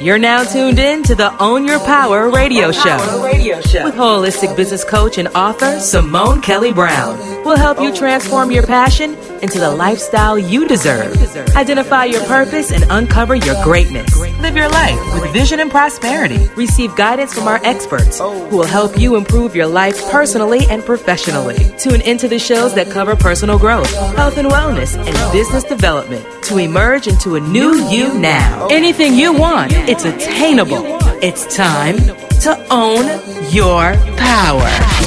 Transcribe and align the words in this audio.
You're 0.00 0.18
now 0.18 0.44
tuned 0.44 0.78
in 0.78 1.02
to 1.04 1.16
the 1.16 1.36
Own 1.42 1.64
Your 1.64 1.80
Power 1.80 2.30
radio 2.30 2.70
show. 2.70 3.22
Radio 3.24 3.60
show 3.60 3.84
with 3.84 3.94
holistic 3.94 4.56
business 4.56 4.84
coach 4.84 5.18
and 5.18 5.26
author 5.28 5.80
Simone 5.80 6.40
Kelly 6.40 6.72
Brown. 6.72 7.18
We'll 7.44 7.56
help 7.56 7.80
you 7.80 7.92
transform 7.92 8.52
your 8.52 8.64
passion 8.64 9.14
into 9.42 9.58
the 9.58 9.70
lifestyle 9.72 10.38
you 10.38 10.68
deserve. 10.68 11.16
Identify 11.56 12.04
your 12.04 12.22
purpose 12.26 12.70
and 12.70 12.84
uncover 12.90 13.34
your 13.34 13.60
greatness. 13.64 14.08
Live 14.48 14.56
your 14.56 14.70
life 14.70 15.12
with 15.12 15.30
vision 15.30 15.60
and 15.60 15.70
prosperity. 15.70 16.48
Receive 16.56 16.96
guidance 16.96 17.34
from 17.34 17.46
our 17.46 17.60
experts 17.64 18.18
who 18.18 18.56
will 18.56 18.66
help 18.66 18.98
you 18.98 19.16
improve 19.16 19.54
your 19.54 19.66
life 19.66 20.10
personally 20.10 20.60
and 20.70 20.82
professionally. 20.82 21.58
Tune 21.76 22.00
into 22.00 22.28
the 22.28 22.38
shows 22.38 22.74
that 22.74 22.90
cover 22.90 23.14
personal 23.14 23.58
growth, 23.58 23.92
health 24.16 24.38
and 24.38 24.48
wellness, 24.48 24.96
and 24.96 25.32
business 25.32 25.64
development 25.64 26.24
to 26.44 26.56
emerge 26.56 27.08
into 27.08 27.34
a 27.34 27.40
new 27.40 27.74
you 27.90 28.18
now. 28.18 28.68
Anything 28.68 29.12
you 29.12 29.34
want, 29.34 29.72
it's 29.74 30.06
attainable. 30.06 30.80
It's 31.22 31.54
time 31.54 31.98
to 32.40 32.66
own 32.70 33.04
your 33.52 33.92
power. 34.16 34.98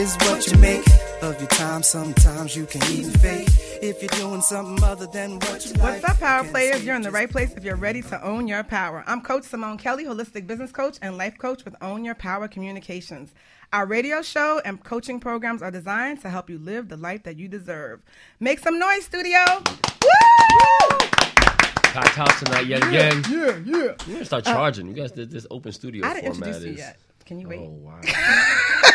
Is 0.00 0.16
what 0.16 0.50
you 0.50 0.56
make 0.56 0.86
of 1.20 1.38
your 1.38 1.48
time. 1.50 1.82
Sometimes 1.82 2.56
you 2.56 2.64
can 2.64 2.82
even 2.90 3.12
fake 3.12 3.48
if 3.82 4.00
you're 4.00 4.08
doing 4.18 4.40
something 4.40 4.82
other 4.82 5.06
than 5.06 5.38
what 5.40 5.66
you 5.66 5.74
like. 5.74 6.02
What's 6.02 6.04
up, 6.04 6.18
power 6.20 6.42
you 6.42 6.50
players? 6.50 6.82
You're 6.82 6.96
in 6.96 7.02
the 7.02 7.10
right 7.10 7.30
place 7.30 7.52
if 7.54 7.64
you're 7.64 7.76
ready 7.76 8.00
to 8.02 8.24
own 8.24 8.48
your 8.48 8.64
power. 8.64 9.04
I'm 9.06 9.20
Coach 9.20 9.44
Simone 9.44 9.76
Kelly, 9.76 10.06
holistic 10.06 10.46
business 10.46 10.72
coach 10.72 10.96
and 11.02 11.18
life 11.18 11.36
coach 11.36 11.66
with 11.66 11.76
Own 11.82 12.02
Your 12.02 12.14
Power 12.14 12.48
Communications. 12.48 13.34
Our 13.74 13.84
radio 13.84 14.22
show 14.22 14.62
and 14.64 14.82
coaching 14.82 15.20
programs 15.20 15.60
are 15.60 15.70
designed 15.70 16.22
to 16.22 16.30
help 16.30 16.48
you 16.48 16.56
live 16.56 16.88
the 16.88 16.96
life 16.96 17.24
that 17.24 17.36
you 17.36 17.46
deserve. 17.46 18.00
Make 18.40 18.60
some 18.60 18.78
noise, 18.78 19.04
studio! 19.04 19.44
Woo! 19.54 20.98
Ty 21.76 22.02
Thompson 22.14 22.46
tonight 22.46 22.66
yet 22.66 22.86
again. 22.88 23.22
Yeah, 23.28 23.58
yeah. 23.66 23.74
You're 23.74 23.96
gonna 24.06 24.24
start 24.24 24.46
uh, 24.46 24.54
charging. 24.54 24.86
You 24.86 24.94
guys 24.94 25.12
did 25.12 25.30
this 25.30 25.46
open 25.50 25.72
studio 25.72 26.06
I 26.06 26.14
didn't 26.14 26.32
format 26.32 26.48
introduce 26.48 26.66
you 26.66 26.72
is. 26.72 26.78
yet. 26.78 26.98
Can 27.26 27.38
you 27.38 27.46
oh, 27.46 27.50
wait? 27.50 27.60
Oh 27.60 27.68
wow. 27.68 28.86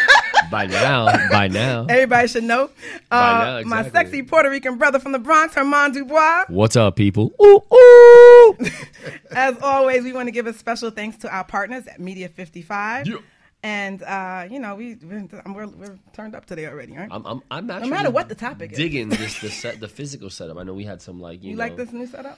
by 0.51 0.65
now, 0.67 1.29
by 1.29 1.47
now. 1.47 1.85
Everybody 1.89 2.27
should 2.27 2.43
know. 2.43 2.69
By 3.09 3.17
Uh, 3.17 3.61
now, 3.61 3.67
My 3.69 3.89
sexy 3.89 4.23
Puerto 4.23 4.49
Rican 4.49 4.77
brother 4.77 4.99
from 4.99 5.11
the 5.11 5.19
Bronx, 5.19 5.55
Herman 5.55 5.91
Dubois. 5.91 6.45
What's 6.47 6.75
up, 6.75 6.95
people? 6.95 7.31
Ooh, 7.41 7.61
ooh. 7.73 8.57
As 9.31 9.57
always, 9.61 10.03
we 10.03 10.13
want 10.13 10.27
to 10.27 10.31
give 10.31 10.47
a 10.47 10.53
special 10.53 10.89
thanks 10.91 11.17
to 11.17 11.29
our 11.33 11.43
partners 11.43 11.87
at 11.87 11.99
Media 11.99 12.29
55. 12.29 13.07
Yeah. 13.07 13.17
And, 13.63 14.03
uh, 14.03 14.47
you 14.49 14.59
know, 14.59 14.75
we, 14.75 14.95
we're, 14.95 15.27
we're, 15.47 15.67
we're 15.67 15.99
turned 16.13 16.35
up 16.35 16.45
today 16.45 16.67
already, 16.67 16.95
right? 16.95 17.07
I'm, 17.09 17.25
I'm, 17.25 17.41
I'm 17.49 17.71
actually 17.71 17.89
matter 17.89 18.11
what 18.11 18.29
the 18.29 18.35
topic 18.35 18.73
is. 18.73 18.77
digging 18.77 19.09
this 19.09 19.39
the 19.41 19.49
set 19.49 19.79
the 19.79 19.87
physical 19.87 20.29
setup. 20.29 20.57
I 20.57 20.63
know 20.63 20.73
we 20.75 20.83
had 20.83 21.01
some 21.01 21.19
like 21.19 21.41
you, 21.41 21.51
you 21.51 21.55
know. 21.55 21.63
like 21.63 21.75
this 21.75 21.91
new 21.91 22.05
setup? 22.05 22.37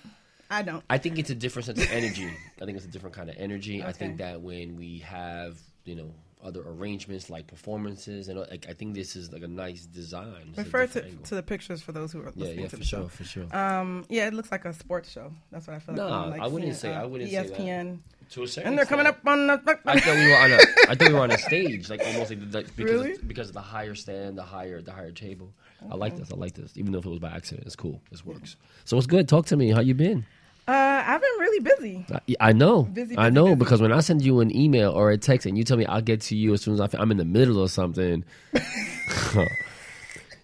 I 0.49 0.61
don't. 0.61 0.81
I 0.89 0.97
think 0.97 1.19
it's 1.19 1.29
a 1.29 1.35
different 1.35 1.65
sense 1.65 1.83
of 1.83 1.91
energy. 1.91 2.31
I 2.61 2.65
think 2.65 2.77
it's 2.77 2.85
a 2.85 2.89
different 2.89 3.13
kind 3.13 3.29
of 3.29 3.35
energy. 3.37 3.83
I 3.83 3.91
think 3.91 4.19
that 4.19 4.39
when 4.41 4.77
we 4.77 4.99
have 4.99 5.59
you 5.83 5.95
know 5.95 6.13
other 6.43 6.61
arrangements 6.61 7.29
like 7.29 7.47
performances 7.47 8.27
and 8.27 8.39
like 8.39 8.67
I 8.69 8.73
think 8.73 8.93
this 8.93 9.15
is 9.15 9.33
like 9.33 9.41
a 9.43 9.47
nice 9.47 9.85
design. 9.85 10.49
It's 10.49 10.57
Refer 10.59 10.87
to, 10.87 11.01
to 11.11 11.35
the 11.35 11.43
pictures 11.43 11.81
for 11.81 11.91
those 11.91 12.11
who 12.11 12.19
are 12.21 12.25
yeah, 12.35 12.45
listening 12.45 12.59
yeah, 12.59 12.63
to 12.65 12.69
for 12.69 12.75
the 12.77 12.85
show. 12.85 12.97
sure, 13.01 13.09
for 13.09 13.23
sure. 13.23 13.55
Um, 13.57 14.05
yeah, 14.09 14.27
it 14.27 14.33
looks 14.33 14.51
like 14.51 14.65
a 14.65 14.73
sports 14.73 15.11
show. 15.11 15.31
That's 15.51 15.67
what 15.67 15.75
I 15.75 15.79
feel 15.79 15.95
like. 15.95 16.09
Nah, 16.09 16.25
like 16.25 16.41
I 16.41 16.47
wouldn't 16.47 16.75
seeing, 16.75 16.93
say- 16.93 16.97
uh, 16.97 17.01
I 17.01 17.05
wouldn't 17.05 17.29
say 17.31 17.47
that. 17.47 17.57
ESPN. 17.57 17.99
to 18.31 18.43
a 18.43 18.47
certain 18.47 18.69
And 18.69 18.77
they're 18.77 18.85
coming 18.85 19.07
up 19.07 19.19
on 19.25 19.47
the. 19.47 19.53
I 19.85 19.99
thought 19.99 20.15
we 20.15 20.27
were 20.27 20.37
on 20.37 20.51
a. 20.51 20.57
I 20.89 20.95
thought 20.95 21.07
we 21.07 21.13
were 21.13 21.19
on 21.21 21.31
a 21.31 21.37
stage, 21.37 21.89
like 21.89 22.01
almost 22.05 22.29
like, 22.29 22.39
like 22.51 22.75
because 22.75 22.91
Really? 22.91 23.11
of, 23.13 23.27
because 23.27 23.47
of 23.49 23.53
the 23.55 23.61
higher 23.61 23.95
stand, 23.95 24.37
the 24.37 24.43
higher 24.43 24.81
the 24.81 24.91
higher 24.91 25.11
table. 25.11 25.51
I 25.91 25.95
like 25.95 26.15
this. 26.17 26.31
I 26.31 26.35
like 26.35 26.53
this. 26.53 26.71
Even 26.75 26.91
though 26.91 26.99
if 26.99 27.05
it 27.05 27.09
was 27.09 27.19
by 27.19 27.29
accident, 27.29 27.65
it's 27.67 27.75
cool. 27.75 28.01
This 28.11 28.25
works. 28.25 28.55
So 28.85 28.95
what's 28.95 29.07
good? 29.07 29.27
Talk 29.27 29.45
to 29.47 29.57
me. 29.57 29.69
How 29.71 29.79
you 29.81 29.93
been? 29.93 30.25
Uh, 30.67 31.03
I've 31.07 31.21
been 31.21 31.29
really 31.39 31.59
busy. 31.61 32.05
I, 32.11 32.49
I 32.49 32.51
know. 32.53 32.83
Busy, 32.83 33.17
I 33.17 33.29
know 33.29 33.45
busy. 33.45 33.55
because 33.55 33.81
when 33.81 33.93
I 33.93 34.01
send 34.01 34.21
you 34.21 34.41
an 34.41 34.53
email 34.55 34.91
or 34.91 35.11
a 35.11 35.17
text 35.17 35.45
and 35.45 35.57
you 35.57 35.63
tell 35.63 35.77
me 35.77 35.85
I'll 35.85 36.01
get 36.01 36.19
to 36.21 36.35
you 36.35 36.53
as 36.53 36.61
soon 36.61 36.73
as 36.73 36.81
I 36.81 36.87
fin- 36.87 36.99
I'm 36.99 37.09
in 37.11 37.17
the 37.17 37.25
middle 37.25 37.63
of 37.63 37.71
something, 37.71 38.25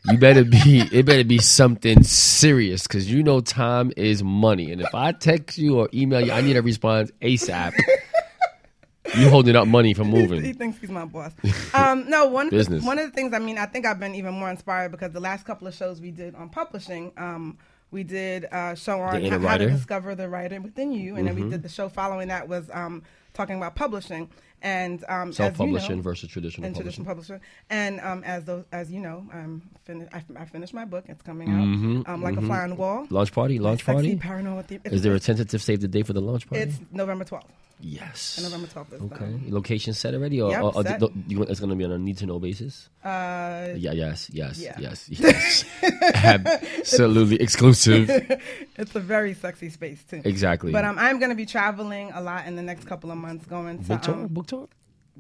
you 0.06 0.18
better 0.18 0.46
be. 0.46 0.88
It 0.92 1.06
better 1.06 1.26
be 1.26 1.40
something 1.40 2.04
serious 2.04 2.84
because 2.84 3.12
you 3.12 3.22
know 3.22 3.42
time 3.42 3.92
is 3.98 4.24
money. 4.24 4.72
And 4.72 4.82
if 4.82 4.96
I 4.96 5.12
text 5.12 5.58
you 5.58 5.80
or 5.80 5.90
email 5.94 6.22
you, 6.22 6.32
I 6.32 6.40
need 6.40 6.56
a 6.56 6.62
response 6.62 7.12
asap. 7.22 7.74
you 9.18 9.30
holding 9.30 9.56
up 9.58 9.68
money 9.68 9.94
from 9.94 10.08
moving. 10.10 10.42
he 10.46 10.54
thinks 10.54 10.80
he's 10.80 10.90
my 10.90 11.06
boss. 11.06 11.34
Um, 11.74 12.10
no, 12.10 12.28
one 12.28 12.50
Business. 12.50 12.84
one 12.84 12.98
of 12.98 13.06
the 13.06 13.12
things. 13.12 13.34
I 13.34 13.40
mean, 13.40 13.58
I 13.58 13.66
think 13.66 13.86
I've 13.86 14.00
been 14.00 14.16
even 14.16 14.34
more 14.34 14.50
inspired 14.50 14.92
because 14.92 15.12
the 15.12 15.20
last 15.20 15.46
couple 15.46 15.68
of 15.68 15.74
shows 15.74 16.00
we 16.00 16.12
did 16.12 16.36
on 16.36 16.50
publishing, 16.50 17.12
um, 17.18 17.58
we 17.94 18.04
did 18.04 18.46
a 18.52 18.76
show 18.76 19.00
on 19.00 19.24
how, 19.24 19.40
how 19.40 19.58
to 19.58 19.70
discover 19.70 20.16
the 20.16 20.28
writer 20.28 20.60
within 20.60 20.92
you, 20.92 21.16
and 21.16 21.28
then 21.28 21.36
Mm-hmm. 21.36 21.44
we 21.46 21.50
did 21.52 21.64
the 21.64 21.70
show 21.70 21.88
following 21.90 22.28
that 22.28 22.48
was 22.50 22.70
um, 22.74 23.04
talking 23.34 23.56
about 23.56 23.76
publishing 23.76 24.30
and 24.62 25.04
um, 25.10 25.30
as 25.30 25.36
Self-publishing 25.36 25.90
you 25.90 25.96
know, 25.98 26.02
versus 26.02 26.30
traditional 26.30 26.66
and 26.66 26.74
publishing. 26.76 27.04
traditional 27.04 27.40
publishing. 27.40 27.42
And 27.70 28.00
um, 28.00 28.24
as 28.24 28.46
those, 28.46 28.64
as 28.72 28.90
you 28.92 29.00
know, 29.02 29.26
I'm 29.34 29.62
fin- 29.84 30.08
I, 30.14 30.24
I 30.38 30.46
finished 30.46 30.74
my 30.74 30.86
book. 30.86 31.04
It's 31.10 31.22
coming 31.22 31.50
out 31.50 32.08
um, 32.14 32.22
like 32.22 32.38
a 32.38 32.42
fly 32.42 32.60
on 32.62 32.70
the 32.70 32.76
wall. 32.76 33.06
Launch 33.10 33.32
party. 33.34 33.56
Mm-hmm. 33.56 33.64
Launch 33.66 33.86
party. 33.86 34.16
paranormal. 34.16 34.66
The- 34.68 34.80
Is 34.86 35.02
there 35.02 35.14
a 35.14 35.20
tentative 35.20 35.62
save 35.62 35.82
the 35.82 35.88
date 35.88 36.08
for 36.08 36.14
the 36.14 36.22
launch 36.22 36.48
party? 36.50 36.64
It's 36.64 36.80
November 36.92 37.26
12th. 37.26 37.44
Yes. 37.84 38.40
November 38.42 38.68
12th. 38.68 38.94
Is 38.94 39.02
Okay. 39.12 39.40
Location 39.50 39.94
set 39.94 40.14
already, 40.14 40.42
or, 40.42 40.52
Yep, 40.52 40.64
or, 40.64 40.76
or 40.78 40.84
set. 40.84 41.02
you, 41.28 41.44
it's 41.44 41.60
going 41.60 41.70
to 41.70 41.76
be 41.76 41.84
on 41.84 41.92
a 41.92 41.98
need 41.98 42.18
to 42.18 42.26
know 42.26 42.40
basis? 42.40 42.90
uh, 43.04 43.74
Yeah, 43.76 43.92
yes, 43.92 44.30
yes, 44.32 44.60
Yeah. 44.60 44.76
yes, 44.80 45.10
yes. 45.10 45.66
Absolutely 46.14 47.42
exclusive. 47.42 48.10
it's 48.78 48.96
a 48.96 49.00
very 49.00 49.34
sexy 49.34 49.70
space 49.70 50.04
too. 50.04 50.22
Exactly. 50.24 50.72
But 50.72 50.86
um, 50.86 50.98
I'm 50.98 51.20
going 51.20 51.30
to 51.30 51.36
be 51.36 51.46
traveling 51.46 52.12
a 52.14 52.22
lot 52.22 52.48
in 52.48 52.56
the 52.56 52.64
next 52.64 52.86
couple 52.86 53.12
of 53.12 53.18
months, 53.18 53.46
going 53.46 53.78
to 53.80 53.84
book 53.84 54.02
tour, 54.02 54.16
um, 54.16 54.28
book 54.28 54.48
tour. 54.48 54.68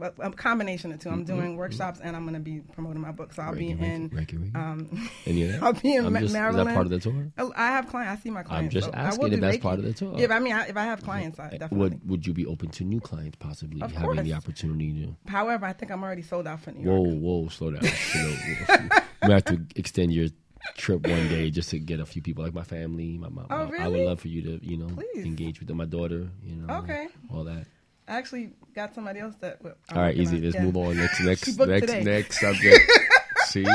A 0.01 0.31
combination 0.31 0.91
of 0.91 0.99
2 0.99 1.09
I'm 1.09 1.23
doing 1.23 1.55
workshops 1.55 1.99
and 2.03 2.15
I'm 2.15 2.23
going 2.23 2.33
to 2.33 2.39
be 2.39 2.61
promoting 2.73 3.01
my 3.01 3.11
book. 3.11 3.33
So 3.33 3.41
I'll 3.43 3.53
Reiki, 3.53 3.77
be 3.79 3.85
in. 3.85 4.09
Reiki, 4.09 4.51
Reiki. 4.51 4.55
Um, 4.55 5.09
Any 5.25 5.43
of 5.43 5.51
that? 5.51 5.63
I'll 5.63 5.73
be 5.73 5.95
in 5.95 6.05
I'm 6.05 6.13
just, 6.13 6.25
Is 6.25 6.33
Maryland. 6.33 6.67
that 6.69 6.73
part 6.73 6.85
of 6.85 6.91
the 6.91 6.99
tour? 6.99 7.31
Oh, 7.37 7.53
I 7.55 7.67
have 7.67 7.87
clients. 7.87 8.19
I 8.19 8.23
see 8.23 8.29
my 8.31 8.43
clients. 8.43 8.73
just 8.73 8.87
so 8.87 8.93
I 8.93 9.01
asking 9.01 9.33
if 9.33 9.39
that's 9.39 9.57
part 9.57 9.79
of 9.79 9.85
the 9.85 9.93
tour. 9.93 10.15
Yeah, 10.17 10.33
I 10.33 10.39
mean, 10.39 10.53
I, 10.53 10.67
if 10.67 10.77
I 10.77 10.83
have 10.83 11.03
clients, 11.03 11.39
I 11.39 11.49
definitely. 11.51 11.77
Would 11.77 12.09
Would 12.09 12.27
you 12.27 12.33
be 12.33 12.45
open 12.45 12.69
to 12.69 12.83
new 12.83 12.99
clients 12.99 13.37
possibly 13.39 13.81
Of 13.81 13.91
having 13.91 14.23
the 14.23 14.33
opportunity 14.33 14.93
to? 15.05 15.31
However, 15.31 15.65
I 15.65 15.73
think 15.73 15.91
I'm 15.91 16.03
already 16.03 16.21
sold 16.23 16.47
out 16.47 16.61
for 16.61 16.71
New 16.71 16.89
Whoa, 16.89 17.05
York. 17.05 17.19
whoa, 17.19 17.47
slow 17.49 17.71
down. 17.71 17.83
You 18.15 18.21
know, 18.21 18.89
we 19.27 19.31
have 19.31 19.45
to 19.45 19.61
extend 19.75 20.13
your 20.13 20.27
trip 20.75 21.05
one 21.07 21.27
day 21.29 21.49
just 21.49 21.69
to 21.69 21.79
get 21.79 21.99
a 21.99 22.05
few 22.05 22.21
people 22.21 22.43
like 22.43 22.53
my 22.53 22.63
family. 22.63 23.17
My 23.17 23.29
mom. 23.29 23.47
Oh, 23.49 23.65
really? 23.67 23.83
I 23.83 23.87
would 23.87 24.01
love 24.01 24.19
for 24.19 24.27
you 24.27 24.41
to, 24.43 24.65
you 24.65 24.77
know, 24.77 24.87
Please. 24.87 25.25
engage 25.25 25.59
with 25.59 25.67
them. 25.67 25.77
My 25.77 25.85
daughter. 25.85 26.27
You 26.43 26.55
know, 26.55 26.73
Okay. 26.79 27.07
all 27.29 27.43
that. 27.45 27.65
I 28.07 28.15
actually 28.17 28.51
got 28.75 28.93
somebody 28.95 29.19
else 29.19 29.35
that. 29.41 29.59
I'm 29.63 29.73
All 29.97 30.03
right, 30.03 30.15
easy. 30.15 30.37
on- 30.37 30.43
Let's 30.43 30.55
yeah. 30.55 30.63
move 30.63 30.77
on. 30.77 30.97
Next, 30.97 31.21
next, 31.23 31.57
next, 31.59 31.81
today. 31.87 32.03
next 32.03 32.39
subject. 32.39 32.91
See, 33.45 33.65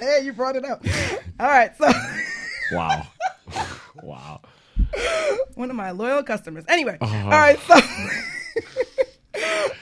Hey, 0.00 0.20
you 0.24 0.32
brought 0.32 0.56
it 0.56 0.64
up. 0.64 0.84
All 1.40 1.46
right, 1.48 1.76
so 1.76 1.90
wow, 2.72 3.06
wow. 4.02 4.40
one 5.54 5.70
of 5.70 5.76
my 5.76 5.90
loyal 5.90 6.22
customers. 6.22 6.64
Anyway, 6.68 6.98
Uh-huh. 7.00 7.24
all 7.24 7.30
right, 7.30 7.58
so. 7.60 7.74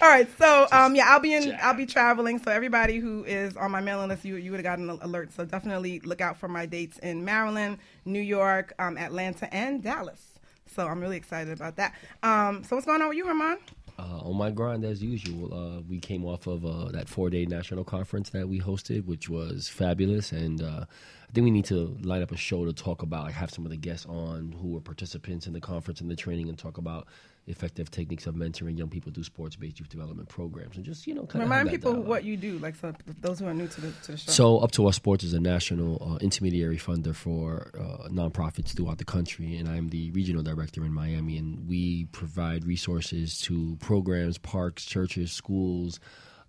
All 0.03 0.09
right, 0.11 0.29
so 0.39 0.67
um, 0.73 0.95
yeah, 0.95 1.07
I'll 1.09 1.21
be 1.21 1.33
in. 1.35 1.57
I'll 1.63 1.75
be 1.75 1.87
traveling. 1.87 2.39
So 2.39 2.51
everybody 2.51 2.99
who 2.99 3.25
is 3.25 3.57
on 3.57 3.71
my 3.71 3.81
mailing 3.81 4.09
list, 4.09 4.25
you 4.25 4.37
you 4.37 4.51
would 4.51 4.59
have 4.59 4.65
gotten 4.65 4.89
an 4.91 4.99
alert. 5.01 5.33
So 5.33 5.45
definitely 5.47 6.01
look 6.01 6.21
out 6.21 6.37
for 6.39 6.49
my 6.49 6.67
dates 6.67 6.99
in 6.99 7.25
Maryland, 7.25 7.79
New 8.05 8.21
York, 8.21 8.75
um, 8.79 8.99
Atlanta, 8.99 9.53
and 9.53 9.83
Dallas. 9.83 10.36
So 10.75 10.87
I'm 10.87 11.01
really 11.01 11.17
excited 11.17 11.53
about 11.53 11.77
that. 11.77 11.95
Um, 12.23 12.65
so 12.65 12.77
what's 12.77 12.87
going 12.87 13.03
on 13.03 13.09
with 13.09 13.17
you, 13.17 13.27
Herman? 13.27 13.59
Uh, 13.99 14.19
on 14.25 14.37
my 14.37 14.51
grind 14.51 14.85
as 14.85 15.03
usual. 15.03 15.55
Uh, 15.55 15.81
we 15.89 15.99
came 15.99 16.25
off 16.25 16.47
of 16.47 16.67
uh, 16.67 16.91
that 16.93 17.09
four 17.09 17.31
day 17.31 17.47
national 17.47 17.83
conference 17.83 18.29
that 18.31 18.47
we 18.47 18.61
hosted, 18.61 19.07
which 19.07 19.31
was 19.31 19.69
fabulous. 19.69 20.33
And 20.33 20.61
uh, 20.61 20.85
I 21.29 21.33
think 21.33 21.45
we 21.45 21.51
need 21.51 21.65
to 21.67 21.97
line 22.03 22.21
up 22.21 22.31
a 22.31 22.37
show 22.37 22.67
to 22.67 22.75
talk 22.75 23.03
about, 23.03 23.25
like, 23.25 23.35
have 23.35 23.51
some 23.51 23.65
of 23.65 23.71
the 23.71 23.77
guests 23.79 24.05
on 24.05 24.53
who 24.61 24.69
were 24.69 24.81
participants 24.81 25.47
in 25.47 25.55
the 25.55 25.61
conference 25.61 26.03
and 26.03 26.11
the 26.11 26.17
training, 26.17 26.51
and 26.51 26.59
talk 26.59 26.77
about 26.77 27.07
effective 27.47 27.91
techniques 27.91 28.27
of 28.27 28.35
mentoring 28.35 28.77
young 28.77 28.89
people 28.89 29.13
through 29.13 29.25
sports 29.25 29.57
based 29.57 29.79
youth 29.79 29.89
development 29.89 30.29
programs, 30.29 30.77
and 30.77 30.85
just 30.85 31.07
you 31.07 31.15
know, 31.15 31.25
kind 31.27 31.43
of 31.43 31.49
Remind 31.49 31.71
people 31.71 31.95
what 31.95 32.25
you 32.25 32.37
do, 32.37 32.59
like 32.59 32.75
so 32.77 32.93
those 33.21 33.39
who 33.39 33.47
are 33.47 33.55
new 33.55 33.69
to 33.69 33.81
the 33.81 33.93
to 34.05 34.13
the 34.13 34.19
show. 34.19 34.33
So, 34.33 34.59
Up 34.59 34.73
to 34.73 34.87
Us 34.87 34.97
Sports 34.97 35.25
is 35.25 35.33
a 35.33 35.41
national 35.41 36.03
uh, 36.03 36.17
intermediary 36.17 36.79
funder 36.79 37.15
for 37.15 37.71
uh, 37.79 38.09
nonprofits 38.09 38.77
throughout 38.77 38.99
the 38.99 39.05
country, 39.05 39.57
and 39.57 39.69
I'm 39.69 39.91
the 39.91 40.11
regional 40.11 40.43
director 40.43 40.85
in 40.85 40.93
Miami. 40.93 41.39
And 41.39 41.69
we 41.69 42.07
provide 42.07 42.65
resources 42.65 43.41
to 43.43 43.77
programs, 43.81 44.39
parks, 44.39 44.85
churches, 44.85 45.31
schools, 45.33 46.01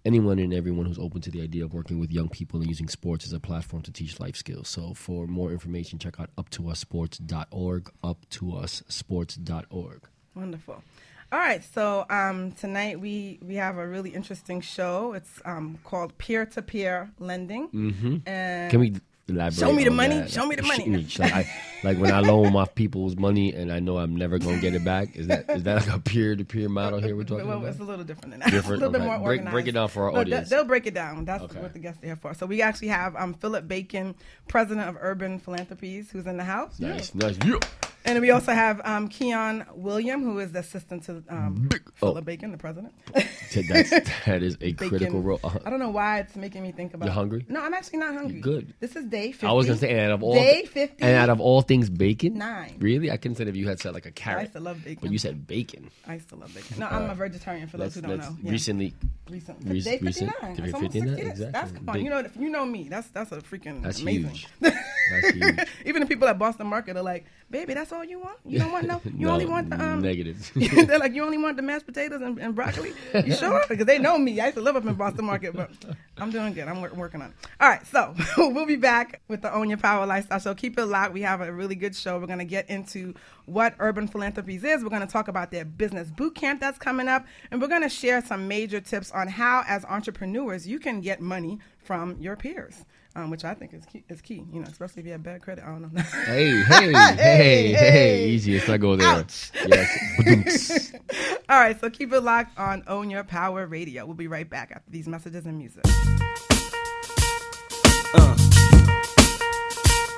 anyone 0.05 0.39
and 0.39 0.53
everyone 0.53 0.85
who's 0.85 0.97
open 0.97 1.21
to 1.21 1.29
the 1.29 1.41
idea 1.41 1.65
of 1.65 1.73
working 1.73 1.99
with 1.99 2.11
young 2.11 2.29
people 2.29 2.59
and 2.59 2.69
using 2.69 2.87
sports 2.87 3.25
as 3.25 3.33
a 3.33 3.39
platform 3.39 3.81
to 3.83 3.91
teach 3.91 4.19
life 4.19 4.35
skills. 4.35 4.67
So 4.69 4.93
for 4.93 5.27
more 5.27 5.51
information, 5.51 5.99
check 5.99 6.19
out 6.19 6.29
uptoussports.org, 6.37 7.91
uptoussports.org. 8.03 10.07
Wonderful. 10.37 10.81
All 11.29 11.39
right, 11.39 11.61
so 11.73 12.05
um, 12.09 12.53
tonight 12.53 13.01
we, 13.01 13.37
we 13.45 13.55
have 13.55 13.77
a 13.77 13.85
really 13.85 14.11
interesting 14.11 14.61
show. 14.61 15.11
It's 15.13 15.41
um, 15.43 15.77
called 15.83 16.17
Peer 16.17 16.45
to 16.45 16.61
Peer 16.61 17.11
Lending. 17.19 17.67
Mm-hmm. 17.67 18.17
And 18.29 18.71
Can 18.71 18.79
we 18.79 18.93
elaborate? 19.27 19.59
Show 19.59 19.73
me 19.73 19.83
the 19.83 19.91
money. 19.91 20.19
that? 20.19 20.31
Show 20.31 20.45
me 20.45 20.55
the 20.55 20.61
money. 20.61 21.05
Like, 21.19 21.33
I, 21.33 21.53
like 21.83 21.97
when 21.97 22.13
I 22.13 22.21
loan 22.21 22.53
my 22.53 22.63
people's 22.63 23.17
money 23.17 23.51
and 23.53 23.73
I 23.73 23.79
know 23.81 23.97
I'm 23.97 24.15
never 24.15 24.39
gonna 24.39 24.61
get 24.61 24.73
it 24.73 24.85
back. 24.85 25.17
Is 25.17 25.27
that 25.27 25.49
is 25.49 25.63
that 25.63 25.85
like 25.85 25.93
a 25.93 25.99
peer 25.99 26.33
to 26.37 26.45
peer 26.45 26.69
model 26.69 27.01
here 27.01 27.13
we're 27.13 27.25
talking 27.25 27.45
well, 27.45 27.57
about? 27.57 27.71
it's 27.71 27.79
a 27.81 27.83
little 27.83 28.05
different 28.05 28.31
than 28.31 28.39
that. 28.39 28.51
Different? 28.51 28.81
a 28.83 28.85
little 28.87 28.95
Okay. 28.95 28.99
bit 29.03 29.05
more 29.05 29.17
Break- 29.27 29.39
organized. 29.41 29.51
break 29.53 29.67
it 29.67 29.71
down 29.73 29.89
for 29.89 30.05
our 30.05 30.11
No, 30.13 30.19
audience. 30.21 30.49
They'll 30.49 30.63
break 30.63 30.85
it 30.87 30.93
down. 30.93 31.25
That's 31.25 31.43
Okay. 31.43 31.59
what 31.59 31.73
the 31.73 31.79
guests 31.79 32.01
are 32.01 32.05
here 32.05 32.15
for. 32.15 32.33
So 32.35 32.45
we 32.45 32.61
actually 32.61 32.87
have 32.87 33.17
um, 33.17 33.33
Philip 33.33 33.67
Bacon, 33.67 34.15
president 34.47 34.87
of 34.87 34.95
Urban 35.01 35.39
Philanthropies, 35.39 36.09
who's 36.09 36.25
in 36.25 36.37
the 36.37 36.45
house. 36.45 36.79
Nice, 36.79 37.13
nice. 37.13 37.37
Yeah. 37.45 37.59
And 38.07 38.21
we 38.21 38.31
also 38.31 38.53
have 38.53 38.79
um, 38.85 39.09
Keon 39.09 39.65
William, 39.75 40.23
who 40.23 40.39
is 40.39 40.53
the 40.53 40.59
assistant 40.59 41.03
to 41.03 41.21
um, 41.27 41.67
oh. 41.73 41.77
Philip 41.95 42.23
Bacon, 42.23 42.53
the 42.53 42.57
president. 42.57 42.93
That's, 43.13 43.89
that 44.25 44.41
is 44.41 44.55
a 44.55 44.71
Bacon. 44.71 44.89
critical 44.89 45.21
role. 45.21 45.41
Uh, 45.43 45.59
I 45.65 45.69
don't 45.69 45.79
know 45.79 45.89
why 45.89 46.19
it's 46.19 46.37
making 46.37 46.63
me 46.63 46.71
think 46.71 46.93
about. 46.93 47.07
You're 47.07 47.13
hungry? 47.13 47.45
No, 47.49 47.61
I'm 47.61 47.73
actually 47.73 47.99
not 47.99 48.13
hungry. 48.13 48.39
good. 48.39 48.73
This 48.79 48.95
is 48.95 49.07
day 49.07 49.33
50. 49.33 49.47
I 49.47 49.51
was 49.51 49.65
gonna 49.65 49.77
say, 49.77 49.89
and 49.89 49.99
out 49.99 50.11
of 50.11 50.23
all 50.23 50.35
day 50.35 50.63
50. 50.63 51.03
and 51.03 51.15
out 51.17 51.29
of 51.29 51.41
all 51.41 51.61
things, 51.61 51.89
bacon. 51.89 52.37
Nine. 52.37 52.77
Really, 52.79 53.11
I 53.11 53.17
consider 53.17 53.49
if 53.49 53.57
you 53.57 53.67
had 53.67 53.81
said 53.81 53.93
like 53.93 54.05
a 54.05 54.11
carrot, 54.11 54.39
I 54.39 54.41
used 54.43 54.53
to 54.53 54.61
love 54.61 54.81
bacon. 54.85 54.99
but 55.01 55.11
you 55.11 55.17
said 55.17 55.45
bacon. 55.45 55.91
I 56.07 56.13
used 56.13 56.29
to 56.29 56.37
love 56.37 56.55
bacon. 56.55 56.79
No, 56.79 56.87
I'm 56.87 57.09
a 57.09 57.15
vegetarian 57.15 57.67
for 57.67 57.75
those 57.75 57.95
who 57.95 58.01
don't 58.01 58.19
know. 58.19 58.37
Yeah. 58.41 58.51
recently. 58.51 58.93
Recent, 59.29 59.57
Rec- 59.65 59.83
day 59.83 59.99
recent- 60.01 60.31
59. 60.31 60.55
day 60.55 60.61
That's 60.61 60.73
almost 60.73 60.93
59, 60.93 61.17
60 61.17 61.29
days. 61.29 61.39
That's 61.39 61.55
exactly. 61.57 61.85
fun. 61.85 61.93
Big. 61.95 62.03
You 62.05 62.09
know, 62.09 62.17
if 62.19 62.37
you 62.37 62.49
know 62.49 62.65
me, 62.65 62.87
that's 62.87 63.09
that's 63.09 63.33
a 63.33 63.37
freaking 63.41 63.83
That's 63.83 63.99
amazing. 64.01 64.29
huge. 64.29 64.47
That's 64.61 65.29
huge. 65.31 65.59
Even 65.85 66.01
the 66.01 66.05
people 66.05 66.27
at 66.29 66.39
Boston 66.39 66.67
Market 66.67 66.95
are 66.95 67.03
like, 67.03 67.25
"Baby, 67.49 67.73
that's 67.73 67.91
all 67.91 68.03
you 68.03 68.19
want? 68.19 68.37
You 68.45 68.59
don't 68.59 68.71
want 68.71 68.87
no? 68.87 69.01
You 69.05 69.27
No, 69.27 69.33
only 69.33 69.45
want 69.45 69.69
the 69.69 69.81
um." 69.83 70.01
negative. 70.01 70.51
they're 70.55 70.99
like, 70.99 71.13
"You 71.13 71.23
only 71.23 71.37
want 71.37 71.57
the 71.57 71.63
mashed 71.63 71.85
potatoes 71.85 72.21
and, 72.21 72.37
and 72.39 72.53
broccoli? 72.55 72.93
You 73.13 73.33
sure?" 73.41 73.63
Because 73.69 73.85
they 73.85 73.99
know 73.99 74.17
me. 74.17 74.39
I 74.39 74.45
used 74.45 74.57
to 74.57 74.61
live 74.63 74.75
up 74.75 74.85
in 74.85 74.93
Boston 74.95 75.25
Market, 75.25 75.55
but 75.55 75.69
I'm 76.17 76.31
doing 76.31 76.53
good. 76.53 76.67
I'm 76.67 76.81
wor- 76.81 76.93
working 76.93 77.21
on 77.21 77.29
it. 77.29 77.35
All 77.59 77.69
right, 77.69 77.85
so 77.87 78.13
we'll 78.37 78.65
be 78.65 78.75
back 78.75 79.21
with 79.27 79.41
the 79.41 79.53
Own 79.53 79.69
Your 79.69 79.77
Power 79.77 80.05
Lifestyle 80.05 80.39
Show. 80.39 80.53
Keep 80.55 80.77
it 80.79 80.85
locked. 80.85 81.13
We 81.13 81.21
have 81.21 81.41
a 81.41 81.51
really 81.51 81.75
good 81.75 81.95
show. 81.95 82.19
We're 82.19 82.27
going 82.27 82.39
to 82.39 82.45
get 82.45 82.69
into 82.69 83.13
what 83.47 83.75
Urban 83.79 84.07
Philanthropies 84.07 84.63
is. 84.63 84.83
We're 84.83 84.89
going 84.89 85.01
to 85.01 85.07
talk 85.07 85.27
about 85.27 85.51
their 85.51 85.65
business 85.65 86.11
boot 86.11 86.35
camp 86.35 86.59
that's 86.59 86.77
coming 86.77 87.07
up, 87.07 87.25
and 87.49 87.59
we're 87.61 87.69
going 87.69 87.81
to 87.81 87.89
share 87.89 88.23
some 88.23 88.47
major 88.47 88.79
tips 88.79 89.09
on 89.11 89.27
how, 89.27 89.63
as 89.67 89.83
entrepreneurs, 89.85 90.67
you 90.67 90.79
can 90.79 91.01
get 91.01 91.21
money 91.21 91.59
from 91.79 92.17
your 92.19 92.35
peers. 92.35 92.85
Um, 93.15 93.31
which 93.31 93.43
I 93.43 93.55
think 93.55 93.73
is 93.73 93.83
key, 93.83 94.03
is 94.09 94.21
key, 94.21 94.45
you 94.53 94.59
know, 94.59 94.67
especially 94.67 94.99
if 94.99 95.07
you 95.07 95.13
have 95.13 95.23
bad 95.23 95.41
credit. 95.41 95.63
I 95.63 95.69
don't 95.69 95.91
know. 95.91 96.01
hey, 96.03 96.51
hey, 96.67 96.93
hey, 96.93 97.73
hey, 97.73 98.27
easy. 98.29 98.53
Let's 98.53 98.67
not 98.67 98.79
go 98.79 98.95
there. 98.95 99.07
Ouch. 99.07 99.51
Yes. 99.65 100.93
All 101.49 101.59
right, 101.59 101.79
so 101.81 101.89
keep 101.89 102.13
it 102.13 102.21
locked 102.21 102.59
on 102.59 102.83
Own 102.85 103.09
Your 103.09 103.23
Power 103.23 103.65
Radio. 103.65 104.05
We'll 104.05 104.13
be 104.13 104.27
right 104.27 104.47
back 104.47 104.71
after 104.71 104.91
these 104.91 105.07
messages 105.07 105.47
and 105.47 105.57
music. 105.57 105.83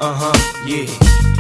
Uh 0.02 0.14
huh, 0.14 0.66
yeah. 0.66 1.39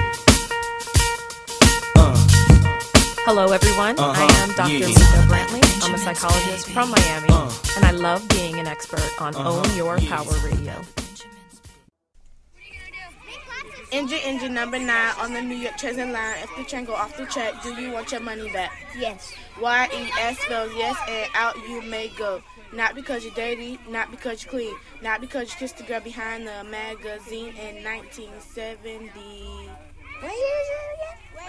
Hello, 3.30 3.52
everyone. 3.52 3.94
I 4.00 4.10
Uh-huh, 4.10 4.42
am 4.42 4.50
Dr. 4.56 4.72
yeah. 4.74 4.86
Lisa 4.88 5.22
Brantley. 5.30 5.62
I'm 5.86 5.94
a 5.94 5.98
psychologist 6.00 6.66
from 6.72 6.90
Miami, 6.90 7.30
Uh. 7.30 7.52
and 7.76 7.86
I 7.86 7.92
love 7.92 8.28
being 8.30 8.58
an 8.58 8.66
expert 8.66 9.06
on 9.22 9.36
Uh-huh, 9.36 9.50
Own 9.62 9.76
Your 9.78 10.00
yes. 10.00 10.10
Power 10.10 10.34
Radio. 10.50 10.74
Engine 13.92 14.18
engine 14.26 14.54
number 14.56 14.80
nine 14.80 15.14
on 15.22 15.34
the 15.36 15.44
New 15.44 15.56
York 15.56 15.78
Treasury 15.78 16.12
line. 16.12 16.38
If 16.42 16.50
the 16.58 16.64
train 16.64 16.86
go 16.86 16.96
off 16.96 17.16
the 17.18 17.28
track, 17.28 17.62
do 17.62 17.70
you 17.80 17.92
want 17.92 18.12
your 18.12 18.22
money 18.22 18.50
back? 18.50 18.72
Yes. 18.98 19.32
Y 19.62 19.90
E 19.94 20.12
S 20.20 20.40
spells 20.40 20.72
yes, 20.75 20.98
and 21.08 21.30
out 21.36 21.56
you 21.70 21.84
may 21.84 22.08
go. 22.18 22.42
Not 22.74 22.96
because 22.96 23.24
you're 23.24 23.34
dirty, 23.36 23.78
not 23.88 24.10
because 24.10 24.44
you're 24.44 24.50
clean, 24.52 24.74
not 25.04 25.22
because 25.22 25.52
you 25.52 25.56
kissed 25.62 25.78
the 25.78 25.84
girl 25.84 26.00
behind 26.02 26.48
the 26.48 26.64
magazine 26.64 27.54
in 27.58 27.84
1970. 27.84 29.70
What 30.22 30.34
year 30.34 30.58
is 30.64 30.70
it 30.74 30.82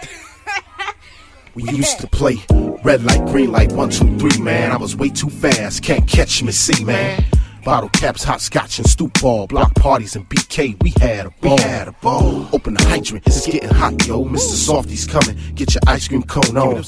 again? 0.03 0.93
We 1.53 1.63
used 1.63 1.99
to 1.99 2.07
play 2.07 2.37
red 2.81 3.03
light, 3.03 3.25
green 3.25 3.51
light, 3.51 3.73
one, 3.73 3.89
two, 3.89 4.17
three, 4.17 4.41
man. 4.41 4.71
I 4.71 4.77
was 4.77 4.95
way 4.95 5.09
too 5.09 5.29
fast, 5.29 5.83
can't 5.83 6.07
catch 6.07 6.41
me, 6.41 6.51
see, 6.53 6.85
man. 6.85 7.25
Bottle 7.63 7.89
caps, 7.89 8.23
hot 8.23 8.41
scotch, 8.41 8.79
and 8.79 8.89
stoop 8.89 9.21
ball. 9.21 9.45
Block 9.45 9.75
parties 9.75 10.15
and 10.15 10.27
BK, 10.27 10.81
we 10.81 10.93
had 10.99 11.27
a 11.27 11.29
ball. 11.41 11.57
We 11.57 11.61
had 11.61 11.87
a 11.87 11.91
ball. 11.91 12.49
Open 12.53 12.73
the 12.73 12.83
hydrant, 12.83 13.27
it's 13.27 13.45
getting 13.45 13.69
hot, 13.69 14.07
yo. 14.07 14.25
Mr. 14.25 14.55
Softy's 14.55 15.05
coming, 15.05 15.37
get 15.53 15.75
your 15.75 15.81
ice 15.85 16.07
cream 16.07 16.23
cone 16.23 16.57
on. 16.57 16.83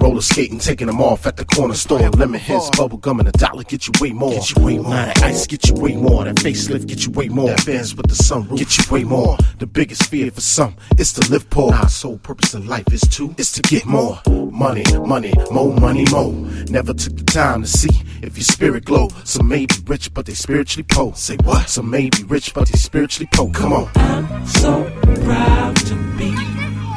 Roller 0.00 0.20
skating, 0.20 0.58
taking 0.58 0.86
them 0.86 1.00
off 1.00 1.26
at 1.26 1.38
the 1.38 1.46
corner 1.46 1.72
store. 1.72 2.10
Lemon 2.10 2.38
heads, 2.38 2.68
bubble 2.76 2.98
gum, 2.98 3.20
and 3.20 3.28
a 3.28 3.32
dollar 3.32 3.62
get 3.62 3.86
you 3.86 3.92
way 4.00 4.12
more. 4.12 4.32
Get 4.32 4.54
you 4.54 4.62
way 4.62 4.76
more. 4.76 4.90
That 4.90 5.22
ice 5.22 5.46
get 5.46 5.66
you 5.66 5.74
way 5.74 5.94
more. 5.94 6.24
That 6.24 6.36
facelift 6.36 6.86
get 6.86 7.06
you 7.06 7.12
way 7.12 7.28
more. 7.28 7.48
That 7.48 7.64
Benz 7.64 7.94
with 7.94 8.08
the 8.08 8.14
sunroof 8.14 8.58
get 8.58 8.76
you 8.76 8.84
way 8.92 9.04
more. 9.04 9.38
The 9.58 9.66
biggest 9.66 10.10
fear 10.10 10.30
for 10.30 10.42
some 10.42 10.76
is 10.98 11.12
to 11.14 11.30
live 11.30 11.48
poor. 11.48 11.72
Our 11.72 11.88
sole 11.88 12.18
purpose 12.18 12.52
in 12.52 12.66
life 12.66 12.92
is 12.92 13.00
to 13.00 13.34
is 13.38 13.50
to 13.52 13.62
get 13.62 13.86
more 13.86 14.20
money, 14.26 14.84
money, 15.06 15.32
more 15.50 15.72
money, 15.72 16.04
more. 16.10 16.32
Never 16.68 16.92
took 16.92 17.16
the 17.16 17.24
time 17.24 17.62
to 17.62 17.68
see 17.68 18.02
if 18.22 18.36
your 18.36 18.44
spirit 18.44 18.84
glow. 18.84 19.08
So 19.24 19.42
maybe 19.42 19.74
rich, 19.86 20.12
but 20.18 20.26
they 20.26 20.34
spiritually 20.34 20.84
poor. 20.88 21.14
Say 21.14 21.36
what? 21.44 21.68
Some 21.68 21.90
may 21.90 22.10
be 22.10 22.24
rich, 22.24 22.52
but 22.52 22.66
they 22.66 22.76
spiritually 22.76 23.28
poor. 23.32 23.52
Come 23.52 23.72
on. 23.72 23.88
I'm 23.94 24.44
so 24.48 24.82
proud 25.22 25.76
to 25.76 25.94
be, 26.18 26.34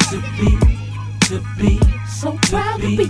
to 0.10 0.18
be, 0.40 0.58
to 1.28 1.40
be, 1.56 1.80
so 2.10 2.36
proud 2.42 2.82
to 2.82 2.98
be, 2.98 3.06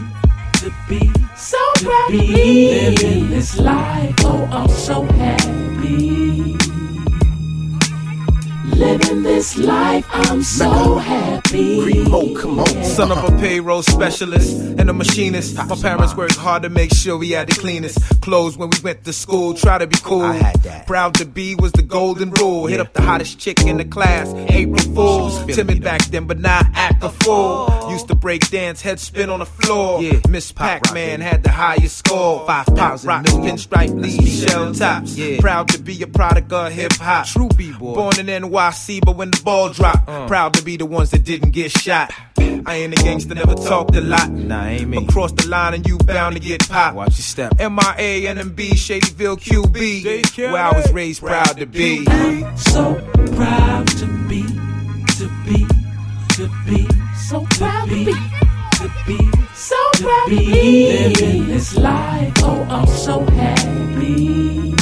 to 0.60 0.74
be, 0.90 1.10
so 1.38 1.58
proud 1.76 2.08
to 2.08 2.12
be 2.12 2.92
living 2.92 3.30
this 3.30 3.58
life. 3.58 4.14
Oh, 4.20 4.50
I'm 4.52 4.68
so 4.68 5.04
happy. 5.04 6.71
Living 8.76 9.24
this 9.24 9.58
life, 9.58 10.06
I'm 10.12 10.42
so 10.44 10.96
happy. 10.98 11.82
Primo, 11.82 12.34
come 12.36 12.60
on. 12.60 12.84
Son 12.84 13.12
of 13.12 13.24
a 13.24 13.38
payroll 13.38 13.82
specialist 13.84 14.58
and 14.80 14.90
a 14.90 14.94
machinist. 14.94 15.56
My 15.56 15.76
parents 15.76 16.16
worked 16.16 16.36
hard 16.36 16.64
to 16.64 16.70
make 16.70 16.94
sure 16.94 17.18
we 17.18 17.32
had 17.32 17.48
the 17.50 17.60
cleanest 17.60 18.00
clothes 18.22 18.58
when 18.58 18.70
we 18.70 18.78
went 18.84 19.04
to 19.06 19.14
school. 19.14 19.54
Try 19.54 19.78
to 19.78 19.88
be 19.88 19.98
cool. 20.04 20.22
I 20.24 20.34
had 20.36 20.56
that. 20.64 20.88
Proud 20.88 21.14
to 21.16 21.26
be 21.26 21.56
was 21.56 21.72
the 21.74 21.82
golden 21.84 22.32
rule. 22.32 22.66
Hit 22.66 22.80
up 22.80 22.94
the 22.94 23.02
hottest 23.02 23.40
chick 23.40 23.62
in 23.66 23.78
the 23.78 23.86
class. 23.86 24.28
April 24.50 24.80
Fools. 24.96 25.46
Timid 25.56 25.84
back 25.84 26.04
then, 26.06 26.26
but 26.26 26.40
not 26.40 26.66
act 26.74 27.04
a 27.04 27.10
fool. 27.10 27.68
Used 27.92 28.08
to 28.08 28.16
break 28.16 28.50
dance, 28.50 28.82
head 28.82 29.00
spin 29.00 29.30
on 29.30 29.40
the 29.40 29.46
floor. 29.46 30.02
Yeah. 30.02 30.20
Miss 30.30 30.52
Pop 30.52 30.84
Pac 30.84 30.94
Man 30.94 31.22
had 31.22 31.44
the 31.44 31.52
highest 31.52 31.98
score. 31.98 32.46
5,000 32.48 32.76
Pop 32.78 33.04
rock, 33.08 33.24
million. 33.36 33.56
pinstripe 33.58 33.88
That's 34.02 34.18
lead, 34.18 34.22
me. 34.22 34.30
shell 34.30 34.74
tops. 34.74 35.18
Yeah. 35.18 35.40
Proud 35.40 35.68
to 35.70 35.80
be 35.82 36.02
a 36.02 36.08
product 36.08 36.52
of 36.52 36.72
hip 36.72 36.94
hop. 36.94 37.26
True 37.28 37.50
B-boy. 37.56 37.94
Born 37.96 38.20
in 38.20 38.30
NYC, 38.62 39.02
but 39.04 39.16
when 39.16 39.32
the 39.32 39.42
ball 39.44 39.70
dropped, 39.70 40.08
uh. 40.08 40.28
proud 40.28 40.54
to 40.54 40.64
be 40.64 40.78
the 40.78 40.86
ones 40.86 41.12
that 41.12 41.24
didn't 41.24 41.52
get 41.52 41.72
shot. 41.72 42.12
I 42.64 42.76
ain't 42.76 42.94
a 42.94 43.04
gangster, 43.04 43.34
never 43.34 43.56
talked 43.56 43.96
a 43.96 44.02
lot. 44.02 44.30
Nah, 44.30 44.66
ain't 44.66 44.90
me. 44.90 44.98
Across 44.98 45.34
the 45.34 45.48
line 45.48 45.74
and 45.74 45.88
you 45.88 45.98
bound 45.98 46.36
to 46.36 46.40
get 46.40 46.68
popped. 46.70 46.96
Watch 46.96 47.10
your 47.10 47.24
step. 47.24 47.58
MIA, 47.58 48.34
NMB, 48.36 48.72
Shadyville, 48.72 49.38
QB, 49.38 50.52
where 50.52 50.62
I 50.62 50.76
was 50.76 50.92
raised 50.92 51.22
proud 51.22 51.58
to 51.58 51.66
be. 51.66 52.06
I'm 52.08 52.58
so 52.58 52.96
proud 53.36 53.88
to 53.88 54.06
be, 54.28 54.44
to 54.44 55.28
be, 55.46 55.66
to 56.36 56.50
be, 56.68 56.88
so 57.18 57.46
proud 57.58 57.90
to 57.90 57.96
be, 57.96 58.06
to 58.06 58.92
be, 59.08 59.32
so 59.56 59.76
proud 59.94 60.26
to 60.30 60.36
be 60.36 60.92
living 60.92 61.48
this 61.48 61.76
life. 61.78 62.34
Oh, 62.44 62.68
I'm 62.70 62.88
so 62.88 63.22
happy. 63.26 64.81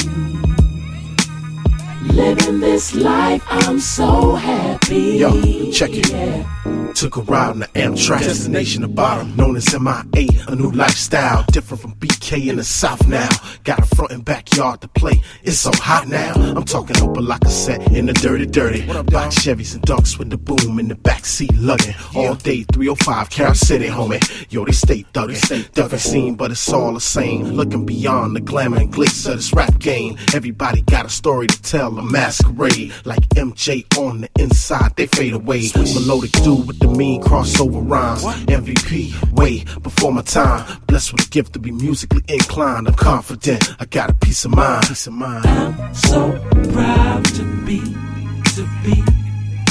Living 2.02 2.60
this 2.60 2.94
life, 2.94 3.44
I'm 3.48 3.78
so 3.78 4.34
happy. 4.34 5.18
Yo, 5.18 5.70
check 5.70 5.90
it. 5.92 6.10
Yeah. 6.10 6.46
Took 6.94 7.16
a 7.16 7.20
ride 7.22 7.50
on 7.50 7.58
the 7.60 7.66
Amtrak, 7.68 8.20
destination 8.20 8.82
the 8.82 8.88
bottom, 8.88 9.34
known 9.36 9.56
as 9.56 9.72
MIA, 9.78 10.28
a 10.48 10.56
new 10.56 10.70
lifestyle, 10.70 11.44
different 11.50 11.80
from 11.80 11.94
BK 11.94 12.48
in 12.48 12.56
the 12.56 12.64
South 12.64 13.06
now. 13.06 13.28
Got 13.64 13.78
a 13.78 13.94
front 13.94 14.12
and 14.12 14.24
backyard 14.24 14.80
to 14.80 14.88
play, 14.88 15.22
it's 15.42 15.58
so 15.58 15.70
hot 15.74 16.08
now. 16.08 16.32
I'm 16.34 16.64
talking 16.64 17.00
open 17.00 17.26
like 17.26 17.44
a 17.44 17.48
set 17.48 17.80
in 17.92 18.06
the 18.06 18.12
dirty, 18.12 18.44
dirty. 18.44 18.84
Box 18.86 19.38
Chevys 19.38 19.74
and 19.74 19.82
Dunks 19.82 20.18
with 20.18 20.30
the 20.30 20.36
boom 20.36 20.78
in 20.78 20.88
the 20.88 20.94
backseat 20.94 21.50
lugging. 21.54 21.94
All 22.14 22.34
day 22.34 22.64
305 22.72 23.30
Carol 23.30 23.54
City, 23.54 23.86
homie. 23.86 24.20
Yo, 24.50 24.64
they 24.64 24.72
stay 24.72 25.04
thugging. 25.14 25.72
Different 25.72 26.02
scene, 26.02 26.34
but 26.34 26.50
it's 26.50 26.72
all 26.72 26.92
the 26.92 27.00
same. 27.00 27.44
Looking 27.44 27.86
beyond 27.86 28.36
the 28.36 28.40
glamour 28.40 28.78
and 28.78 28.92
glitz 28.92 29.26
of 29.30 29.36
this 29.36 29.52
rap 29.54 29.78
game. 29.78 30.18
Everybody 30.34 30.82
got 30.82 31.06
a 31.06 31.10
story 31.10 31.46
to 31.46 31.62
tell, 31.62 31.90
a 32.00 32.02
masquerade. 32.02 32.92
Like 33.04 33.20
MJ 33.30 33.84
on 33.98 34.22
the 34.22 34.30
inside, 34.38 34.96
they 34.96 35.06
fade 35.06 35.34
away. 35.34 35.70
Melodic 35.74 36.32
dude 36.32 36.66
with 36.66 36.78
the 36.78 36.88
mean 36.88 37.22
crossover 37.22 37.82
rhymes. 37.88 38.24
MVP, 38.46 39.32
way 39.32 39.64
before 39.82 40.12
my 40.12 40.22
time. 40.22 40.82
Blessed 40.86 41.12
with 41.12 41.26
a 41.26 41.30
gift 41.30 41.52
to 41.52 41.58
be 41.58 41.70
musically 41.70 42.22
inclined. 42.28 42.88
I'm 42.88 42.94
confident, 42.94 43.74
I 43.80 43.84
got 43.84 44.10
a 44.10 44.14
peace 44.14 44.44
of 44.44 44.52
mind. 44.52 44.86
Peace 44.88 45.06
of 45.06 45.12
mind. 45.12 45.46
I'm 45.46 45.94
so 45.94 46.32
proud 46.72 47.24
to 47.36 47.44
be, 47.64 47.80
to 48.56 48.62
be, 48.84 48.96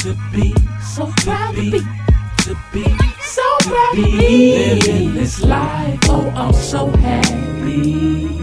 to 0.04 0.16
be, 0.34 0.54
so 0.82 1.12
proud 1.18 1.56
to 1.56 1.72
be, 1.72 1.80
to 2.44 2.58
be, 2.74 2.86
so 3.22 3.58
proud 3.62 3.96
to 3.96 4.04
be 4.04 4.76
living 4.76 5.14
this 5.16 5.44
life. 5.44 6.00
Oh, 6.04 6.30
I'm 6.36 6.54
so 6.54 6.88
happy. 6.98 8.38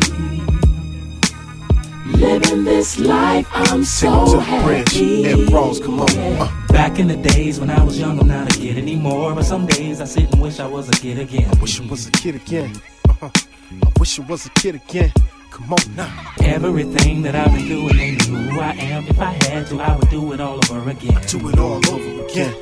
Living 2.26 2.64
this 2.64 2.98
life, 2.98 3.46
I'm 3.52 3.84
so 3.84 4.32
to 4.34 4.40
happy. 4.40 5.24
and 5.30 5.48
bros, 5.48 5.78
come 5.80 6.00
on. 6.00 6.10
Uh, 6.10 6.50
Back 6.68 6.98
in 6.98 7.06
the 7.08 7.16
days 7.16 7.60
when 7.60 7.70
I 7.70 7.82
was 7.84 7.98
young, 7.98 8.18
I'm 8.20 8.28
not 8.28 8.52
a 8.52 8.58
kid 8.58 8.76
anymore. 8.78 9.34
But 9.34 9.44
some 9.44 9.66
days 9.66 10.00
I 10.00 10.04
sit 10.06 10.32
and 10.32 10.42
wish 10.42 10.58
I 10.58 10.66
was 10.66 10.88
a 10.88 10.92
kid 10.92 11.18
again. 11.18 11.48
I 11.54 11.60
wish 11.60 11.80
I 11.80 11.86
was 11.86 12.06
a 12.08 12.10
kid 12.10 12.34
again. 12.34 12.72
Uh-huh. 13.08 13.30
I 13.32 13.92
wish 13.98 14.18
I 14.18 14.24
was 14.24 14.44
a 14.46 14.50
kid 14.50 14.74
again. 14.74 15.12
Come 15.50 15.72
on 15.72 15.96
now. 15.96 16.32
Everything 16.42 17.22
that 17.22 17.34
I've 17.34 17.52
been 17.54 17.68
doing 17.68 17.96
made 17.96 18.28
me 18.28 18.50
who 18.50 18.60
I 18.60 18.72
am. 18.72 19.06
If 19.06 19.18
I 19.20 19.32
had 19.44 19.66
to, 19.68 19.80
I 19.80 19.96
would 19.96 20.10
do 20.10 20.32
it 20.32 20.40
all 20.40 20.58
over 20.70 20.90
again. 20.90 21.18
Do 21.28 21.48
it 21.48 21.58
all 21.58 21.80
over 21.88 22.24
again. 22.26 22.54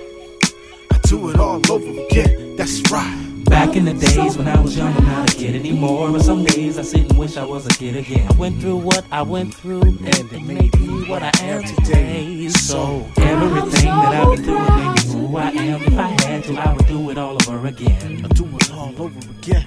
I 0.92 0.98
do 1.04 1.30
it 1.30 1.36
all 1.40 1.60
over 1.72 2.00
again. 2.06 2.54
That's 2.56 2.80
right. 2.92 3.23
Back 3.54 3.76
in 3.76 3.84
the 3.84 3.94
days 3.94 4.36
when 4.36 4.48
I 4.48 4.60
was 4.60 4.76
young, 4.76 4.92
I'm 4.96 5.06
not 5.06 5.32
a 5.32 5.36
kid 5.36 5.54
anymore. 5.54 6.10
But 6.10 6.22
some 6.22 6.44
days 6.44 6.76
I 6.76 6.82
sit 6.82 7.08
and 7.08 7.16
wish 7.16 7.36
I 7.36 7.44
was 7.44 7.66
a 7.66 7.70
kid 7.70 7.94
again. 7.96 8.26
I 8.28 8.34
went 8.34 8.60
through 8.60 8.78
what 8.78 9.04
I 9.12 9.22
went 9.22 9.54
through, 9.54 9.82
and 9.82 10.08
it 10.08 10.42
made 10.42 10.76
me 10.80 11.08
what 11.08 11.22
I 11.22 11.30
am 11.40 11.62
today. 11.62 12.48
So 12.48 13.06
everything 13.16 13.94
that 14.02 14.12
I've 14.12 14.34
been 14.34 14.44
through 14.44 14.58
made 14.58 14.94
me 14.96 15.28
who 15.28 15.36
I 15.36 15.50
am. 15.50 15.82
If 15.82 15.96
I 15.96 16.08
had 16.24 16.44
to, 16.44 16.56
I 16.56 16.72
would 16.74 16.86
do 16.88 17.10
it 17.10 17.16
all 17.16 17.38
over 17.48 17.66
again. 17.68 18.24
I 18.24 18.28
do 18.34 18.44
it 18.56 18.72
all 18.72 18.92
over 19.00 19.18
again. 19.38 19.66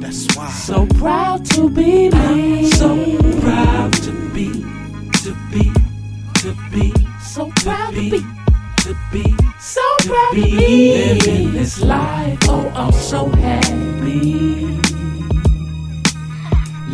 That's 0.00 0.34
why. 0.34 0.48
So 0.48 0.86
proud 0.86 1.44
to 1.50 1.68
be 1.68 2.08
me. 2.08 2.70
So 2.70 2.96
proud 3.42 3.92
to 4.04 4.12
be, 4.30 4.52
to 5.24 5.36
be, 5.52 5.70
to 6.40 6.56
be. 6.72 6.94
So 7.22 7.52
proud 7.56 7.94
to 7.94 8.10
be, 8.10 8.20
to 8.84 8.96
be. 9.12 9.36
So 9.60 9.82
proud 10.06 10.30
to 10.30 10.42
be 10.42 11.18
living 11.20 11.52
this 11.52 11.82
life. 11.82 12.39
I'm 12.80 12.92
so 12.92 13.28
happy. 13.28 14.66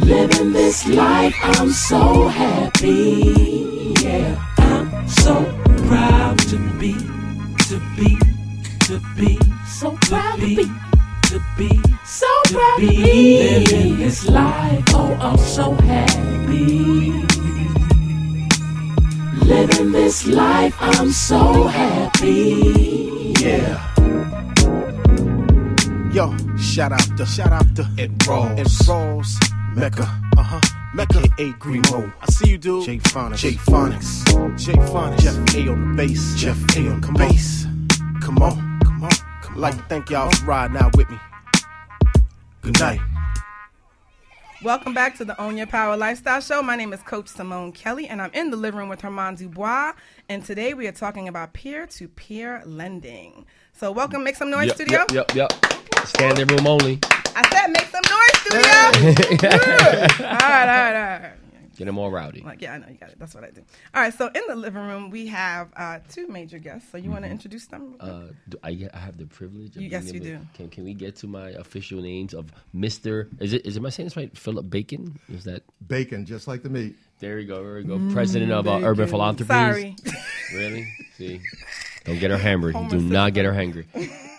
Living 0.04 0.52
this 0.52 0.84
life, 0.88 1.36
I'm 1.42 1.70
so 1.70 2.26
happy. 2.26 3.94
Yeah, 4.02 4.34
I'm 4.58 5.08
so 5.08 5.44
proud 5.86 6.40
to 6.50 6.58
be, 6.80 6.94
to 7.68 7.80
be, 7.96 8.18
to 8.86 9.00
be. 9.16 9.38
So 9.68 9.96
proud 10.08 10.40
to 10.40 10.56
be 10.56 10.64
to 11.30 11.40
be, 11.56 11.70
so 12.04 12.26
proud 12.46 12.80
to 12.80 12.86
be 12.88 13.60
living 13.60 13.96
this 13.98 14.28
life. 14.28 14.82
Oh, 14.88 15.16
I'm 15.20 15.38
so 15.38 15.72
happy. 15.72 17.12
Living 19.46 19.92
this 19.92 20.26
life, 20.26 20.74
I'm 20.80 21.12
so 21.12 21.68
happy. 21.68 23.34
Yeah. 23.38 23.95
Yo, 26.16 26.34
shout 26.56 26.92
out 26.92 27.18
to 27.18 27.26
shout 27.26 27.52
out 27.52 27.76
to 27.76 27.86
Ed 27.98 28.26
Rose, 28.26 28.58
Ed 28.58 28.88
Rose, 28.88 29.38
Mecca, 29.74 30.04
uh 30.38 30.42
huh, 30.42 30.60
Mecca, 30.94 31.18
A 31.18 31.52
Grimo. 31.60 32.10
I 32.22 32.26
see 32.32 32.52
you, 32.52 32.56
dude. 32.56 32.86
Jay 32.86 32.96
Phonics, 32.96 33.36
Jay 33.36 33.52
Phonics, 33.52 34.56
Jay 34.56 34.72
Phonics, 34.72 35.20
Jeff 35.20 35.54
A 35.54 35.68
on 35.68 35.94
the 35.94 36.02
bass, 36.02 36.34
Jeff 36.34 36.56
A 36.74 36.88
on 36.88 37.02
the 37.02 37.12
bass. 37.18 37.66
Come 38.22 38.38
on, 38.38 38.80
come 38.82 39.04
on, 39.04 39.10
come 39.42 39.56
on. 39.56 39.60
Like 39.60 39.76
to 39.76 39.82
thank 39.90 40.08
y'all 40.08 40.30
for 40.30 40.46
riding 40.46 40.78
out 40.78 40.96
with 40.96 41.10
me. 41.10 41.18
Good 42.62 42.80
night. 42.80 43.00
Welcome 44.64 44.94
back 44.94 45.18
to 45.18 45.24
the 45.26 45.38
Own 45.38 45.58
Your 45.58 45.66
Power 45.66 45.98
Lifestyle 45.98 46.40
Show. 46.40 46.62
My 46.62 46.76
name 46.76 46.94
is 46.94 47.02
Coach 47.02 47.28
Simone 47.28 47.72
Kelly, 47.72 48.08
and 48.08 48.22
I'm 48.22 48.32
in 48.32 48.50
the 48.50 48.56
living 48.56 48.80
room 48.80 48.88
with 48.88 49.02
Herman 49.02 49.34
Dubois. 49.34 49.92
And 50.30 50.42
today 50.42 50.72
we 50.72 50.86
are 50.86 50.92
talking 50.92 51.28
about 51.28 51.52
peer 51.52 51.86
to 51.86 52.08
peer 52.08 52.62
lending. 52.64 53.44
So, 53.78 53.92
welcome. 53.92 54.24
Make 54.24 54.36
some 54.36 54.50
noise, 54.50 54.66
Yep, 54.68 54.74
studio. 54.76 54.98
Yep, 55.12 55.34
yep, 55.34 55.52
yep. 55.52 56.06
Standing 56.06 56.46
room 56.48 56.66
only. 56.66 56.98
I 57.04 57.46
said, 57.52 57.66
make 57.70 57.86
some 57.86 58.02
noise, 58.08 58.36
studio. 58.40 59.48
all 59.50 59.50
right, 59.50 60.20
all 60.22 60.48
right, 60.48 60.94
all 60.94 61.20
right. 61.20 61.32
Get 61.76 61.84
them 61.84 61.98
all 61.98 62.10
rowdy. 62.10 62.40
Like, 62.40 62.62
yeah, 62.62 62.72
I 62.72 62.78
know 62.78 62.86
you 62.88 62.94
got 62.94 63.10
it. 63.10 63.18
That's 63.18 63.34
what 63.34 63.44
I 63.44 63.50
do. 63.50 63.60
All 63.94 64.00
right, 64.00 64.14
so 64.14 64.28
in 64.34 64.40
the 64.48 64.56
living 64.56 64.80
room 64.80 65.10
we 65.10 65.26
have 65.26 65.68
uh, 65.76 65.98
two 66.08 66.26
major 66.26 66.58
guests. 66.58 66.90
So 66.90 66.96
you 66.96 67.10
want 67.10 67.26
to 67.26 67.30
introduce 67.30 67.66
them? 67.66 67.96
Uh, 68.00 68.28
do 68.48 68.56
I, 68.62 68.88
I 68.94 68.98
have 68.98 69.18
the 69.18 69.26
privilege. 69.26 69.76
Of 69.76 69.82
You- 69.82 69.90
being 69.90 70.02
yes, 70.04 70.10
you 70.10 70.20
do. 70.20 70.38
Can 70.54 70.70
Can 70.70 70.84
we 70.84 70.94
get 70.94 71.16
to 71.16 71.26
my 71.26 71.50
official 71.50 72.00
names 72.00 72.32
of 72.32 72.50
Mister? 72.72 73.28
Is 73.40 73.52
it 73.52 73.66
is 73.66 73.76
it 73.76 73.80
am 73.80 73.84
I 73.84 73.90
saying 73.90 74.06
this 74.06 74.16
right? 74.16 74.34
Philip 74.38 74.70
Bacon. 74.70 75.18
Is 75.28 75.44
that 75.44 75.64
Bacon, 75.86 76.24
just 76.24 76.48
like 76.48 76.62
the 76.62 76.70
meat. 76.70 76.96
there? 77.20 77.38
You 77.38 77.46
go. 77.46 77.62
There 77.62 77.80
you 77.80 77.86
go. 77.86 78.10
President 78.14 78.52
of 78.52 78.66
uh, 78.66 78.80
Urban 78.82 79.06
Philanthropies. 79.06 79.46
Sorry. 79.48 79.96
Really? 80.54 80.88
See, 81.18 81.42
don't 82.06 82.18
get 82.18 82.30
her 82.30 82.38
hammered. 82.38 82.74
Homer 82.74 82.88
Do 82.88 83.00
not 83.00 83.34
get 83.34 83.44
her 83.44 83.52
hangry. 83.52 83.86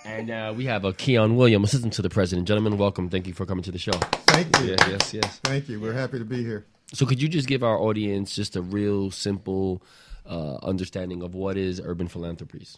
And 0.06 0.32
uh, 0.32 0.54
we 0.56 0.66
have 0.66 0.86
a 0.86 0.94
Keon 0.94 1.36
William, 1.36 1.64
assistant 1.64 1.94
to 1.94 2.02
the 2.02 2.10
president. 2.10 2.48
Gentlemen, 2.48 2.78
welcome. 2.78 3.10
Thank 3.10 3.28
you 3.28 3.34
for 3.34 3.46
coming 3.46 3.64
to 3.64 3.72
the 3.72 3.78
show. 3.78 3.92
Thank 3.92 4.58
you. 4.60 4.68
Yes, 4.68 4.88
yes, 4.88 5.14
yes. 5.14 5.40
Thank 5.44 5.68
you. 5.68 5.80
We're 5.82 5.94
happy 5.94 6.18
to 6.18 6.26
be 6.26 6.44
here. 6.44 6.66
So, 6.94 7.06
could 7.06 7.22
you 7.22 7.28
just 7.28 7.48
give 7.48 7.64
our 7.64 7.78
audience 7.78 8.34
just 8.34 8.56
a 8.56 8.62
real 8.62 9.12
simple 9.12 9.84
uh, 10.26 10.56
understanding 10.64 11.22
of 11.22 11.36
what 11.36 11.58
is 11.58 11.82
Urban 11.84 12.08
Philanthropies? 12.08 12.78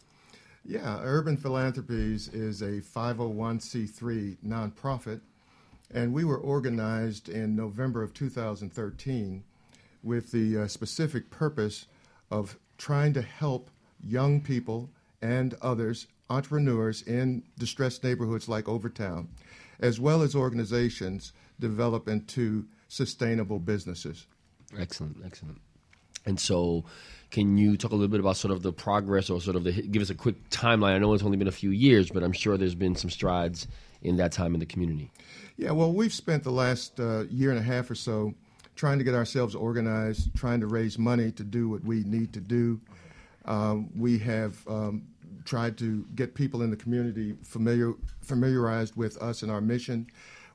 Yeah, 0.65 0.99
Urban 1.03 1.37
Philanthropies 1.37 2.27
is 2.29 2.61
a 2.61 2.81
501c3 2.81 4.37
nonprofit, 4.45 5.21
and 5.93 6.13
we 6.13 6.23
were 6.23 6.37
organized 6.37 7.29
in 7.29 7.55
November 7.55 8.01
of 8.01 8.13
2013 8.13 9.43
with 10.03 10.31
the 10.31 10.57
uh, 10.57 10.67
specific 10.67 11.29
purpose 11.29 11.85
of 12.31 12.57
trying 12.77 13.13
to 13.13 13.21
help 13.21 13.69
young 14.03 14.41
people 14.41 14.89
and 15.21 15.55
others, 15.61 16.07
entrepreneurs 16.29 17.01
in 17.03 17.43
distressed 17.57 18.03
neighborhoods 18.03 18.47
like 18.47 18.67
Overtown, 18.67 19.27
as 19.79 19.99
well 19.99 20.21
as 20.21 20.35
organizations, 20.35 21.33
develop 21.59 22.07
into 22.07 22.65
sustainable 22.87 23.59
businesses. 23.59 24.27
Excellent, 24.77 25.17
excellent. 25.25 25.59
And 26.25 26.39
so, 26.39 26.85
can 27.31 27.57
you 27.57 27.77
talk 27.77 27.91
a 27.91 27.95
little 27.95 28.09
bit 28.09 28.19
about 28.19 28.37
sort 28.37 28.51
of 28.51 28.61
the 28.61 28.73
progress 28.73 29.29
or 29.29 29.41
sort 29.41 29.55
of 29.55 29.63
the 29.63 29.71
give 29.71 30.01
us 30.01 30.09
a 30.09 30.15
quick 30.15 30.49
timeline? 30.49 30.93
I 30.93 30.97
know 30.97 31.13
it's 31.13 31.23
only 31.23 31.37
been 31.37 31.47
a 31.47 31.51
few 31.51 31.71
years, 31.71 32.09
but 32.09 32.23
I'm 32.23 32.33
sure 32.33 32.57
there's 32.57 32.75
been 32.75 32.95
some 32.95 33.09
strides 33.09 33.67
in 34.01 34.17
that 34.17 34.31
time 34.31 34.53
in 34.53 34.59
the 34.59 34.65
community. 34.65 35.11
Yeah, 35.57 35.71
well, 35.71 35.91
we've 35.91 36.13
spent 36.13 36.43
the 36.43 36.51
last 36.51 36.99
uh, 36.99 37.23
year 37.29 37.49
and 37.51 37.59
a 37.59 37.63
half 37.63 37.89
or 37.89 37.95
so 37.95 38.33
trying 38.75 38.97
to 38.97 39.03
get 39.03 39.13
ourselves 39.13 39.55
organized, 39.55 40.33
trying 40.35 40.61
to 40.61 40.67
raise 40.67 40.97
money 40.97 41.31
to 41.33 41.43
do 41.43 41.67
what 41.67 41.83
we 41.83 42.03
need 42.03 42.31
to 42.31 42.39
do. 42.39 42.79
Um, 43.45 43.89
we 43.95 44.17
have 44.19 44.57
um, 44.67 45.03
tried 45.45 45.77
to 45.79 46.05
get 46.15 46.35
people 46.35 46.61
in 46.61 46.69
the 46.69 46.75
community 46.77 47.35
familiar, 47.43 47.93
familiarized 48.21 48.95
with 48.95 49.17
us 49.21 49.41
and 49.41 49.51
our 49.51 49.61
mission. 49.61 50.07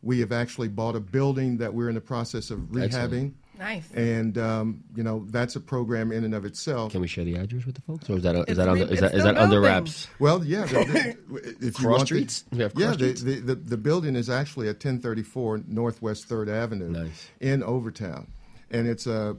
We 0.02 0.20
have 0.20 0.32
actually 0.32 0.68
bought 0.68 0.96
a 0.96 1.00
building 1.00 1.56
that 1.58 1.72
we're 1.72 1.88
in 1.88 1.94
the 1.94 2.00
process 2.00 2.50
of 2.50 2.58
rehabbing. 2.60 2.84
Excellent. 2.84 3.34
Nice. 3.56 3.88
And 3.94 4.36
um, 4.36 4.82
you 4.96 5.04
know 5.04 5.24
that's 5.30 5.54
a 5.54 5.60
program 5.60 6.10
in 6.10 6.24
and 6.24 6.34
of 6.34 6.44
itself. 6.44 6.90
Can 6.90 7.00
we 7.00 7.06
share 7.06 7.24
the 7.24 7.36
address 7.36 7.64
with 7.64 7.76
the 7.76 7.82
folks, 7.82 8.10
or 8.10 8.16
is 8.16 8.24
that 8.24 8.34
is 8.34 8.44
It's 8.48 8.56
that 8.58 8.68
under, 8.68 8.82
is 8.82 8.98
that 9.00 9.06
it's 9.06 9.14
is 9.14 9.22
the 9.22 9.32
that 9.32 9.38
under 9.40 9.60
wraps? 9.60 10.08
Well, 10.18 10.44
yeah. 10.44 10.64
The, 10.66 11.16
the, 11.28 11.48
if 11.60 11.62
you 11.62 11.70
Cross 11.70 11.84
want 11.84 12.00
the- 12.00 12.06
streets? 12.06 12.44
We 12.50 12.58
have 12.58 12.72
yeah, 12.76 12.86
cross 12.86 12.96
the, 12.98 13.16
streets? 13.16 13.22
the, 13.22 13.34
the, 13.40 13.54
the 13.54 13.76
building 13.76 14.16
is 14.16 14.28
actually 14.28 14.66
at 14.68 14.74
1034 14.74 15.62
Northwest 15.68 16.24
Third 16.24 16.48
Avenue 16.48 16.90
Nice. 16.90 17.30
in 17.40 17.62
Overtown, 17.62 18.26
and 18.72 18.88
it's 18.88 19.06
a 19.06 19.36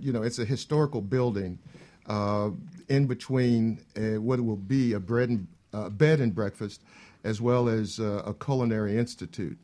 you 0.00 0.12
know 0.14 0.22
it's 0.22 0.38
a 0.38 0.46
historical 0.46 1.02
building 1.02 1.58
uh, 2.06 2.50
in 2.88 3.06
between 3.06 3.80
uh, 3.96 4.20
what 4.20 4.40
will 4.40 4.56
be 4.56 4.92
a 4.92 5.00
bread 5.00 5.28
and 5.28 5.46
uh, 5.72 5.88
bed 5.88 6.20
and 6.20 6.34
breakfast, 6.34 6.82
as 7.24 7.40
well 7.40 7.68
as 7.68 7.98
uh, 8.00 8.22
a 8.26 8.34
culinary 8.34 8.96
institute. 8.98 9.58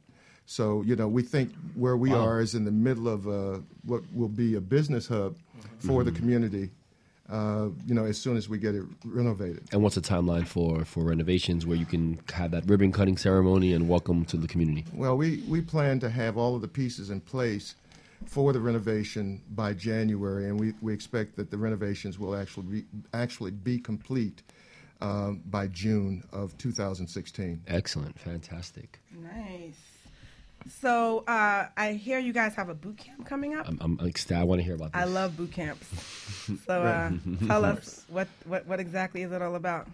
So 0.46 0.82
you 0.82 0.96
know 0.96 1.08
we 1.08 1.22
think 1.22 1.52
where 1.74 1.96
we 1.96 2.10
Wow. 2.10 2.24
are 2.24 2.40
is 2.40 2.54
in 2.54 2.64
the 2.64 2.70
middle 2.70 3.08
of 3.08 3.26
uh, 3.28 3.60
what 3.84 4.02
will 4.14 4.28
be 4.30 4.54
a 4.54 4.60
business 4.60 5.06
hub 5.08 5.36
for 5.80 6.04
the 6.04 6.12
community. 6.12 6.70
Uh, 7.28 7.68
you 7.86 7.94
know, 7.94 8.06
as 8.06 8.16
soon 8.16 8.38
as 8.38 8.48
we 8.48 8.56
get 8.56 8.74
it 8.74 8.82
renovated. 9.04 9.62
And 9.70 9.82
what's 9.82 9.96
the 9.96 10.00
timeline 10.00 10.46
for 10.46 10.82
for 10.86 11.04
renovations 11.04 11.66
where 11.66 11.76
you 11.76 11.84
can 11.84 12.18
have 12.32 12.52
that 12.52 12.64
ribbon 12.66 12.90
cutting 12.90 13.18
ceremony 13.18 13.74
and 13.74 13.86
welcome 13.86 14.24
to 14.26 14.38
the 14.38 14.48
community? 14.48 14.86
Well, 14.94 15.14
we, 15.14 15.42
we 15.46 15.60
plan 15.60 16.00
to 16.00 16.08
have 16.08 16.38
all 16.38 16.54
of 16.56 16.62
the 16.62 16.68
pieces 16.68 17.10
in 17.10 17.20
place 17.20 17.74
for 18.26 18.52
the 18.52 18.60
renovation 18.60 19.42
by 19.50 19.72
January, 19.72 20.46
and 20.46 20.58
we, 20.58 20.74
we 20.80 20.92
expect 20.92 21.36
that 21.36 21.50
the 21.50 21.56
renovations 21.56 22.18
will 22.18 22.36
actually 22.36 22.66
be, 22.66 22.84
actually 23.14 23.50
be 23.50 23.78
complete 23.78 24.42
um, 25.00 25.42
by 25.46 25.66
June 25.68 26.24
of 26.32 26.56
2016. 26.58 27.62
Excellent, 27.68 28.18
fantastic. 28.18 29.00
Nice. 29.12 29.74
So 30.80 31.24
uh, 31.26 31.66
I 31.76 31.92
hear 31.92 32.18
you 32.18 32.32
guys 32.32 32.54
have 32.54 32.68
a 32.68 32.74
boot 32.74 32.98
camp 32.98 33.26
coming 33.26 33.54
up. 33.54 33.68
I'm, 33.68 33.78
I'm 33.80 34.00
ecstatic. 34.06 34.42
I 34.42 34.44
want 34.44 34.60
to 34.60 34.64
hear 34.64 34.74
about 34.74 34.92
this. 34.92 35.00
I 35.00 35.04
love 35.04 35.36
boot 35.36 35.52
camps. 35.52 35.86
So 36.66 36.82
uh, 36.82 37.10
tell 37.46 37.62
us 37.66 38.06
what, 38.08 38.26
what 38.46 38.66
what 38.66 38.80
exactly 38.80 39.20
is 39.20 39.32
it 39.32 39.42
all 39.42 39.54
about? 39.54 39.86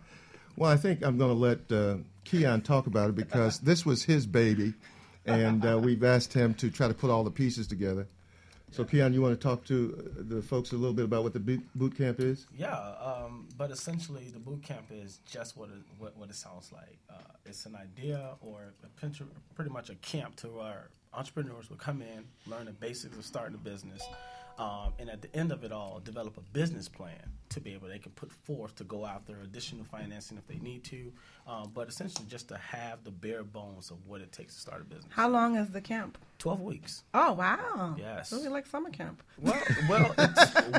Well, 0.56 0.70
I 0.70 0.76
think 0.76 1.02
I'm 1.02 1.18
going 1.18 1.32
to 1.32 1.36
let 1.36 1.72
uh, 1.72 1.96
Keon 2.24 2.60
talk 2.60 2.86
about 2.86 3.08
it 3.08 3.16
because 3.16 3.58
this 3.58 3.84
was 3.84 4.04
his 4.04 4.24
baby, 4.24 4.74
and 5.26 5.64
uh, 5.64 5.78
we've 5.78 6.04
asked 6.04 6.32
him 6.32 6.54
to 6.54 6.70
try 6.70 6.88
to 6.88 6.94
put 6.94 7.10
all 7.10 7.24
the 7.24 7.30
pieces 7.30 7.66
together. 7.66 8.06
So, 8.70 8.82
Keon, 8.84 9.12
you 9.12 9.22
want 9.22 9.38
to 9.38 9.48
talk 9.48 9.64
to 9.66 10.12
uh, 10.18 10.22
the 10.28 10.42
folks 10.42 10.72
a 10.72 10.74
little 10.74 10.94
bit 10.94 11.04
about 11.04 11.22
what 11.22 11.32
the 11.32 11.38
boot 11.38 11.96
camp 11.96 12.18
is? 12.18 12.46
Yeah, 12.58 12.72
um, 12.72 13.46
but 13.56 13.70
essentially 13.70 14.30
the 14.32 14.40
boot 14.40 14.64
camp 14.64 14.86
is 14.90 15.20
just 15.30 15.56
what 15.56 15.68
it, 15.68 15.82
what, 15.98 16.16
what 16.16 16.28
it 16.28 16.34
sounds 16.34 16.72
like. 16.72 16.98
Uh, 17.08 17.22
it's 17.46 17.66
an 17.66 17.76
idea 17.76 18.30
or 18.40 18.72
pretty 19.54 19.70
much 19.70 19.90
a 19.90 19.94
camp 19.96 20.34
to 20.36 20.48
where 20.48 20.88
entrepreneurs 21.12 21.70
will 21.70 21.76
come 21.76 22.02
in, 22.02 22.24
learn 22.46 22.64
the 22.64 22.72
basics 22.72 23.16
of 23.16 23.24
starting 23.24 23.54
a 23.54 23.58
business, 23.58 24.02
um, 24.58 24.92
and 24.98 25.10
at 25.10 25.20
the 25.22 25.34
end 25.36 25.52
of 25.52 25.64
it 25.64 25.72
all, 25.72 26.00
develop 26.04 26.36
a 26.36 26.40
business 26.52 26.88
plan 26.88 27.30
to 27.50 27.60
be 27.60 27.72
able 27.74 27.86
they 27.88 27.98
can 27.98 28.10
put 28.12 28.32
forth 28.32 28.74
to 28.76 28.84
go 28.84 29.06
after 29.06 29.38
additional 29.42 29.84
financing 29.84 30.36
if 30.36 30.46
they 30.48 30.56
need 30.58 30.82
to, 30.84 31.12
um, 31.46 31.70
but 31.74 31.88
essentially 31.88 32.26
just 32.28 32.48
to 32.48 32.56
have 32.56 33.04
the 33.04 33.10
bare 33.10 33.44
bones 33.44 33.90
of 33.90 33.98
what 34.06 34.20
it 34.20 34.32
takes 34.32 34.54
to 34.54 34.60
start 34.60 34.80
a 34.80 34.84
business. 34.84 35.06
How 35.10 35.28
long 35.28 35.56
is 35.56 35.68
the 35.70 35.80
camp? 35.80 36.18
Twelve 36.38 36.60
weeks. 36.60 37.04
Oh 37.14 37.32
wow! 37.34 37.94
Yes. 37.98 38.32
really 38.32 38.48
like 38.48 38.66
summer 38.66 38.90
camp. 38.90 39.22
Well, 39.40 39.60
well, 39.88 40.12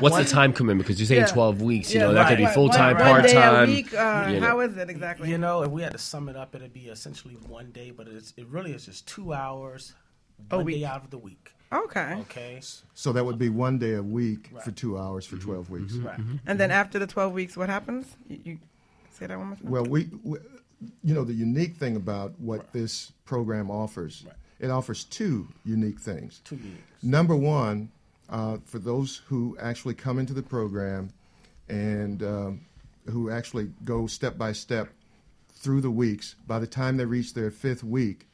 one- 0.12 0.22
the 0.22 0.28
time 0.28 0.52
commitment? 0.52 0.86
Because 0.86 1.00
you're 1.00 1.06
saying 1.06 1.22
Yeah. 1.22 1.26
12 1.32 1.62
weeks. 1.62 1.92
You 1.94 2.00
Yeah, 2.00 2.06
know, 2.08 2.14
that 2.14 2.28
could 2.28 2.38
be 2.38 2.46
full 2.46 2.68
time, 2.68 2.96
part 2.96 3.10
one 3.10 3.22
day 3.22 3.30
a 3.30 3.82
time. 3.84 3.84
uh, 3.96 4.46
how 4.46 4.60
is 4.60 4.76
it 4.76 4.90
exactly? 4.90 5.30
You 5.30 5.38
know, 5.38 5.62
if 5.62 5.70
we 5.70 5.82
had 5.82 5.92
to 5.92 5.98
sum 5.98 6.28
it 6.28 6.36
up, 6.36 6.54
it'd 6.54 6.72
be 6.74 6.86
essentially 6.88 7.34
one 7.48 7.70
day, 7.70 7.90
but 7.90 8.06
it's, 8.08 8.32
it 8.36 8.46
really 8.48 8.72
is 8.72 8.84
just 8.86 9.06
two 9.08 9.32
hours, 9.32 9.94
A 10.50 10.56
one 10.56 10.66
week. 10.66 10.76
day 10.80 10.84
out 10.84 11.02
of 11.04 11.10
the 11.10 11.18
week. 11.18 11.52
Okay. 11.72 12.16
Okay. 12.20 12.60
So 12.94 13.12
that 13.12 13.24
would 13.24 13.38
be 13.38 13.48
one 13.48 13.78
day 13.78 13.94
a 13.94 14.02
week 14.02 14.50
for 14.64 14.70
two 14.70 14.98
hours 14.98 15.26
for 15.26 15.36
12 15.36 15.70
weeks. 15.70 15.94
Right. 15.94 16.18
And 16.46 16.60
then 16.60 16.70
after 16.70 16.98
the 16.98 17.06
12 17.06 17.32
weeks, 17.32 17.56
what 17.56 17.68
happens? 17.68 18.16
You, 18.28 18.38
you 18.44 18.58
say 19.12 19.26
that 19.26 19.36
one 19.36 19.48
more 19.48 19.56
time. 19.56 19.70
Well, 19.70 19.84
we, 19.84 20.08
we, 20.22 20.38
you 21.02 21.14
know, 21.14 21.24
the 21.24 21.32
unique 21.32 21.76
thing 21.76 21.96
about 21.96 22.38
what 22.38 22.72
this 22.72 23.12
program 23.24 23.70
offers, 23.70 24.24
it 24.60 24.70
offers 24.70 25.04
two 25.04 25.48
unique 25.64 25.98
things. 25.98 26.40
Two 26.44 26.56
unique. 26.56 26.84
Number 27.02 27.34
one, 27.34 27.90
uh, 28.28 28.58
for 28.64 28.78
those 28.78 29.22
who 29.26 29.56
actually 29.60 29.94
come 29.94 30.18
into 30.18 30.32
the 30.32 30.42
program 30.42 31.10
and 31.68 32.22
um, 32.22 32.60
who 33.10 33.30
actually 33.30 33.70
go 33.84 34.06
step 34.06 34.36
by 34.36 34.52
step 34.52 34.88
through 35.48 35.80
the 35.80 35.90
weeks, 35.90 36.36
by 36.46 36.58
the 36.58 36.66
time 36.66 36.96
they 36.96 37.04
reach 37.04 37.34
their 37.34 37.50
fifth 37.50 37.82
week, 37.82 38.28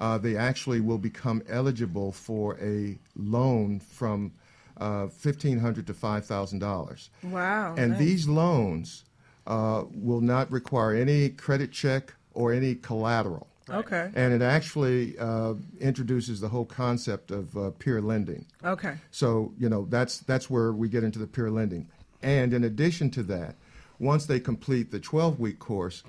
uh, 0.00 0.18
they 0.18 0.36
actually 0.36 0.80
will 0.80 0.98
become 0.98 1.42
eligible 1.48 2.10
for 2.10 2.58
a 2.60 2.98
loan 3.14 3.78
from 3.80 4.32
uh, 4.78 5.06
1,500 5.22 5.86
to 5.86 5.92
$5,000. 5.92 7.08
Wow. 7.24 7.74
And 7.76 7.92
nice. 7.92 7.98
these 7.98 8.28
loans 8.28 9.04
uh, 9.46 9.84
will 9.92 10.22
not 10.22 10.50
require 10.50 10.94
any 10.94 11.28
credit 11.28 11.70
check 11.70 12.14
or 12.32 12.52
any 12.52 12.74
collateral. 12.74 13.46
Okay. 13.68 14.10
And 14.14 14.32
it 14.32 14.42
actually 14.42 15.16
uh, 15.18 15.54
introduces 15.80 16.40
the 16.40 16.48
whole 16.48 16.64
concept 16.64 17.30
of 17.30 17.56
uh, 17.56 17.70
peer 17.70 18.00
lending. 18.00 18.46
Okay. 18.64 18.96
So 19.12 19.52
you 19.58 19.68
know 19.68 19.86
that's 19.88 20.18
that's 20.20 20.50
where 20.50 20.72
we 20.72 20.88
get 20.88 21.04
into 21.04 21.20
the 21.20 21.26
peer 21.26 21.50
lending. 21.50 21.88
And 22.20 22.52
in 22.52 22.64
addition 22.64 23.10
to 23.12 23.22
that, 23.24 23.54
once 24.00 24.26
they 24.26 24.40
complete 24.40 24.90
the 24.90 24.98
12-week 24.98 25.58
course, 25.58 26.02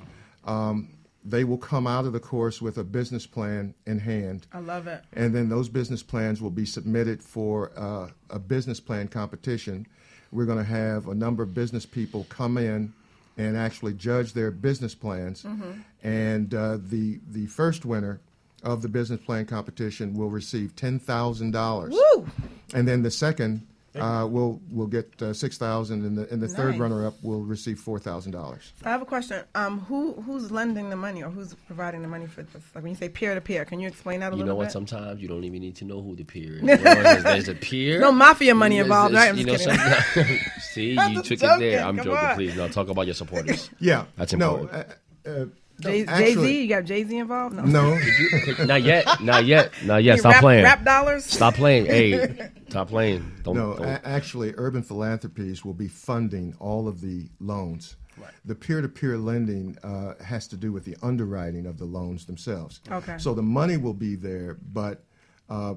um, 0.43 0.89
they 1.23 1.43
will 1.43 1.57
come 1.57 1.85
out 1.87 2.05
of 2.05 2.13
the 2.13 2.19
course 2.19 2.61
with 2.61 2.77
a 2.77 2.83
business 2.83 3.25
plan 3.27 3.73
in 3.85 3.99
hand. 3.99 4.47
I 4.53 4.59
love 4.59 4.87
it. 4.87 5.03
And 5.13 5.35
then 5.35 5.49
those 5.49 5.69
business 5.69 6.01
plans 6.01 6.41
will 6.41 6.49
be 6.49 6.65
submitted 6.65 7.23
for 7.23 7.71
uh, 7.77 8.09
a 8.29 8.39
business 8.39 8.79
plan 8.79 9.07
competition. 9.07 9.85
We're 10.31 10.45
going 10.45 10.57
to 10.57 10.63
have 10.63 11.07
a 11.07 11.13
number 11.15 11.43
of 11.43 11.53
business 11.53 11.85
people 11.85 12.25
come 12.29 12.57
in 12.57 12.93
and 13.37 13.55
actually 13.55 13.93
judge 13.93 14.33
their 14.33 14.51
business 14.51 14.95
plans. 14.95 15.43
Mhm. 15.43 15.83
And 16.03 16.53
uh, 16.53 16.77
the 16.81 17.19
the 17.29 17.45
first 17.47 17.85
winner 17.85 18.19
of 18.63 18.81
the 18.81 18.87
business 18.89 19.19
plan 19.21 19.45
competition 19.45 20.13
will 20.15 20.29
receive 20.29 20.75
ten 20.75 20.99
thousand 20.99 21.51
dollars. 21.51 21.93
Woo! 21.93 22.27
And 22.73 22.87
then 22.87 23.03
the 23.03 23.11
second 23.11 23.67
uh, 23.95 24.25
will 24.29 24.61
will 24.71 24.87
get 24.87 25.21
uh, 25.21 25.33
six 25.33 25.57
thousand, 25.57 26.05
and 26.05 26.17
the 26.17 26.31
and 26.31 26.41
the 26.41 26.47
third 26.47 26.77
runner 26.79 27.05
up 27.05 27.15
will 27.23 27.41
receive 27.41 27.79
four 27.79 27.99
thousand 27.99 28.31
dollars. 28.31 28.71
I 28.85 28.89
have 28.89 29.01
a 29.01 29.05
question. 29.05 29.43
Um, 29.55 29.79
who 29.81 30.13
who's 30.21 30.51
lending 30.51 30.89
the 30.89 30.95
money 30.95 31.23
or 31.23 31.29
who's 31.29 31.53
providing 31.67 32.01
the 32.01 32.07
money 32.07 32.27
for 32.27 32.43
this? 32.43 32.63
Like 32.73 32.83
when 32.83 32.91
you 32.91 32.97
say 32.97 33.09
peer 33.09 33.35
to 33.35 33.41
peer, 33.41 33.65
can 33.65 33.79
you 33.79 33.87
explain 33.87 34.21
that 34.21 34.31
a 34.33 34.35
You 34.35 34.43
little 34.43 34.45
bit? 34.45 34.45
You 34.45 34.53
know 34.53 34.55
what? 34.55 34.63
bit? 34.65 34.71
Sometimes 34.71 35.21
you 35.21 35.27
don't 35.27 35.43
even 35.43 35.59
need 35.61 35.75
to 35.77 35.85
know 35.85 36.01
who 36.01 36.15
the 36.15 36.23
peer 36.23 36.55
is. 36.55 36.61
You 36.61 36.67
know, 36.67 36.77
there's, 36.77 37.23
there's 37.23 37.47
a 37.49 37.55
peer. 37.55 37.99
No 37.99 38.11
mafia 38.11 38.55
money 38.55 38.75
There's- 38.75 38.85
involved, 38.85 39.13
there's- 39.15 39.25
right? 39.25 39.33
I'm 39.33 39.37
you 39.39 39.45
just 39.45 39.67
know, 39.67 39.99
kidding. 40.13 40.39
see, 40.59 40.97
I'm 40.97 41.11
you 41.13 41.21
took 41.23 41.39
joking. 41.39 41.67
it 41.67 41.71
there. 41.71 41.85
I'm 41.85 41.97
Come 41.97 42.05
joking. 42.05 42.25
on. 42.29 42.35
Please, 42.35 42.55
no. 42.55 42.67
Talk 42.69 42.87
about 42.89 43.05
your 43.07 43.15
supporters. 43.15 43.69
Yeah, 43.79 44.05
that's 44.15 44.33
no, 44.33 44.57
important. 44.57 44.87
uh, 45.25 45.29
uh, 45.29 45.45
Jay 45.81 46.05
actually- 46.05 46.35
Z, 46.47 46.61
you 46.63 46.67
got 46.69 46.85
Jay 46.85 47.03
Z 47.03 47.17
involved? 47.17 47.55
No. 47.55 47.63
No. 47.63 47.99
not 48.65 48.81
yet. 48.83 49.05
Not 49.21 49.45
yet. 49.45 49.71
Not 49.83 50.03
yet. 50.03 50.15
You 50.15 50.19
Stop 50.19 50.31
rap- 50.33 50.41
playing. 50.41 50.63
rap 50.63 50.83
dollars? 50.83 51.25
Stop 51.25 51.55
playing. 51.55 51.85
Hey, 51.85 52.49
stop 52.69 52.89
playing. 52.89 53.31
Don't. 53.43 53.55
no, 53.55 53.75
don't. 53.75 53.85
a- 53.87 54.07
actually, 54.07 54.53
Urban 54.57 54.83
Philanthropies 54.83 55.63
will 55.65 55.73
be 55.73 55.87
funding 55.87 56.55
all 56.59 56.87
of 56.87 57.01
the 57.01 57.27
loans. 57.39 57.95
Right. 58.17 58.29
The 58.45 58.55
peer-to-peer 58.55 59.17
lending 59.17 59.77
uh, 59.83 60.13
has 60.23 60.47
to 60.49 60.57
do 60.57 60.71
with 60.71 60.85
the 60.85 60.95
underwriting 61.01 61.65
of 61.65 61.77
the 61.79 61.85
loans 61.85 62.25
themselves. 62.25 62.79
Okay. 62.91 63.17
So 63.17 63.33
the 63.33 63.41
money 63.41 63.77
will 63.77 63.93
be 63.95 64.15
there, 64.15 64.57
but 64.73 65.03
uh, 65.49 65.75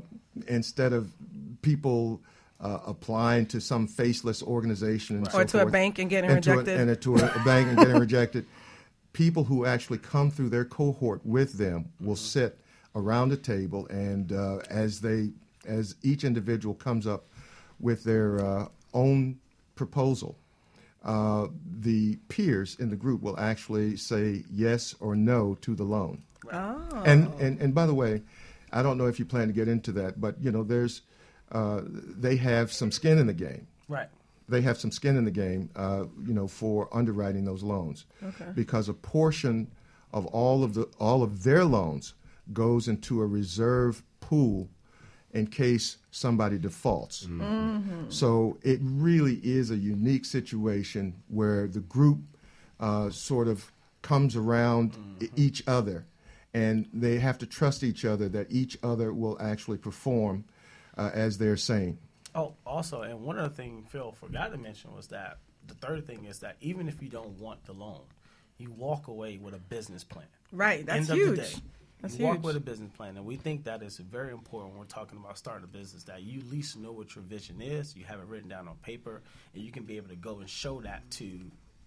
instead 0.49 0.93
of 0.93 1.11
people 1.63 2.21
uh, 2.61 2.81
applying 2.87 3.47
to 3.47 3.61
some 3.61 3.87
faceless 3.87 4.43
organization 4.43 5.17
and 5.17 5.29
Or 5.29 5.31
so 5.31 5.45
to 5.45 5.63
a 5.63 5.67
bank 5.67 5.99
and 5.99 6.11
getting 6.11 6.31
and 6.31 6.43
to 6.45 6.53
a- 6.53 6.57
rejected. 6.59 6.89
and 6.89 7.03
to 7.03 7.17
a, 7.17 7.41
a 7.41 7.45
bank 7.45 7.69
and 7.69 7.79
getting 7.79 7.99
rejected, 7.99 8.47
people 9.15 9.45
who 9.45 9.65
actually 9.65 9.97
come 9.99 10.31
through 10.31 10.51
their 10.51 10.65
cohort 10.67 11.25
with 11.25 11.55
them 11.55 11.87
will 12.01 12.17
sit 12.17 12.59
around 12.95 13.33
a 13.33 13.37
table 13.37 13.87
and 13.89 14.31
uh, 14.33 14.59
as 14.69 15.01
they 15.01 15.31
as 15.67 15.95
each 16.03 16.23
individual 16.25 16.75
comes 16.75 17.07
up 17.07 17.25
with 17.81 18.05
their 18.05 18.39
uh, 18.45 18.69
own 18.93 19.39
proposal 19.75 20.37
uh, 21.05 21.47
the 21.81 22.17
peers 22.29 22.77
in 22.79 22.91
the 22.91 22.97
group 22.97 23.23
will 23.23 23.39
actually 23.39 23.97
say 23.97 24.43
yes 24.51 24.95
or 25.01 25.17
no 25.17 25.57
to 25.63 25.75
the 25.75 25.85
loan 25.85 26.23
Oh. 26.53 27.03
and, 27.07 27.33
and 27.41 27.59
and 27.59 27.75
by 27.75 27.87
the 27.87 27.95
way 27.95 28.21
i 28.71 28.83
don't 28.83 28.99
know 28.99 29.07
if 29.07 29.19
you 29.19 29.25
plan 29.25 29.47
to 29.47 29.55
get 29.55 29.67
into 29.67 29.93
that 29.93 30.21
but 30.21 30.39
you 30.43 30.53
know 30.53 30.63
there's 30.63 31.01
uh, 31.53 31.81
they 31.87 32.37
have 32.37 32.71
some 32.71 32.93
skin 32.93 33.17
in 33.19 33.27
the 33.27 33.33
game 33.33 33.67
Right. 33.89 34.09
They 34.49 34.61
have 34.63 34.79
some 34.79 34.91
skin 34.91 35.17
in 35.17 35.25
the 35.25 35.31
game, 35.31 35.71
uh, 35.77 36.05
you 36.27 36.35
know, 36.35 36.47
for 36.49 36.89
underwriting 36.93 37.45
those 37.45 37.63
loans. 37.63 38.05
Okay. 38.23 38.47
Because 38.55 38.89
a 38.89 38.95
portion 38.95 39.71
of 40.13 40.27
all 40.27 40.63
of 40.63 40.75
the 40.75 40.89
all 40.99 41.23
of 41.23 41.43
their 41.43 41.65
loans 41.65 42.15
goes 42.53 42.89
into 42.89 43.21
a 43.21 43.27
reserve 43.27 44.03
pool 44.21 44.69
in 45.33 45.47
case 45.47 45.97
somebody 46.11 46.59
defaults. 46.59 47.27
Mhm. 47.27 48.13
So 48.13 48.59
it 48.63 48.79
really 48.83 49.41
is 49.43 49.71
a 49.71 49.77
unique 49.77 50.25
situation 50.25 51.15
where 51.29 51.67
the 51.67 51.81
group 51.81 52.19
uh, 52.79 53.11
sort 53.11 53.49
of 53.49 53.73
comes 54.03 54.37
around 54.37 54.97
e- 55.21 55.29
each 55.37 55.63
other, 55.67 56.05
and 56.53 56.87
they 56.93 57.19
have 57.19 57.39
to 57.39 57.47
trust 57.47 57.83
each 57.83 58.05
other 58.05 58.29
that 58.29 58.47
each 58.51 58.77
other 58.83 59.13
will 59.13 59.37
actually 59.41 59.79
perform 59.79 60.45
uh, 60.97 61.11
as 61.15 61.39
they're 61.39 61.57
saying. 61.57 61.99
Oh, 62.35 62.55
also, 62.67 63.03
and 63.03 63.23
one 63.23 63.39
other 63.39 63.55
thing 63.55 63.85
Phil 63.89 64.13
forgot 64.13 64.51
to 64.53 64.59
mention 64.59 64.95
was 64.95 65.09
that 65.09 65.39
the 65.67 65.75
third 65.75 66.07
thing 66.07 66.25
is 66.25 66.41
that 66.41 66.57
even 66.61 66.89
if 66.89 67.03
you 67.03 67.09
don't 67.09 67.39
want 67.39 67.65
the 67.65 67.73
loan, 67.73 68.03
you 68.59 68.71
walk 68.71 69.09
away 69.09 69.39
with 69.39 69.55
a 69.55 69.59
business 69.59 70.05
plan. 70.05 70.27
Right, 70.53 70.85
that's 70.85 71.09
End 71.09 71.11
of 71.11 71.17
huge. 71.17 71.31
the 71.31 71.43
day. 71.43 71.55
That's 72.01 72.19
you 72.19 72.27
walk 72.27 72.43
with 72.43 72.57
a 72.57 72.61
business 72.61 72.91
plan, 72.91 73.17
and 73.17 73.25
we 73.25 73.37
think 73.37 73.65
that 73.65 73.83
is 73.83 73.97
very 73.97 74.33
important 74.33 74.73
when 74.73 74.81
we're 74.81 74.87
talking 74.87 75.19
about 75.19 75.39
starting 75.39 75.65
a 75.65 75.69
business. 75.69 76.05
That 76.05 76.23
you 76.23 76.41
at 76.41 76.47
least 76.51 76.77
know 76.77 76.93
what 76.93 77.15
your 77.15 77.25
vision 77.25 77.63
is, 77.63 77.97
you 77.97 78.05
have 78.05 78.21
it 78.21 78.27
written 78.27 78.49
down 78.49 78.69
on 78.69 78.77
paper, 78.77 79.23
and 79.55 79.63
you 79.63 79.73
can 79.73 79.85
be 79.85 79.97
able 79.97 80.09
to 80.09 80.17
go 80.17 80.41
and 80.41 80.51
show 80.51 80.81
that 80.83 81.11
to 81.13 81.41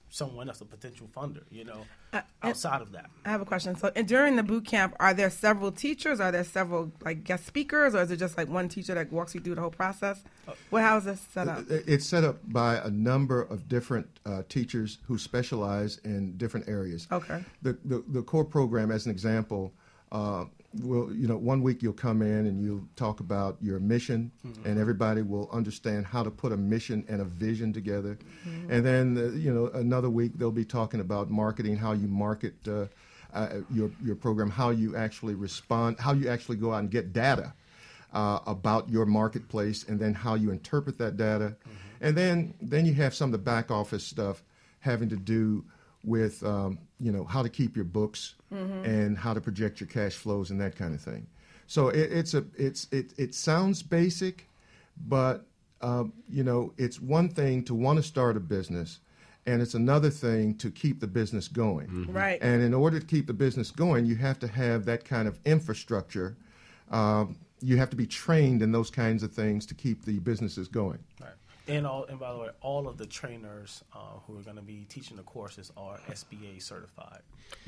someone 0.09 0.47
else, 0.47 0.61
a 0.61 0.65
potential 0.65 1.09
funder. 1.15 1.43
You 1.51 1.65
know, 1.65 1.85
Uh, 2.13 2.21
outside 2.41 2.81
of 2.81 2.91
that. 2.93 3.09
I 3.25 3.29
have 3.29 3.41
a 3.41 3.45
question. 3.45 3.75
So 3.75 3.91
and 3.95 4.07
during 4.07 4.35
the 4.35 4.43
boot 4.43 4.65
camp, 4.65 4.95
are 4.99 5.13
there 5.13 5.29
several 5.29 5.71
teachers? 5.71 6.19
Are 6.19 6.31
there 6.31 6.43
several 6.43 6.91
like 7.03 7.23
guest 7.23 7.45
speakers, 7.45 7.93
or 7.95 8.01
is 8.01 8.11
it 8.11 8.17
just 8.17 8.37
like 8.37 8.49
one 8.49 8.69
teacher 8.69 8.93
that 8.95 9.11
walks 9.11 9.35
you 9.35 9.41
through 9.41 9.55
the 9.55 9.61
whole 9.61 9.69
process? 9.69 10.23
Well, 10.71 10.83
how 10.83 10.97
is 10.97 11.03
this 11.03 11.21
set 11.33 11.47
up? 11.47 11.65
It's 11.69 12.05
set 12.05 12.23
up 12.23 12.37
by 12.51 12.77
a 12.77 12.89
number 12.89 13.41
of 13.41 13.67
different 13.67 14.07
uh, 14.25 14.43
teachers 14.47 14.99
who 15.07 15.17
specialize 15.17 15.97
in 16.05 16.37
different 16.37 16.69
areas. 16.69 17.07
Okay. 17.11 17.43
The, 17.61 17.77
the, 17.83 18.03
the 18.07 18.21
core 18.21 18.45
program, 18.45 18.91
as 18.91 19.05
an 19.05 19.11
example, 19.11 19.73
uh, 20.11 20.45
will 20.81 21.13
you 21.13 21.27
know 21.27 21.37
one 21.37 21.61
week 21.61 21.81
you'll 21.83 21.93
come 21.93 22.21
in 22.21 22.45
and 22.45 22.61
you'll 22.61 22.87
talk 22.95 23.19
about 23.19 23.57
your 23.61 23.79
mission, 23.79 24.31
and 24.65 24.79
everybody 24.79 25.21
will 25.21 25.49
understand 25.51 26.05
how 26.05 26.23
to 26.23 26.31
put 26.31 26.51
a 26.51 26.57
mission 26.57 27.05
and 27.07 27.21
a 27.21 27.25
vision 27.25 27.73
together. 27.73 28.17
Mhm. 28.47 28.69
And 28.69 28.85
then 28.85 29.17
uh, 29.17 29.35
you 29.37 29.53
know 29.53 29.67
another 29.67 30.09
week 30.09 30.33
they'll 30.37 30.51
be 30.51 30.65
talking 30.65 30.99
about 30.99 31.29
marketing, 31.29 31.77
how 31.77 31.93
you 31.93 32.07
market. 32.07 32.55
Uh, 32.67 32.85
uh, 33.33 33.59
your 33.69 33.91
your 34.01 34.15
program, 34.15 34.49
how 34.49 34.69
you 34.69 34.95
actually 34.95 35.35
respond, 35.35 35.99
how 35.99 36.13
you 36.13 36.29
actually 36.29 36.55
go 36.55 36.73
out 36.73 36.79
and 36.79 36.89
get 36.89 37.11
data, 37.11 37.53
uh, 38.13 38.39
about 38.47 38.89
your 38.89 39.05
marketplace 39.05 39.83
and 39.87 39.99
then 39.99 40.13
how 40.13 40.33
you 40.35 40.49
interpret 40.49 40.97
that 40.97 41.17
data. 41.17 41.55
And 41.99 42.15
then, 42.15 42.53
then 42.61 42.85
you 42.85 42.93
have 42.93 43.13
some 43.13 43.27
of 43.29 43.31
the 43.31 43.37
back 43.37 43.69
office 43.69 44.03
stuff 44.03 44.43
having 44.79 45.09
to 45.09 45.17
do 45.17 45.65
with 46.03 46.43
um, 46.43 46.79
you 46.99 47.11
know 47.11 47.25
how 47.25 47.43
to 47.43 47.49
keep 47.49 47.75
your 47.75 47.85
books 47.85 48.35
Mhm. 48.51 48.85
and 48.85 49.17
how 49.17 49.33
to 49.33 49.41
project 49.41 49.79
your 49.79 49.87
cash 49.87 50.13
flows 50.15 50.51
and 50.51 50.59
that 50.61 50.75
kind 50.75 50.93
of 50.93 51.01
thing. 51.01 51.27
So 51.67 51.89
it, 51.89 52.11
it's 52.11 52.33
a 52.33 52.45
it's 52.55 52.87
it 52.91 53.13
it 53.17 53.35
sounds 53.35 53.83
basic, 53.83 54.47
but 55.07 55.45
um, 55.81 56.13
you 56.29 56.43
know 56.43 56.73
it's 56.77 57.01
one 57.01 57.29
thing 57.29 57.63
to 57.65 57.75
want 57.75 57.97
to 57.97 58.03
start 58.03 58.37
a 58.37 58.39
business, 58.39 58.99
and 59.45 59.61
it's 59.61 59.73
another 59.73 60.09
thing 60.09 60.55
to 60.55 60.71
keep 60.71 60.99
the 60.99 61.07
business 61.07 61.47
going. 61.47 62.07
Right. 62.09 62.41
And 62.41 62.61
in 62.61 62.73
order 62.73 62.99
to 62.99 63.05
keep 63.05 63.27
the 63.27 63.33
business 63.33 63.69
going, 63.69 64.05
you 64.05 64.15
have 64.15 64.39
to 64.39 64.47
have 64.47 64.85
that 64.85 65.03
kind 65.03 65.27
of 65.27 65.39
infrastructure. 65.45 66.37
Um, 66.89 67.37
you 67.59 67.77
have 67.77 67.89
to 67.89 67.95
be 67.95 68.07
trained 68.07 68.61
in 68.61 68.71
those 68.71 68.89
kinds 68.89 69.23
of 69.23 69.33
things 69.33 69.65
to 69.65 69.73
keep 69.75 70.05
the 70.05 70.19
businesses 70.19 70.67
going. 70.67 70.99
Right. 71.19 71.31
And 71.67 71.85
all, 71.85 72.05
and 72.05 72.19
by 72.19 72.31
the 72.31 72.39
way, 72.39 72.49
all 72.61 72.87
of 72.87 72.97
the 72.97 73.05
trainers 73.05 73.83
uh, 73.93 74.19
who 74.25 74.39
are 74.39 74.41
going 74.41 74.55
to 74.55 74.61
be 74.61 74.85
teaching 74.89 75.17
the 75.17 75.23
courses 75.23 75.71
are 75.75 75.99
SBA 76.09 76.61
certified. 76.61 77.21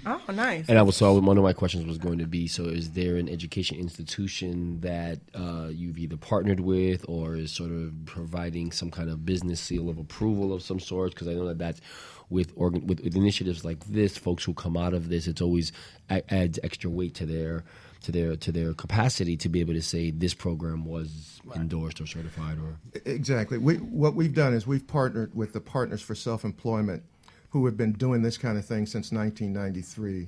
Oh, 0.05 0.21
nice. 0.31 0.69
And 0.69 0.77
I 0.77 0.81
was 0.81 0.95
so 0.95 1.19
one 1.19 1.37
of 1.37 1.43
my 1.43 1.53
questions 1.53 1.85
was 1.85 1.97
going 1.97 2.19
to 2.19 2.27
be: 2.27 2.47
so 2.47 2.63
is 2.63 2.91
there 2.91 3.17
an 3.17 3.27
education 3.27 3.77
institution 3.77 4.79
that 4.81 5.19
uh, 5.35 5.67
you've 5.69 5.97
either 5.97 6.17
partnered 6.17 6.59
with 6.59 7.05
or 7.07 7.35
is 7.35 7.51
sort 7.51 7.71
of 7.71 7.93
providing 8.05 8.71
some 8.71 8.91
kind 8.91 9.09
of 9.09 9.25
business 9.25 9.59
seal 9.59 9.89
of 9.89 9.97
approval 9.97 10.53
of 10.53 10.61
some 10.61 10.79
sort? 10.79 11.13
Because 11.13 11.27
I 11.27 11.33
know 11.33 11.47
that 11.47 11.57
that's 11.57 11.81
with, 12.29 12.51
organ, 12.55 12.87
with 12.87 13.01
with 13.01 13.15
initiatives 13.15 13.65
like 13.65 13.85
this, 13.85 14.17
folks 14.17 14.43
who 14.43 14.53
come 14.53 14.77
out 14.77 14.93
of 14.93 15.09
this, 15.09 15.27
it's 15.27 15.41
always 15.41 15.71
adds 16.09 16.59
extra 16.63 16.89
weight 16.89 17.15
to 17.15 17.25
their 17.25 17.63
to 18.03 18.11
their 18.11 18.35
to 18.35 18.51
their 18.51 18.73
capacity 18.73 19.35
to 19.37 19.49
be 19.49 19.59
able 19.59 19.73
to 19.73 19.81
say 19.81 20.11
this 20.11 20.33
program 20.33 20.85
was 20.85 21.41
endorsed 21.55 21.99
or 22.01 22.05
certified 22.07 22.57
or 22.57 22.79
Exactly. 23.05 23.57
We, 23.57 23.75
what 23.75 24.15
we've 24.15 24.33
done 24.33 24.53
is 24.53 24.65
we've 24.65 24.87
partnered 24.87 25.35
with 25.35 25.53
the 25.53 25.61
Partners 25.61 26.01
for 26.01 26.15
Self 26.15 26.43
Employment, 26.43 27.03
who 27.49 27.65
have 27.65 27.77
been 27.77 27.93
doing 27.93 28.21
this 28.21 28.37
kind 28.37 28.57
of 28.57 28.65
thing 28.65 28.85
since 28.85 29.11
1993. 29.11 30.27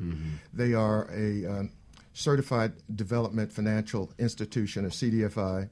They 0.54 0.74
are 0.74 1.10
a 1.12 1.46
um, 1.46 1.72
certified 2.14 2.74
development 2.96 3.52
financial 3.52 4.12
institution, 4.20 4.86
a 4.86 4.90
CDFI. 4.90 5.70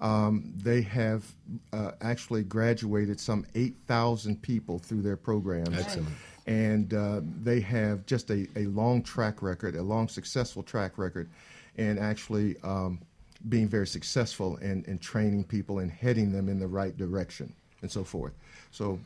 Um, 0.00 0.52
they 0.56 0.82
have 0.82 1.24
uh, 1.72 1.92
actually 2.00 2.42
graduated 2.44 3.20
some 3.20 3.44
8,000 3.54 4.40
people 4.40 4.78
through 4.78 5.02
their 5.02 5.16
programs. 5.16 5.76
Excellent. 5.78 6.08
And 6.50 6.92
uh, 6.94 7.20
they 7.44 7.60
have 7.60 8.04
just 8.06 8.28
a, 8.30 8.48
a 8.56 8.66
long 8.66 9.04
track 9.04 9.40
record, 9.40 9.76
a 9.76 9.82
long 9.82 10.08
successful 10.08 10.64
track 10.64 10.98
record, 10.98 11.30
and 11.78 11.96
actually 11.96 12.56
um, 12.64 12.98
being 13.48 13.68
very 13.68 13.86
successful 13.86 14.56
in, 14.56 14.84
in 14.88 14.98
training 14.98 15.44
people 15.44 15.78
and 15.78 15.92
heading 15.92 16.32
them 16.32 16.48
in 16.48 16.58
the 16.58 16.66
right 16.66 16.96
direction 16.98 17.52
and 17.82 17.90
so 17.90 18.02
forth. 18.02 18.32
So, 18.72 18.98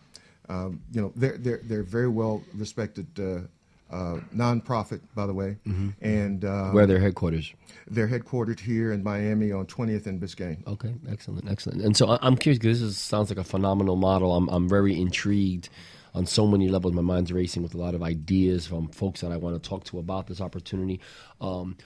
um, 0.48 0.80
you 0.90 1.02
know, 1.02 1.12
they're, 1.16 1.36
they're, 1.36 1.60
they're 1.64 1.82
very 1.82 2.08
well 2.08 2.42
respected 2.54 3.06
uh, 3.18 3.94
uh, 3.94 4.20
nonprofit, 4.34 5.00
by 5.14 5.26
the 5.26 5.34
way. 5.34 5.58
Mhm. 5.66 5.92
And 6.00 6.46
uh, 6.46 6.70
where 6.70 6.84
are 6.84 6.86
their 6.86 6.98
headquarters? 6.98 7.52
They're 7.90 8.08
headquartered 8.08 8.58
here 8.58 8.90
in 8.90 9.02
Miami 9.02 9.52
on 9.52 9.66
20th 9.66 10.06
and 10.06 10.18
Biscayne. 10.18 10.66
Okay, 10.66 10.94
excellent, 11.10 11.50
excellent. 11.50 11.82
And 11.82 11.94
so 11.94 12.18
I'm 12.22 12.36
curious 12.36 12.58
because 12.58 12.80
this 12.80 12.88
is, 12.88 12.98
sounds 12.98 13.28
like 13.28 13.38
a 13.38 13.44
phenomenal 13.44 13.96
model. 13.96 14.34
I'm 14.34 14.48
I'm 14.48 14.66
very 14.66 14.98
intrigued 14.98 15.68
on 16.14 16.26
so 16.26 16.46
many 16.46 16.68
levels. 16.68 16.94
My 16.94 17.02
mind's 17.02 17.32
racing 17.32 17.62
with 17.62 17.74
a 17.74 17.78
lot 17.78 17.94
of 17.94 18.02
ideas 18.02 18.66
from 18.66 18.88
folks 18.88 19.22
that 19.22 19.32
I 19.32 19.36
want 19.36 19.60
to 19.60 19.68
talk 19.68 19.84
to 19.84 19.98
about 19.98 20.26
this 20.26 20.40
opportunity. 20.40 21.00
Um, 21.40 21.76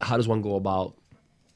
how 0.00 0.16
does 0.16 0.28
one 0.28 0.42
go 0.42 0.56
about 0.56 0.94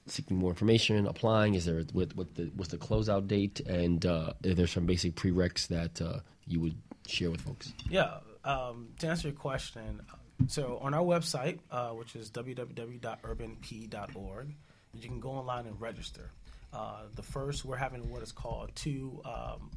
seeking 0.07 0.37
more 0.37 0.51
information, 0.51 1.07
applying? 1.07 1.55
Is 1.55 1.65
there 1.65 1.85
what 1.93 2.17
what 2.17 2.35
the 2.35 2.51
what's 2.57 2.71
the 2.71 2.79
closeout 2.79 3.29
date? 3.29 3.61
And 3.61 4.05
uh, 4.05 4.33
are 4.45 4.55
there 4.55 4.67
some 4.67 4.87
basic 4.87 5.15
prereqs 5.15 5.69
that 5.69 6.01
uh, 6.01 6.21
you 6.47 6.61
would 6.61 6.75
share 7.07 7.31
with 7.31 7.43
folks? 7.43 7.73
Yeah. 7.89 8.15
Um, 8.45 8.89
to 8.99 9.07
answer 9.07 9.29
your 9.29 9.37
question, 9.37 10.01
so 10.49 10.81
on 10.83 10.95
our 10.95 11.05
website, 11.05 11.61
uh, 11.71 11.91
which 11.91 12.17
is 12.17 12.29
www.urbanp.org, 12.31 14.55
you 14.95 15.09
can 15.09 15.21
go 15.21 15.31
online 15.31 15.67
and 15.67 15.81
register. 15.81 16.33
Uh, 16.73 17.03
the 17.15 17.23
first, 17.23 17.65
we're 17.65 17.77
having 17.77 18.11
what 18.11 18.21
is 18.23 18.33
called 18.33 18.73
two 18.75 19.21
um, 19.25 19.71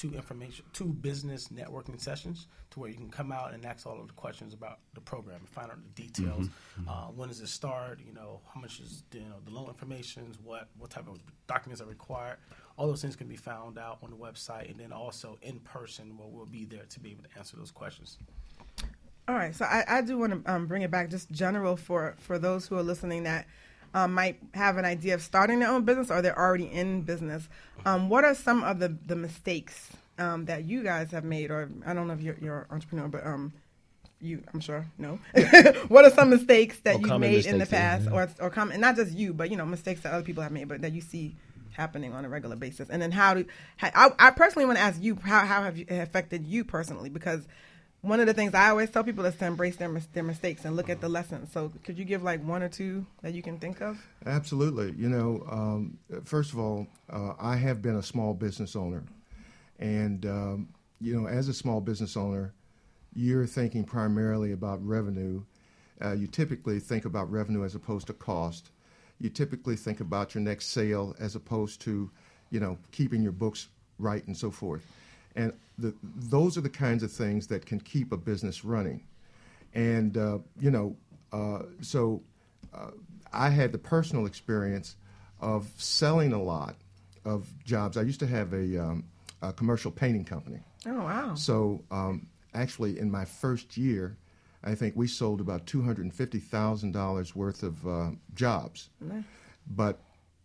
two 0.00 0.14
information 0.14 0.64
two 0.72 0.86
business 0.86 1.48
networking 1.48 2.00
sessions, 2.00 2.46
to 2.70 2.80
where 2.80 2.88
you 2.88 2.96
can 2.96 3.10
come 3.10 3.30
out 3.30 3.52
and 3.52 3.66
ask 3.66 3.86
all 3.86 4.00
of 4.00 4.06
the 4.06 4.14
questions 4.14 4.54
about 4.54 4.78
the 4.94 5.00
program 5.00 5.36
and 5.40 5.48
find 5.48 5.70
out 5.70 5.76
the 5.82 6.02
details. 6.02 6.48
Mhm. 6.48 6.88
Uh, 6.88 7.08
when 7.12 7.28
does 7.28 7.40
it 7.40 7.48
start? 7.48 8.00
You 8.06 8.14
know, 8.14 8.40
how 8.54 8.60
much 8.62 8.80
is 8.80 9.02
you 9.12 9.20
know 9.20 9.40
the 9.44 9.50
loan 9.50 9.68
information? 9.68 10.34
What 10.42 10.68
what 10.78 10.88
type 10.90 11.06
of 11.06 11.18
documents 11.46 11.82
are 11.82 11.86
required? 11.86 12.38
All 12.78 12.86
those 12.86 13.02
things 13.02 13.14
can 13.14 13.28
be 13.28 13.36
found 13.36 13.76
out 13.76 13.98
on 14.02 14.08
the 14.08 14.16
website, 14.16 14.70
and 14.70 14.80
then 14.80 14.90
also 14.90 15.38
in 15.42 15.60
person, 15.60 16.16
where 16.16 16.28
we'll 16.28 16.46
be 16.46 16.64
there 16.64 16.86
to 16.88 17.00
be 17.00 17.10
able 17.10 17.24
to 17.24 17.38
answer 17.38 17.58
those 17.58 17.70
questions. 17.70 18.16
All 19.28 19.34
right, 19.34 19.54
so 19.54 19.66
I, 19.66 19.84
I 19.86 20.00
do 20.00 20.16
want 20.16 20.44
to 20.44 20.50
um, 20.52 20.66
bring 20.66 20.80
it 20.80 20.90
back 20.90 21.10
just 21.10 21.30
general 21.30 21.76
for 21.76 22.14
for 22.18 22.38
those 22.38 22.66
who 22.66 22.78
are 22.78 22.82
listening 22.82 23.24
that 23.24 23.46
um, 23.94 24.14
might 24.14 24.38
have 24.54 24.76
an 24.76 24.84
idea 24.84 25.14
of 25.14 25.22
starting 25.22 25.60
their 25.60 25.70
own 25.70 25.84
business 25.84 26.10
or 26.10 26.22
they're 26.22 26.38
already 26.38 26.70
in 26.70 27.02
business. 27.02 27.48
Um, 27.84 28.08
what 28.08 28.24
are 28.24 28.34
some 28.34 28.62
of 28.62 28.78
the 28.78 28.96
the 29.06 29.16
mistakes 29.16 29.90
um, 30.18 30.44
that 30.44 30.64
you 30.64 30.82
guys 30.82 31.10
have 31.12 31.24
made, 31.24 31.50
or 31.50 31.70
I 31.86 31.94
don't 31.94 32.06
know 32.06 32.12
if 32.12 32.20
you're, 32.20 32.36
you're 32.40 32.58
an 32.60 32.66
entrepreneur, 32.70 33.08
but 33.08 33.26
um, 33.26 33.52
you, 34.20 34.42
I'm 34.52 34.60
sure, 34.60 34.86
no. 34.98 35.18
what 35.88 36.04
are 36.04 36.10
some 36.10 36.30
mistakes 36.30 36.78
that 36.80 36.96
Or 36.96 37.00
you've 37.00 37.20
made 37.20 37.46
in 37.46 37.58
the 37.58 37.66
past, 37.66 38.04
yeah. 38.04 38.12
or 38.12 38.28
or 38.38 38.50
common, 38.50 38.80
not 38.80 38.96
just 38.96 39.12
you, 39.12 39.32
but 39.32 39.50
you 39.50 39.56
know, 39.56 39.64
mistakes 39.66 40.02
that 40.02 40.12
other 40.12 40.24
people 40.24 40.42
have 40.42 40.52
made, 40.52 40.68
but 40.68 40.82
that 40.82 40.92
you 40.92 41.00
see 41.00 41.36
happening 41.72 42.12
on 42.12 42.24
a 42.24 42.28
regular 42.28 42.56
basis, 42.56 42.90
and 42.90 43.00
then 43.00 43.12
how 43.12 43.34
do 43.34 43.46
how, 43.78 43.90
I, 43.94 44.28
I 44.28 44.30
personally 44.30 44.66
want 44.66 44.78
to 44.78 44.84
ask 44.84 45.00
you 45.02 45.16
how 45.16 45.46
how 45.46 45.62
have 45.62 45.78
you, 45.78 45.86
it 45.88 45.96
affected 45.98 46.46
you 46.46 46.64
personally 46.64 47.08
because 47.08 47.46
one 48.02 48.20
of 48.20 48.26
the 48.26 48.34
things 48.34 48.54
I 48.54 48.70
always 48.70 48.90
tell 48.90 49.04
people 49.04 49.24
is 49.26 49.34
to 49.36 49.46
embrace 49.46 49.76
their 49.76 49.90
their 50.12 50.22
mistakes 50.22 50.64
and 50.64 50.74
look 50.76 50.88
at 50.88 51.00
the 51.00 51.08
lessons. 51.08 51.52
So, 51.52 51.72
could 51.84 51.98
you 51.98 52.04
give 52.04 52.22
like 52.22 52.42
one 52.44 52.62
or 52.62 52.68
two 52.68 53.06
that 53.22 53.34
you 53.34 53.42
can 53.42 53.58
think 53.58 53.80
of? 53.80 53.98
Absolutely. 54.24 54.94
You 54.96 55.08
know, 55.08 55.44
um, 55.50 55.98
first 56.24 56.52
of 56.52 56.58
all, 56.58 56.86
uh, 57.10 57.34
I 57.38 57.56
have 57.56 57.82
been 57.82 57.96
a 57.96 58.02
small 58.02 58.34
business 58.34 58.74
owner. 58.74 59.04
And, 59.78 60.26
um, 60.26 60.68
you 61.00 61.18
know, 61.18 61.26
as 61.26 61.48
a 61.48 61.54
small 61.54 61.80
business 61.80 62.16
owner, 62.16 62.54
you're 63.14 63.46
thinking 63.46 63.84
primarily 63.84 64.52
about 64.52 64.86
revenue. 64.86 65.42
Uh, 66.02 66.12
you 66.12 66.26
typically 66.26 66.78
think 66.78 67.04
about 67.04 67.30
revenue 67.30 67.64
as 67.64 67.74
opposed 67.74 68.06
to 68.06 68.12
cost. 68.12 68.70
You 69.18 69.28
typically 69.30 69.76
think 69.76 70.00
about 70.00 70.34
your 70.34 70.42
next 70.42 70.66
sale 70.66 71.14
as 71.18 71.34
opposed 71.34 71.80
to, 71.82 72.10
you 72.50 72.60
know, 72.60 72.78
keeping 72.92 73.22
your 73.22 73.32
books 73.32 73.68
right 73.98 74.26
and 74.26 74.36
so 74.36 74.50
forth. 74.50 74.86
And 75.36 75.52
the, 75.78 75.94
those 76.02 76.58
are 76.58 76.60
the 76.60 76.68
kinds 76.68 77.02
of 77.02 77.12
things 77.12 77.46
that 77.48 77.66
can 77.66 77.80
keep 77.80 78.12
a 78.12 78.16
business 78.16 78.64
running. 78.64 79.04
And, 79.74 80.16
uh, 80.16 80.38
you 80.58 80.70
know, 80.70 80.96
uh, 81.32 81.62
so 81.80 82.22
uh, 82.74 82.90
I 83.32 83.50
had 83.50 83.72
the 83.72 83.78
personal 83.78 84.26
experience 84.26 84.96
of 85.40 85.68
selling 85.76 86.32
a 86.32 86.42
lot 86.42 86.76
of 87.24 87.48
jobs. 87.64 87.96
I 87.96 88.02
used 88.02 88.20
to 88.20 88.26
have 88.26 88.52
a, 88.52 88.82
um, 88.82 89.04
a 89.42 89.52
commercial 89.52 89.90
painting 89.90 90.24
company. 90.24 90.60
Oh 90.86 91.00
wow! 91.00 91.34
So 91.34 91.82
um, 91.90 92.26
actually, 92.54 92.98
in 92.98 93.10
my 93.10 93.24
first 93.24 93.76
year, 93.76 94.16
I 94.64 94.74
think 94.74 94.96
we 94.96 95.06
sold 95.06 95.40
about 95.40 95.66
two 95.66 95.82
hundred 95.82 96.04
and 96.04 96.14
fifty 96.14 96.38
thousand 96.38 96.92
dollars 96.92 97.36
worth 97.36 97.62
of 97.62 97.86
uh, 97.86 98.10
jobs. 98.34 98.88
Nice. 99.00 99.24
But 99.66 100.00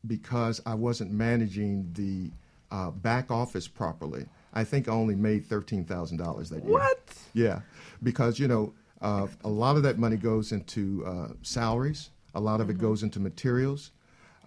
because 0.06 0.62
I 0.66 0.76
wasn't 0.76 1.12
managing 1.12 1.90
the 1.94 2.32
uh, 2.70 2.92
back 2.92 3.32
office 3.32 3.68
properly, 3.68 4.26
I 4.56 4.64
think 4.64 4.88
I 4.88 4.92
only 4.92 5.16
made 5.16 5.46
thirteen 5.46 5.84
thousand 5.84 6.18
dollars 6.18 6.50
that 6.50 6.64
year. 6.64 6.74
What? 6.74 7.14
Yeah, 7.34 7.60
because 8.02 8.40
you 8.40 8.48
know 8.48 8.74
uh, 9.02 9.28
a 9.44 9.50
lot 9.50 9.76
of 9.76 9.84
that 9.84 10.00
money 10.00 10.18
goes 10.18 10.52
into 10.52 11.04
uh, 11.06 11.28
salaries. 11.42 12.10
A 12.34 12.40
lot 12.40 12.62
of 12.62 12.70
it 12.70 12.78
goes 12.78 13.04
into 13.04 13.20
materials. 13.20 13.92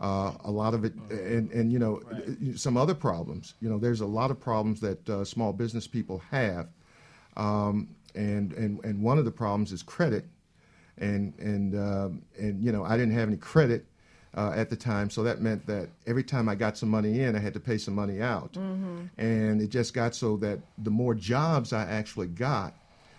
Uh, 0.01 0.33
a 0.45 0.51
lot 0.51 0.75
of 0.75 0.85
it, 0.85 0.95
and, 1.11 1.51
and 1.51 1.73
you 1.73 1.79
know, 1.79 2.01
some 2.55 2.77
other 2.77 2.95
problems. 2.95 3.55
You 3.61 3.69
know, 3.69 3.79
there's 3.79 4.01
a 4.01 4.07
lot 4.07 4.31
of 4.31 4.39
problems 4.39 4.81
that 4.81 5.09
uh, 5.09 5.25
small 5.25 5.53
business 5.53 5.89
people 5.89 6.23
have, 6.31 6.69
um, 7.37 7.89
and 8.15 8.53
and 8.53 8.83
and 8.85 9.03
one 9.03 9.19
of 9.19 9.25
the 9.25 9.31
problems 9.33 9.73
is 9.73 9.83
credit, 9.83 10.25
and 10.99 11.35
and 11.41 11.75
um, 11.75 12.23
and 12.39 12.63
you 12.63 12.71
know, 12.71 12.85
I 12.85 12.97
didn't 12.97 13.15
have 13.15 13.29
any 13.29 13.39
credit 13.39 13.87
uh, 14.37 14.53
at 14.55 14.71
the 14.71 14.77
time, 14.77 15.11
so 15.11 15.23
that 15.23 15.41
meant 15.41 15.67
that 15.67 15.89
every 16.07 16.23
time 16.23 16.49
I 16.49 16.55
got 16.55 16.77
some 16.77 16.89
money 16.89 17.21
in, 17.21 17.35
I 17.35 17.39
had 17.39 17.55
to 17.55 17.61
pay 17.61 17.79
some 17.79 17.95
money 17.95 18.21
out, 18.21 18.53
Mhm. 18.55 19.09
and 19.19 19.61
it 19.63 19.69
just 19.71 19.95
got 19.95 20.15
so 20.15 20.37
that 20.39 20.61
the 20.77 20.91
more 20.91 21.15
jobs 21.15 21.73
I 21.73 21.85
actually 21.85 22.29
got, 22.29 22.75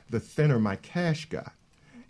the 0.09 0.19
thinner 0.19 0.59
my 0.59 0.75
cash 0.77 1.29
got, 1.29 1.53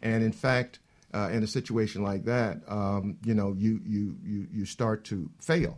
and 0.02 0.24
in 0.24 0.32
fact. 0.32 0.80
Uh, 1.12 1.28
in 1.34 1.42
a 1.42 1.48
situation 1.48 2.04
like 2.04 2.24
that, 2.26 2.62
um, 2.68 3.18
you 3.26 3.34
know, 3.34 3.56
you, 3.58 3.82
you, 3.84 4.16
you, 4.24 4.46
you 4.54 4.64
start 4.64 5.04
to 5.04 5.28
fail. 5.40 5.76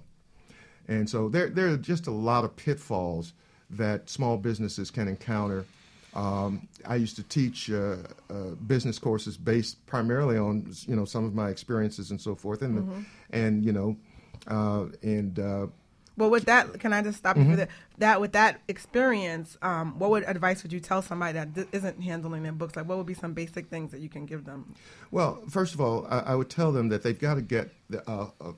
And 0.90 1.10
so 1.10 1.30
there, 1.30 1.48
there 1.50 1.70
are 1.70 1.78
just 1.78 2.06
a 2.08 2.12
lot 2.12 2.44
of 2.44 2.54
pitfalls 2.58 3.32
that 3.70 4.10
small 4.10 4.36
businesses 4.36 4.92
can 4.92 5.08
encounter. 5.08 5.64
Um, 6.14 6.68
I 6.86 6.96
used 6.96 7.16
to 7.18 7.24
teach 7.24 7.72
uh, 7.72 7.98
uh, 8.30 8.34
business 8.68 9.00
courses 9.00 9.38
based 9.38 9.86
primarily 9.86 10.38
on 10.38 10.72
you 10.88 10.96
know 10.96 11.06
some 11.06 11.24
of 11.26 11.34
my 11.34 11.50
experiences 11.50 12.12
and 12.12 12.20
so 12.20 12.36
forth, 12.36 12.62
and 12.62 12.84
Mhm. 12.84 13.06
and 13.32 13.66
you 13.66 13.72
know, 13.72 13.96
uh, 14.48 14.86
and 15.04 15.40
uh, 15.40 15.68
Well, 16.18 16.30
with 16.30 16.46
that, 16.46 16.78
can 16.82 16.92
I 16.92 17.02
just 17.02 17.18
stop 17.20 17.38
you 17.38 17.44
Mhm. 17.44 17.52
for 17.52 17.56
that? 17.56 17.70
That 18.00 18.20
with 18.22 18.34
that 18.34 18.60
experience, 18.68 19.58
um, 19.62 19.98
what 19.98 20.10
would 20.12 20.24
advice 20.28 20.62
would 20.62 20.74
you 20.74 20.82
tell 20.82 21.02
somebody 21.02 21.34
that 21.34 21.54
d- 21.54 21.66
isn't 21.72 22.02
handling 22.02 22.44
their 22.44 22.52
books? 22.52 22.76
Like, 22.76 22.88
what 22.88 22.98
would 22.98 23.08
be 23.08 23.14
some 23.14 23.34
basic 23.34 23.70
things 23.70 23.92
that 23.92 24.02
you 24.02 24.10
can 24.10 24.26
give 24.26 24.44
them? 24.44 24.76
Well, 25.10 25.42
first 25.50 25.74
of 25.74 25.80
all, 25.80 26.06
I, 26.10 26.20
I 26.20 26.36
would 26.36 26.50
tell 26.50 26.74
them 26.74 26.90
that 26.90 27.02
they've 27.04 27.18
got 27.18 27.36
to 27.36 27.42
get, 27.42 27.72
the, 27.90 28.08
uh, 28.10 28.30
uh, 28.42 28.52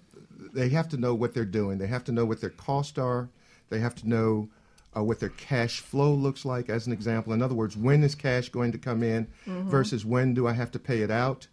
they 0.51 0.69
have 0.69 0.89
to 0.89 0.97
know 0.97 1.13
what 1.13 1.35
they're 1.35 1.45
doing. 1.45 1.77
They 1.77 1.87
have 1.87 2.03
to 2.05 2.11
know 2.11 2.25
what 2.25 2.41
their 2.41 2.49
costs 2.49 2.97
are. 2.97 3.29
They 3.69 3.79
have 3.79 3.93
to 3.95 4.09
know 4.09 4.49
uh, 4.95 5.03
what 5.03 5.19
their 5.19 5.29
cash 5.29 5.79
flow 5.79 6.13
looks 6.13 6.45
like, 6.45 6.69
as 6.69 6.87
an 6.87 6.93
example. 6.93 7.33
In 7.33 7.41
other 7.41 7.55
words, 7.55 7.75
when 7.77 8.03
is 8.03 8.15
cash 8.15 8.49
going 8.49 8.71
to 8.71 8.77
come 8.77 9.03
in 9.03 9.27
Mhm. 9.47 9.65
versus 9.69 10.05
when 10.05 10.33
do 10.33 10.47
I 10.47 10.53
have 10.53 10.71
to 10.71 10.79
pay 10.79 11.01
it 11.01 11.11
out? 11.11 11.47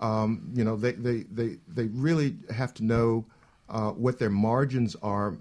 Um, 0.00 0.50
you 0.54 0.64
know, 0.64 0.76
they, 0.76 0.92
they, 0.92 1.22
they, 1.32 1.58
they 1.68 1.86
really 1.86 2.36
have 2.54 2.74
to 2.74 2.84
know 2.84 3.24
uh, 3.68 3.90
what 3.92 4.18
their 4.18 4.30
margins 4.30 4.96
are 5.02 5.36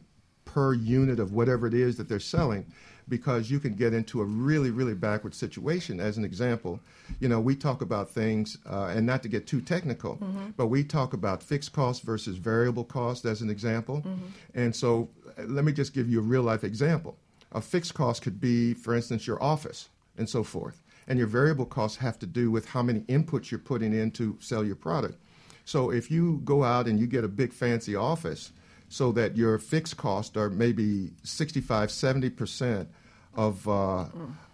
per 0.46 0.74
unit 0.74 1.20
of 1.20 1.34
whatever 1.34 1.68
it 1.68 1.74
is 1.74 1.98
that 1.98 2.08
they're 2.08 2.20
selling 2.20 2.66
because 3.10 3.52
you 3.52 3.60
can 3.60 3.74
get 3.74 3.94
into 3.94 4.22
a 4.22 4.24
really, 4.26 4.72
really 4.72 4.94
backward 4.94 5.36
situation. 5.36 6.00
As 6.00 6.18
an 6.18 6.24
example, 6.24 6.80
you 7.20 7.28
know, 7.28 7.42
we 7.42 7.54
talk 7.54 7.82
about 7.82 8.10
things, 8.10 8.58
uh, 8.70 8.94
and 8.96 9.06
not 9.06 9.22
to 9.24 9.28
get 9.30 9.46
too 9.46 9.60
technical, 9.60 10.16
Mhm. 10.18 10.54
but 10.56 10.68
we 10.68 10.86
talk 10.86 11.12
about 11.14 11.44
fixed 11.44 11.74
cost 11.74 12.04
versus 12.04 12.38
variable 12.38 12.86
cost 12.86 13.26
as 13.26 13.42
an 13.42 13.50
example. 13.50 14.02
Mhm. 14.06 14.18
And 14.56 14.74
so 14.76 15.10
uh, 15.38 15.44
let 15.48 15.66
me 15.66 15.74
just 15.74 15.94
give 15.94 16.08
you 16.10 16.20
a 16.20 16.22
real 16.24 16.44
life 16.44 16.64
example. 16.64 17.18
A 17.54 17.62
fixed 17.62 17.94
cost 17.94 18.22
could 18.22 18.42
be, 18.42 18.74
for 18.74 18.96
instance, 18.96 19.28
your 19.28 19.42
office 19.42 19.90
and 20.18 20.28
so 20.28 20.44
forth. 20.44 20.82
And 21.08 21.20
your 21.20 21.28
variable 21.28 21.66
costs 21.66 21.98
have 21.98 22.18
to 22.20 22.26
do 22.26 22.50
with 22.50 22.68
how 22.68 22.82
many 22.82 23.02
inputs 23.02 23.52
you're 23.52 23.60
putting 23.60 23.94
in 23.94 24.12
to 24.12 24.38
sell 24.40 24.64
your 24.64 24.76
product. 24.76 25.18
So 25.66 25.92
if 25.92 26.10
you 26.12 26.42
go 26.44 26.64
out 26.64 26.88
and 26.88 27.00
you 27.00 27.08
get 27.08 27.24
a 27.24 27.28
big 27.28 27.54
fancy 27.54 27.96
office 27.96 28.52
so 28.90 29.12
that 29.14 29.38
your 29.38 29.58
fixed 29.58 29.98
costs 29.98 30.36
are 30.38 30.50
maybe 30.50 31.12
65, 31.24 31.90
70% 31.90 32.88
of, 33.36 33.68
uh, 33.68 34.06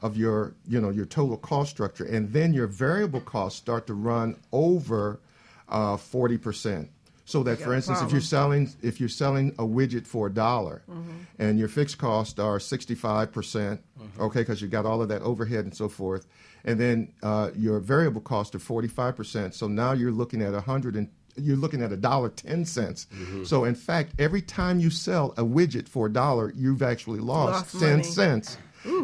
of 0.01 0.17
your, 0.17 0.53
you 0.67 0.79
know, 0.79 0.89
your 0.89 1.05
total 1.05 1.38
cost 1.38 1.71
structure, 1.71 2.05
and 2.05 2.31
then 2.31 2.53
your 2.53 2.67
variable 2.67 3.21
costs 3.21 3.59
start 3.59 3.88
to 3.88 3.93
run 3.93 4.35
over 4.51 5.19
uh, 5.67 5.97
40%. 5.97 6.88
So 7.30 7.44
that, 7.44 7.60
for 7.60 7.76
instance, 7.76 8.02
if 8.02 8.12
you're 8.12 8.22
selling 8.22 8.72
if 8.82 9.00
you're 9.00 9.08
selling 9.08 9.52
a 9.60 9.63
widget 9.63 10.08
for 10.08 10.26
a 10.28 10.34
dollar, 10.34 10.82
Mhm. 10.89 11.04
and 11.38 11.60
your 11.60 11.68
fixed 11.68 12.00
costs 12.00 12.39
are 12.39 12.60
65 12.60 13.32
percent, 13.32 13.82
okay, 14.20 14.39
because 14.42 14.62
you've 14.63 14.72
got 14.72 14.88
all 14.88 15.00
of 15.04 15.10
that 15.10 15.22
overhead 15.22 15.63
and 15.63 15.76
so 15.76 15.88
forth, 15.89 16.26
and 16.65 16.80
then 16.80 17.13
uh, 17.22 17.52
your 17.56 17.80
variable 17.80 18.22
costs 18.22 18.56
are 18.56 18.60
45 18.60 19.15
percent. 19.15 19.54
So 19.54 19.68
now 19.68 19.92
you're 19.92 20.12
looking 20.12 20.42
at 20.42 20.56
a 20.56 20.62
hundred 20.62 20.96
and 20.96 21.08
you're 21.36 21.56
looking 21.56 21.84
at 21.84 21.92
a 21.92 21.98
dollar 21.98 22.30
ten 22.30 22.65
cents. 22.65 23.06
Mhm. 23.13 23.46
So 23.46 23.63
in 23.63 23.76
fact, 23.76 24.13
every 24.18 24.42
time 24.42 24.80
you 24.80 24.89
sell 24.89 25.36
a 25.38 25.44
widget 25.44 25.88
for 25.88 26.08
a 26.08 26.12
dollar, 26.12 26.52
you've 26.56 26.82
actually 26.82 27.20
lost, 27.20 27.54
Lost 27.76 27.80
ten 27.80 27.98
money. 28.00 28.04
cents. 28.04 28.58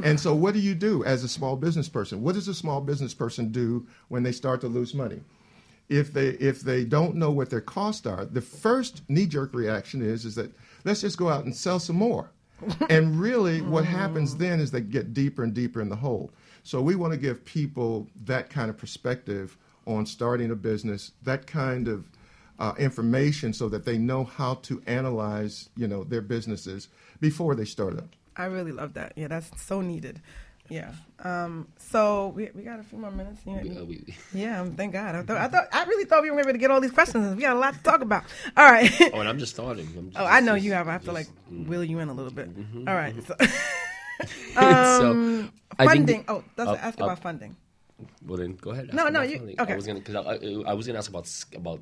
And 0.04 0.20
so, 0.20 0.34
what 0.34 0.54
do 0.56 0.60
you 0.62 0.74
do 0.74 1.04
as 1.04 1.24
a 1.26 1.28
small 1.28 1.58
business 1.58 1.90
person? 1.90 2.22
What 2.24 2.34
does 2.36 2.48
a 2.48 2.54
small 2.54 2.80
business 2.82 3.14
person 3.14 3.52
do 3.52 3.86
when 4.08 4.24
they 4.24 4.32
start 4.32 4.62
to 4.62 4.68
lose 4.70 4.94
money? 4.96 5.20
If 5.90 6.14
they 6.14 6.30
if 6.30 6.62
they 6.62 6.84
don't 6.84 7.16
know 7.16 7.32
what 7.32 7.50
their 7.50 7.62
costs 7.62 8.06
are, 8.06 8.26
the 8.26 8.42
first 8.42 9.02
knee 9.10 9.26
jerk 9.26 9.54
reaction 9.54 10.02
is 10.02 10.26
is 10.26 10.36
that 10.36 10.52
let's 10.84 11.02
just 11.02 11.18
go 11.18 11.30
out 11.30 11.46
and 11.46 11.56
sell 11.56 11.80
some 11.80 11.96
more. 11.96 12.32
and 12.90 13.20
really, 13.20 13.62
what 13.62 13.86
happens 13.86 14.38
then 14.38 14.60
is 14.60 14.72
they 14.72 14.82
get 14.82 15.14
deeper 15.14 15.44
and 15.44 15.54
deeper 15.54 15.82
in 15.82 15.90
the 15.90 15.96
hole. 15.96 16.32
So 16.64 16.82
we 16.82 16.96
want 16.96 17.14
to 17.14 17.20
give 17.20 17.44
people 17.46 18.08
that 18.24 18.50
kind 18.50 18.70
of 18.70 18.78
perspective 18.78 19.58
on 19.86 20.06
starting 20.06 20.52
a 20.52 20.56
business, 20.56 21.12
that 21.24 21.46
kind 21.46 21.88
of 21.88 22.10
uh, 22.58 22.74
information, 22.80 23.54
so 23.54 23.68
that 23.70 23.86
they 23.86 23.98
know 23.98 24.24
how 24.24 24.56
to 24.56 24.82
analyze, 24.88 25.70
you 25.76 25.88
know, 25.88 26.04
their 26.06 26.22
businesses 26.22 26.88
before 27.20 27.56
they 27.56 27.66
start 27.66 27.98
up. 27.98 28.16
I 28.38 28.46
really 28.46 28.72
love 28.72 28.94
that. 28.94 29.14
Yeah, 29.16 29.28
that's 29.28 29.52
so 29.62 29.82
needed. 29.82 30.22
Yeah. 30.70 30.92
Um, 31.24 31.68
so 31.78 32.30
we, 32.36 32.50
we 32.56 32.64
got 32.64 32.80
a 32.80 32.84
few 32.84 32.98
more 32.98 33.12
minutes. 33.12 33.42
You 33.46 33.54
know, 33.56 33.62
We- 33.62 33.78
uh, 33.78 33.84
we- 34.06 34.16
yeah. 34.34 34.62
um, 34.62 34.72
Thank 34.76 34.94
God. 34.94 35.16
I 35.16 35.22
thought 35.24 35.38
I 35.38 35.48
thought 35.48 35.68
I 35.72 35.84
really 35.86 36.06
thought 36.06 36.24
we 36.24 36.32
were 36.32 36.40
able 36.40 36.52
to 36.54 36.58
get 36.58 36.72
all 36.72 36.82
these 36.82 36.92
questions. 36.92 37.36
We 37.36 37.42
got 37.44 37.56
a 37.56 37.60
lot 37.60 37.74
to 37.76 37.84
talk 37.84 38.02
about. 38.02 38.24
All 38.58 38.66
right. 38.72 38.92
Oh, 39.14 39.20
and 39.20 39.30
I'm 39.30 39.38
just 39.40 39.54
starting. 39.54 39.88
I'm 39.98 40.10
just, 40.12 40.20
oh, 40.22 40.26
I 40.26 40.40
know 40.40 40.56
just- 40.56 40.66
you 40.66 40.74
have. 40.74 40.88
I 40.88 40.94
have 40.94 41.06
to 41.06 41.14
just- 41.14 41.32
mm-hmm. 41.32 41.60
like 41.62 41.70
wheel 41.70 41.84
you 41.84 42.00
in 42.00 42.10
a 42.10 42.14
little 42.14 42.32
bit. 42.32 42.50
All 42.88 42.96
right. 42.96 43.16
So, 43.26 43.36
So, 44.54 45.12
um, 45.12 45.52
I 45.78 45.86
think 45.88 45.90
funding. 45.90 46.26
oh, 46.30 46.44
let's 46.58 46.70
uh, 46.72 46.76
ask 46.82 47.00
uh, 47.02 47.04
about 47.04 47.20
funding. 47.20 47.56
Well, 48.26 48.38
then 48.38 48.56
go 48.56 48.72
ahead. 48.72 48.94
No, 48.94 49.10
no, 49.10 49.22
you- 49.22 49.38
funding. 49.38 49.60
okay. 49.60 49.74
I 49.74 49.76
was 49.76 49.86
gonna 49.86 50.00
because 50.00 50.16
I, 50.16 50.22
I, 50.22 50.72
I 50.72 50.74
was 50.74 50.88
gonna 50.88 51.00
ask 51.00 51.10
about 51.10 51.28
about 51.56 51.82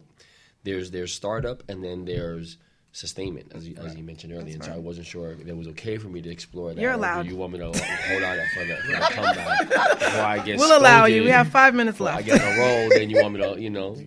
there's 0.63 0.89
there's 0.91 1.13
startup 1.13 1.63
and 1.69 1.83
then 1.83 2.05
there's 2.05 2.57
sustainment 2.93 3.51
as 3.55 3.67
you, 3.67 3.75
as 3.77 3.95
you 3.95 4.03
mentioned 4.03 4.31
earlier, 4.31 4.53
and 4.53 4.63
so 4.63 4.71
I 4.71 4.77
wasn't 4.77 5.07
sure 5.07 5.31
if 5.31 5.45
it 5.45 5.57
was 5.57 5.67
okay 5.69 5.97
for 5.97 6.07
me 6.07 6.21
to 6.21 6.29
explore 6.29 6.73
that. 6.73 6.79
You're 6.79 6.91
allowed. 6.91 7.25
You 7.25 7.35
want 7.35 7.53
me 7.53 7.59
to 7.59 7.65
hold 7.65 7.75
on 7.75 8.37
for 8.53 8.65
the, 8.65 8.75
for 8.75 8.91
the 8.91 9.07
comeback 9.11 9.99
before 9.99 10.21
I 10.21 10.39
get 10.39 10.59
We'll 10.59 10.77
allow 10.77 11.05
you. 11.05 11.23
We 11.23 11.29
have 11.31 11.49
five 11.49 11.73
minutes 11.73 11.99
left. 11.99 12.19
I 12.19 12.21
get 12.21 12.39
on 12.39 12.53
a 12.53 12.59
roll. 12.59 12.89
Then 12.89 13.09
you 13.09 13.21
want 13.21 13.33
me 13.33 13.41
to, 13.41 13.59
you 13.59 13.71
know. 13.71 13.97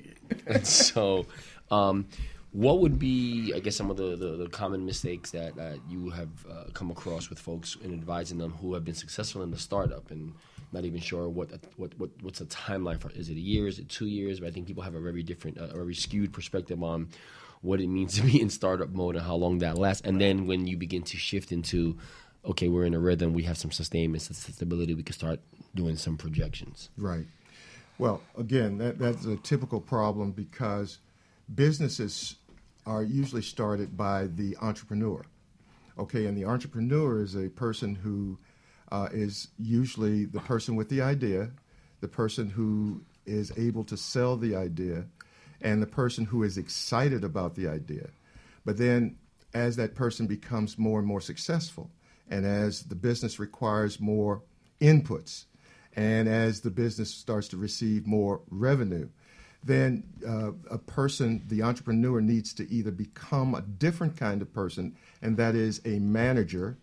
And 0.46 0.66
so, 0.90 1.26
um, 1.70 2.06
what 2.52 2.78
would 2.78 2.98
be, 2.98 3.52
I 3.54 3.58
guess, 3.58 3.74
some 3.74 3.90
of 3.90 3.96
the, 3.96 4.16
the, 4.16 4.36
the 4.36 4.48
common 4.48 4.86
mistakes 4.86 5.32
that 5.32 5.58
uh, 5.58 5.74
you 5.90 6.10
have 6.10 6.30
uh, 6.48 6.64
come 6.72 6.90
across 6.92 7.28
with 7.28 7.40
folks 7.40 7.76
in 7.82 7.92
advising 7.92 8.38
them 8.38 8.52
who 8.52 8.72
have 8.74 8.84
been 8.84 8.94
successful 8.94 9.42
in 9.42 9.50
the 9.50 9.58
startup 9.58 10.10
and 10.12 10.32
not 10.72 10.84
even 10.84 11.00
sure 11.00 11.28
what 11.28 11.50
what, 11.76 11.92
what 11.98 12.10
what's 12.22 12.38
the 12.38 12.46
timeline 12.46 13.00
for? 13.00 13.10
Is 13.10 13.30
it 13.30 13.36
a 13.36 13.40
year? 13.40 13.66
Is 13.66 13.80
it 13.80 13.88
two 13.88 14.06
years? 14.06 14.40
But 14.40 14.48
I 14.48 14.52
think 14.52 14.68
people 14.68 14.84
have 14.84 14.94
a 14.94 15.00
very 15.00 15.24
different, 15.24 15.58
uh, 15.58 15.64
a 15.64 15.74
very 15.74 15.94
skewed 15.94 16.32
perspective 16.32 16.82
on 16.82 17.08
what 17.66 17.80
it 17.80 17.88
means 17.88 18.14
to 18.20 18.22
be 18.22 18.40
in 18.40 18.48
startup 18.48 18.90
mode 18.90 19.16
and 19.16 19.24
how 19.24 19.34
long 19.34 19.58
that 19.58 19.76
lasts. 19.76 20.02
And 20.06 20.20
then 20.20 20.46
when 20.46 20.66
you 20.66 20.76
begin 20.76 21.02
to 21.02 21.16
shift 21.16 21.52
into, 21.52 21.98
okay, 22.44 22.68
we're 22.68 22.86
in 22.86 22.94
a 22.94 22.98
rhythm, 22.98 23.32
we 23.32 23.42
have 23.42 23.58
some 23.58 23.72
sustainment, 23.72 24.22
some 24.22 24.34
stability, 24.34 24.94
we 24.94 25.02
can 25.02 25.14
start 25.14 25.40
doing 25.74 25.96
some 25.96 26.16
projections. 26.16 26.90
Right. 26.96 27.26
Well, 27.98 28.22
again, 28.38 28.78
that, 28.78 28.98
that's 28.98 29.24
a 29.24 29.36
typical 29.36 29.80
problem 29.80 30.32
because 30.32 30.98
businesses 31.54 32.36
are 32.86 33.02
usually 33.02 33.42
started 33.42 33.96
by 33.96 34.28
the 34.28 34.56
entrepreneur. 34.60 35.24
Okay, 35.98 36.26
and 36.26 36.36
the 36.36 36.44
entrepreneur 36.44 37.22
is 37.22 37.34
a 37.34 37.48
person 37.48 37.94
who 37.94 38.38
uh, 38.92 39.08
is 39.12 39.48
usually 39.58 40.26
the 40.26 40.40
person 40.40 40.76
with 40.76 40.88
the 40.88 41.00
idea, 41.00 41.50
the 42.00 42.08
person 42.08 42.48
who 42.48 43.00
is 43.24 43.50
able 43.56 43.82
to 43.84 43.96
sell 43.96 44.36
the 44.36 44.54
idea, 44.54 45.04
and 45.66 45.82
the 45.82 45.86
person 45.86 46.24
who 46.24 46.44
is 46.44 46.56
excited 46.56 47.24
about 47.24 47.56
the 47.56 47.66
idea. 47.66 48.08
But 48.64 48.78
then, 48.78 49.16
as 49.52 49.74
that 49.76 49.96
person 49.96 50.28
becomes 50.28 50.78
more 50.78 51.00
and 51.00 51.08
more 51.08 51.20
successful, 51.20 51.90
and 52.30 52.46
as 52.46 52.84
the 52.84 52.94
business 52.94 53.40
requires 53.40 53.98
more 53.98 54.42
inputs, 54.80 55.46
and 55.96 56.28
as 56.28 56.60
the 56.60 56.70
business 56.70 57.12
starts 57.12 57.48
to 57.48 57.56
receive 57.56 58.06
more 58.06 58.42
revenue, 58.48 59.08
then 59.64 60.04
uh, 60.24 60.52
a 60.70 60.78
person, 60.78 61.42
the 61.48 61.64
entrepreneur, 61.64 62.20
needs 62.20 62.52
to 62.54 62.70
either 62.70 62.92
become 62.92 63.56
a 63.56 63.62
different 63.62 64.16
kind 64.16 64.42
of 64.42 64.52
person, 64.52 64.94
and 65.20 65.36
that 65.36 65.56
is 65.56 65.80
a 65.84 65.98
manager, 65.98 66.76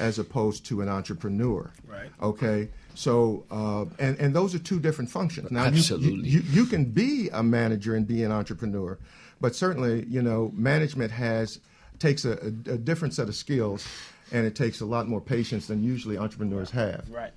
as 0.00 0.18
opposed 0.18 0.66
to 0.66 0.80
an 0.80 0.88
entrepreneur. 0.88 1.70
Right. 1.86 2.10
Okay. 2.20 2.68
So, 2.94 3.44
uh, 3.50 3.84
and 3.98 4.18
and 4.18 4.34
those 4.34 4.54
are 4.54 4.58
two 4.58 4.80
different 4.80 5.10
functions. 5.10 5.50
Now, 5.50 5.64
you- 5.66 5.70
you- 5.72 5.76
Absolutely. 5.78 6.28
you, 6.28 6.40
you 6.50 6.64
can 6.66 6.84
be 6.86 7.28
a 7.32 7.42
manager 7.42 7.94
and 7.94 8.06
be 8.06 8.24
an 8.24 8.32
entrepreneur, 8.32 8.98
but 9.40 9.54
certainly, 9.54 10.04
you 10.08 10.22
know, 10.22 10.50
management 10.54 11.12
has 11.12 11.60
takes 11.98 12.24
a, 12.24 12.32
a, 12.32 12.46
a 12.72 12.78
different 12.78 13.14
set 13.14 13.28
of 13.28 13.34
skills, 13.34 13.86
and 14.32 14.46
it 14.46 14.54
takes 14.56 14.80
a 14.80 14.86
lot 14.86 15.06
more 15.06 15.20
patience 15.20 15.66
than 15.66 15.84
usually 15.84 16.16
entrepreneurs 16.18 16.70
have. 16.70 17.04
Right. 17.10 17.32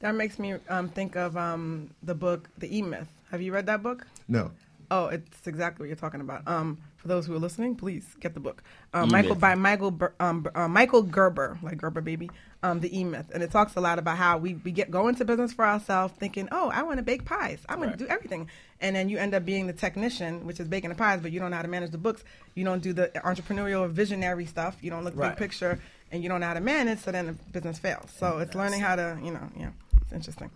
That 0.00 0.14
makes 0.14 0.38
me 0.38 0.54
um, 0.68 0.88
think 0.88 1.14
of 1.14 1.36
um, 1.36 1.90
the 2.02 2.14
book, 2.14 2.48
The 2.58 2.76
E 2.76 2.82
Myth. 2.82 3.06
Have 3.30 3.40
you 3.40 3.52
read 3.52 3.66
that 3.66 3.82
book? 3.82 4.06
No. 4.28 4.50
Oh, 4.90 5.06
it's 5.06 5.46
exactly 5.46 5.84
what 5.84 5.88
you're 5.88 5.96
talking 5.96 6.20
about. 6.20 6.46
Um, 6.48 6.78
for 7.02 7.08
those 7.08 7.26
who 7.26 7.34
are 7.34 7.38
listening, 7.38 7.74
please 7.74 8.06
get 8.20 8.32
the 8.32 8.40
book. 8.40 8.62
Um, 8.94 9.10
Michael 9.10 9.34
by 9.34 9.56
Michael 9.56 9.98
um, 10.20 10.46
uh, 10.54 10.68
Michael 10.68 11.02
Gerber, 11.02 11.58
like 11.62 11.76
Gerber 11.78 12.00
baby. 12.00 12.30
Um, 12.64 12.78
the 12.78 12.96
E 12.96 13.02
Myth, 13.02 13.28
and 13.34 13.42
it 13.42 13.50
talks 13.50 13.74
a 13.74 13.80
lot 13.80 13.98
about 13.98 14.16
how 14.18 14.38
we, 14.38 14.54
we 14.54 14.70
get 14.70 14.88
go 14.88 15.08
into 15.08 15.24
business 15.24 15.52
for 15.52 15.66
ourselves, 15.66 16.14
thinking, 16.16 16.48
oh, 16.52 16.70
I 16.72 16.84
want 16.84 16.98
to 16.98 17.02
bake 17.02 17.24
pies, 17.24 17.58
I'm 17.68 17.78
going 17.78 17.88
Right. 17.90 17.98
to 17.98 18.04
do 18.04 18.08
everything, 18.08 18.48
and 18.80 18.94
then 18.94 19.08
you 19.08 19.18
end 19.18 19.34
up 19.34 19.44
being 19.44 19.66
the 19.66 19.72
technician, 19.72 20.46
which 20.46 20.60
is 20.60 20.68
baking 20.68 20.90
the 20.90 20.94
pies, 20.94 21.20
but 21.20 21.32
you 21.32 21.40
don't 21.40 21.50
know 21.50 21.56
how 21.56 21.62
to 21.62 21.68
manage 21.68 21.90
the 21.90 21.98
books. 21.98 22.22
You 22.54 22.64
don't 22.64 22.80
do 22.80 22.92
the 22.92 23.10
entrepreneurial 23.24 23.90
visionary 23.90 24.46
stuff. 24.46 24.76
You 24.80 24.90
don't 24.90 25.02
look 25.02 25.16
Right. 25.16 25.30
big 25.30 25.38
picture, 25.38 25.80
and 26.12 26.22
you 26.22 26.28
don't 26.28 26.38
know 26.40 26.46
how 26.46 26.54
to 26.54 26.60
manage. 26.60 27.00
So 27.00 27.10
then 27.10 27.26
the 27.26 27.32
business 27.32 27.80
fails. 27.80 28.12
So 28.16 28.38
it's 28.38 28.54
learning 28.54 28.78
how 28.78 28.94
to, 28.94 29.18
you 29.20 29.32
know, 29.32 29.48
yeah, 29.58 29.70
it's 30.02 30.12
interesting. 30.12 30.48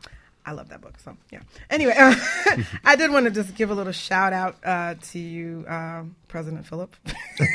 I 0.47 0.53
love 0.53 0.69
that 0.69 0.81
book. 0.81 0.95
So 1.01 1.17
yeah. 1.31 1.41
Anyway, 1.69 1.93
I 2.85 2.95
did 2.97 3.11
want 3.11 3.25
to 3.27 3.31
just 3.33 3.55
give 3.57 3.71
a 3.71 3.75
little 3.75 3.93
shout 3.93 4.33
out 4.33 4.57
uh, 4.65 4.95
to 5.11 5.19
you, 5.19 5.65
um, 5.69 6.15
President 6.29 6.65
Philip 6.67 6.95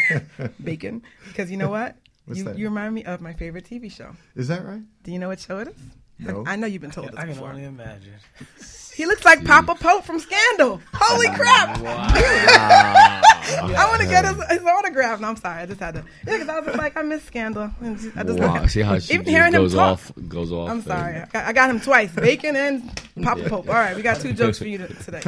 Bacon, 0.64 1.02
because 1.30 1.50
you 1.50 1.56
know 1.58 1.70
what? 1.70 1.96
What's 2.26 2.40
you 2.40 2.44
that? 2.46 2.58
you 2.58 2.66
remind 2.66 2.94
me 2.94 3.04
of 3.06 3.22
my 3.22 3.34
favorite 3.34 3.66
TV 3.66 3.90
show. 3.92 4.12
Is 4.36 4.50
that 4.50 4.66
right? 4.66 4.82
Do 5.04 5.12
you 5.12 5.20
know 5.20 5.30
what 5.30 5.40
show 5.40 5.60
it 5.60 5.70
is? 5.70 5.76
No. 6.20 6.44
I 6.46 6.56
know 6.58 6.68
you've 6.68 6.82
been 6.82 6.92
told 6.92 7.08
this 7.08 7.16
I 7.16 7.22
can 7.22 7.30
before. 7.30 7.50
only 7.50 7.64
imagine. 7.64 8.14
He 8.96 9.06
looks 9.06 9.24
like 9.26 9.44
Papa 9.46 9.76
Pope 9.76 10.04
from 10.04 10.20
Scandal. 10.20 10.82
Holy 10.94 11.28
crap! 11.30 11.80
I 13.52 13.88
want 13.90 14.02
to 14.02 14.08
get 14.08 14.24
his, 14.26 14.36
his 14.60 14.64
autograph. 14.68 15.20
No, 15.20 15.30
I'm 15.30 15.36
sorry. 15.38 15.64
I 15.64 15.66
just 15.66 15.80
had 15.80 15.96
to. 15.96 16.04
Yeah, 16.28 16.34
because 16.34 16.50
I 16.50 16.58
was 16.60 16.66
just 16.68 16.78
like, 16.78 16.96
I 16.96 17.02
miss 17.02 17.24
Scandal. 17.24 17.72
And 17.82 17.98
just- 18.00 18.16
I 18.18 18.24
just 18.24 18.38
Wow, 18.40 18.54
look 18.54 18.64
at- 18.64 18.70
see 18.70 18.82
how 18.82 19.00
she 19.00 19.14
even 19.14 19.26
just 19.26 19.36
hearing 19.36 19.54
him 19.54 19.62
goes 19.62 19.74
talk. 19.74 19.94
off, 19.94 20.12
goes 20.28 20.52
off. 20.52 20.70
I'm 20.70 20.78
and- 20.78 20.84
sorry. 20.86 21.16
I 21.16 21.26
got, 21.32 21.46
I 21.46 21.54
got 21.54 21.70
him 21.70 21.80
twice. 21.80 22.12
Bacon 22.14 22.56
and 22.56 23.02
Papa 23.24 23.42
Yeah. 23.42 23.50
Pope. 23.50 23.68
All 23.70 23.74
right, 23.76 23.96
we 23.96 24.02
got 24.02 24.20
two 24.22 24.34
jokes 24.34 24.58
for 24.60 24.66
you 24.68 24.78
to- 24.80 24.88
today. 25.04 25.22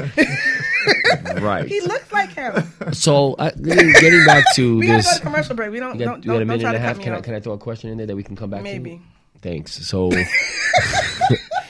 Right. 1.41 1.65
he 1.67 1.82
looks 1.82 2.12
like 2.12 2.32
him. 2.34 2.71
So, 2.91 3.34
uh, 3.36 3.52
getting 3.62 4.26
back 4.26 4.45
to 4.56 4.78
We 4.78 4.88
gotta 4.88 4.97
this, 4.99 5.12
go 5.12 5.17
to 5.17 5.23
commercial 5.23 5.56
break. 5.56 5.71
We 5.71 5.80
don't- 5.80 5.97
we 5.97 6.04
got, 6.04 6.12
don't- 6.12 6.21
we 6.21 6.28
got 6.28 6.36
a 6.36 6.39
don't- 6.39 6.47
minute 6.47 6.62
don't 6.63 6.76
and 6.76 6.84
a 6.84 6.88
half. 6.88 6.99
Can 6.99 7.13
I, 7.13 7.21
can 7.21 7.34
I 7.34 7.39
throw 7.39 7.54
a 7.54 7.58
question 7.58 7.89
in 7.89 7.97
there 7.97 8.08
that 8.08 8.15
we 8.15 8.23
can 8.23 8.36
come 8.36 8.49
back 8.52 8.62
Maybe. 8.62 8.97
to? 8.97 9.39
Thanks. 9.41 9.73
So, 9.88 10.12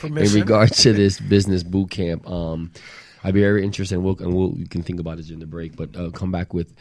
in 0.04 0.14
Permission. 0.14 0.40
regards 0.42 0.78
to 0.84 0.94
this 0.94 1.20
business 1.20 1.64
boot 1.64 1.92
camp, 1.92 2.28
um, 2.30 2.72
I'd 3.24 3.34
be 3.34 3.42
very 3.42 3.64
interested, 3.64 3.96
and 3.96 4.04
we'll, 4.04 4.18
and 4.20 4.34
we'll 4.34 4.50
we 4.52 4.66
can 4.66 4.84
think 4.84 5.00
about 5.00 5.20
it 5.20 5.24
during 5.24 5.40
the 5.40 5.46
break. 5.48 5.76
But 5.76 5.96
uh, 5.96 6.10
come 6.12 6.32
back 6.32 6.54
with 6.54 6.74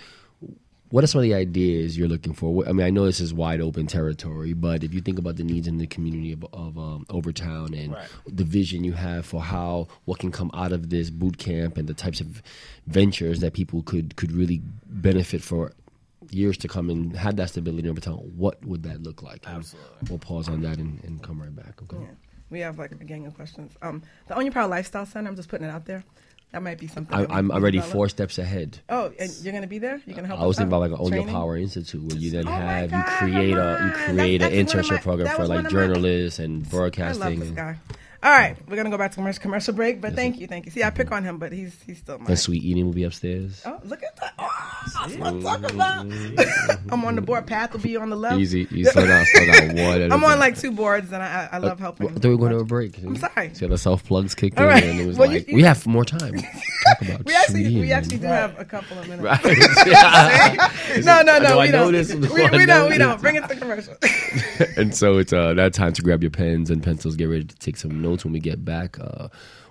what 0.90 1.02
are 1.02 1.06
some 1.06 1.20
of 1.20 1.22
the 1.22 1.32
ideas 1.34 1.96
you're 1.96 2.08
looking 2.08 2.34
for? 2.34 2.68
I 2.68 2.72
mean, 2.72 2.86
I 2.86 2.90
know 2.90 3.06
this 3.06 3.18
is 3.20 3.32
wide 3.32 3.62
open 3.62 3.86
territory, 3.86 4.52
but 4.52 4.84
if 4.84 4.92
you 4.92 5.00
think 5.00 5.18
about 5.18 5.36
the 5.36 5.42
needs 5.44 5.66
in 5.66 5.78
the 5.78 5.86
community 5.86 6.32
of, 6.32 6.44
of 6.52 6.76
um, 6.76 7.06
Overtown 7.10 7.72
and 7.72 7.92
Right. 7.94 8.08
the 8.26 8.44
vision 8.44 8.84
you 8.84 8.92
have 8.92 9.24
for 9.24 9.40
how 9.40 9.88
what 10.04 10.18
can 10.18 10.30
come 10.30 10.50
out 10.52 10.70
of 10.72 10.90
this 10.90 11.08
boot 11.08 11.38
camp 11.38 11.78
and 11.78 11.88
the 11.88 11.94
types 11.94 12.20
of 12.20 12.42
ventures 12.86 13.40
that 13.40 13.54
people 13.54 13.82
could 13.82 14.16
could 14.16 14.32
really 14.32 14.60
benefit 14.86 15.42
for 15.42 15.72
years 16.30 16.56
to 16.58 16.68
come 16.68 16.90
and 16.90 17.16
have 17.16 17.36
that 17.36 17.48
stability 17.50 17.84
in 17.84 17.90
Overtown, 17.90 18.18
what 18.36 18.62
would 18.64 18.82
that 18.82 19.02
look 19.02 19.22
like? 19.22 19.46
And 19.46 19.56
Absolutely. 19.56 19.90
We'll 20.10 20.18
pause 20.18 20.48
on 20.48 20.60
that 20.62 20.78
and, 20.78 21.02
and 21.04 21.22
come 21.22 21.40
right 21.40 21.54
back. 21.54 21.80
Okay. 21.82 22.02
Yeah. 22.02 22.06
We 22.52 22.60
have 22.60 22.78
like 22.78 22.92
a 22.92 22.96
gang 22.96 23.26
of 23.26 23.34
questions. 23.34 23.72
Um, 23.80 24.02
the 24.28 24.36
Own 24.36 24.44
Your 24.44 24.52
Power 24.52 24.68
Lifestyle 24.68 25.06
Center. 25.06 25.28
I'm 25.30 25.36
just 25.36 25.48
putting 25.48 25.66
it 25.66 25.70
out 25.70 25.86
there. 25.86 26.04
That 26.52 26.62
might 26.62 26.78
be 26.78 26.86
something. 26.86 27.16
I, 27.16 27.24
I'm 27.38 27.50
already 27.50 27.78
develop. 27.78 27.92
four 27.94 28.08
steps 28.10 28.36
ahead. 28.38 28.78
Oh, 28.90 29.10
and 29.18 29.34
you're 29.40 29.54
gonna 29.54 29.66
be 29.66 29.78
there? 29.78 30.02
You're 30.04 30.14
gonna 30.14 30.28
help. 30.28 30.38
I 30.38 30.44
was 30.44 30.58
thinking 30.58 30.68
about 30.68 30.80
like 30.82 30.90
an 30.90 30.98
Own 31.00 31.12
Your 31.14 31.24
Power 31.26 31.56
Institute 31.56 32.02
where 32.12 32.18
you 32.20 32.30
then 32.30 32.46
Oh 32.46 32.50
have 32.50 32.90
God, 32.90 32.98
you 32.98 33.16
create 33.32 33.56
a 33.56 33.84
you 33.86 34.04
create 34.04 34.42
an 34.42 34.52
That's 34.52 34.74
of 34.74 34.80
internship 34.84 34.90
my- 34.96 35.00
program 35.00 35.34
for 35.34 35.46
like 35.46 35.58
of 35.60 35.64
my- 35.64 35.70
journalists 35.70 36.38
and 36.38 36.62
I 36.66 36.68
broadcasting. 36.68 37.20
love 37.22 37.38
this 37.40 37.50
guy. 37.52 37.78
All 38.24 38.30
right, 38.30 38.56
we're 38.68 38.76
gonna 38.76 38.88
go 38.90 38.96
back 38.98 39.10
to 39.10 39.16
commercial, 39.16 39.42
commercial 39.42 39.74
break. 39.74 40.00
But 40.00 40.14
thank 40.14 40.38
you, 40.38 40.46
thank 40.46 40.64
you. 40.64 40.70
See, 40.70 40.84
I 40.84 40.90
pick 40.90 41.10
on 41.10 41.24
him, 41.24 41.38
but 41.38 41.50
he's 41.52 41.76
he's 41.84 41.98
still 41.98 42.18
my. 42.20 42.26
And 42.28 42.38
sweet 42.38 42.62
eating 42.62 42.84
will 42.86 42.92
be 42.92 43.02
upstairs. 43.02 43.60
Oh, 43.66 43.80
look 43.82 44.00
at 44.04 44.14
that! 44.16 44.34
Oh, 44.38 44.48
that's 45.02 45.16
what 45.16 45.26
I'm 45.26 45.42
talking 45.42 45.64
about. 45.74 46.06
I'm 46.92 47.04
on 47.04 47.16
the 47.16 47.20
board. 47.20 47.48
Path 47.48 47.72
will 47.72 47.80
be 47.80 47.96
on 47.96 48.10
the 48.10 48.16
left. 48.16 48.38
Easy, 48.38 48.68
easy. 48.70 48.84
Slow 48.84 49.06
down, 49.08 49.24
slow 49.26 49.46
down. 49.46 49.76
One 49.76 50.02
I'm 50.12 50.22
on 50.22 50.38
like 50.38 50.56
two 50.56 50.70
boards, 50.70 51.10
and 51.12 51.20
I 51.20 51.48
I 51.52 51.56
I 51.56 51.58
love 51.58 51.80
Uh, 51.80 51.82
helping. 51.82 52.10
I 52.10 52.12
we 52.22 52.30
were 52.30 52.36
going 52.36 52.52
to 52.52 52.58
a 52.58 52.64
break. 52.64 52.96
I'm 52.98 53.16
sorry. 53.16 53.54
So 53.54 53.66
the 53.66 53.76
self 53.76 54.04
plugs 54.04 54.36
kicked 54.36 54.56
All 54.56 54.64
in, 54.66 54.70
right. 54.70 54.84
and 54.84 55.00
it 55.00 55.06
was 55.08 55.18
Well, 55.18 55.28
like 55.28 55.48
you- 55.48 55.56
we 55.56 55.62
have 55.64 55.84
more 55.86 56.04
time. 56.04 56.34
Talk 56.86 57.02
about 57.02 57.24
We 57.24 57.34
actually, 57.34 57.64
sweet 57.64 57.80
we 57.80 57.92
actually 57.92 58.18
do 58.18 58.26
have 58.26 58.56
a 58.56 58.64
couple 58.64 58.98
of 59.00 59.08
minutes. 59.08 59.22
Right. 59.24 61.04
no, 61.04 61.22
no, 61.22 61.38
no, 61.40 61.58
I 61.58 61.66
we 61.66 61.72
know 61.72 61.90
don't. 61.90 62.20
We, 62.20 62.28
we 62.30 62.42
I 62.44 62.66
don't. 62.66 62.88
We 62.90 62.98
don't. 62.98 63.20
Bring 63.20 63.34
it 63.34 63.48
to 63.48 63.56
commercial. 63.56 63.94
and 64.76 64.94
so 64.94 65.18
it's 65.18 65.32
uh, 65.32 65.54
that 65.54 65.74
time 65.74 65.92
to 65.94 66.02
grab 66.02 66.22
your 66.22 66.30
pens 66.30 66.70
and 66.70 66.82
pencils. 66.82 67.16
Get 67.16 67.24
ready 67.26 67.44
to 67.44 67.56
take 67.56 67.76
some 67.76 68.00
notes 68.00 68.11
when 68.20 68.32
we 68.32 68.40
get 68.40 68.64
back 68.64 68.98
uh, 69.00 69.28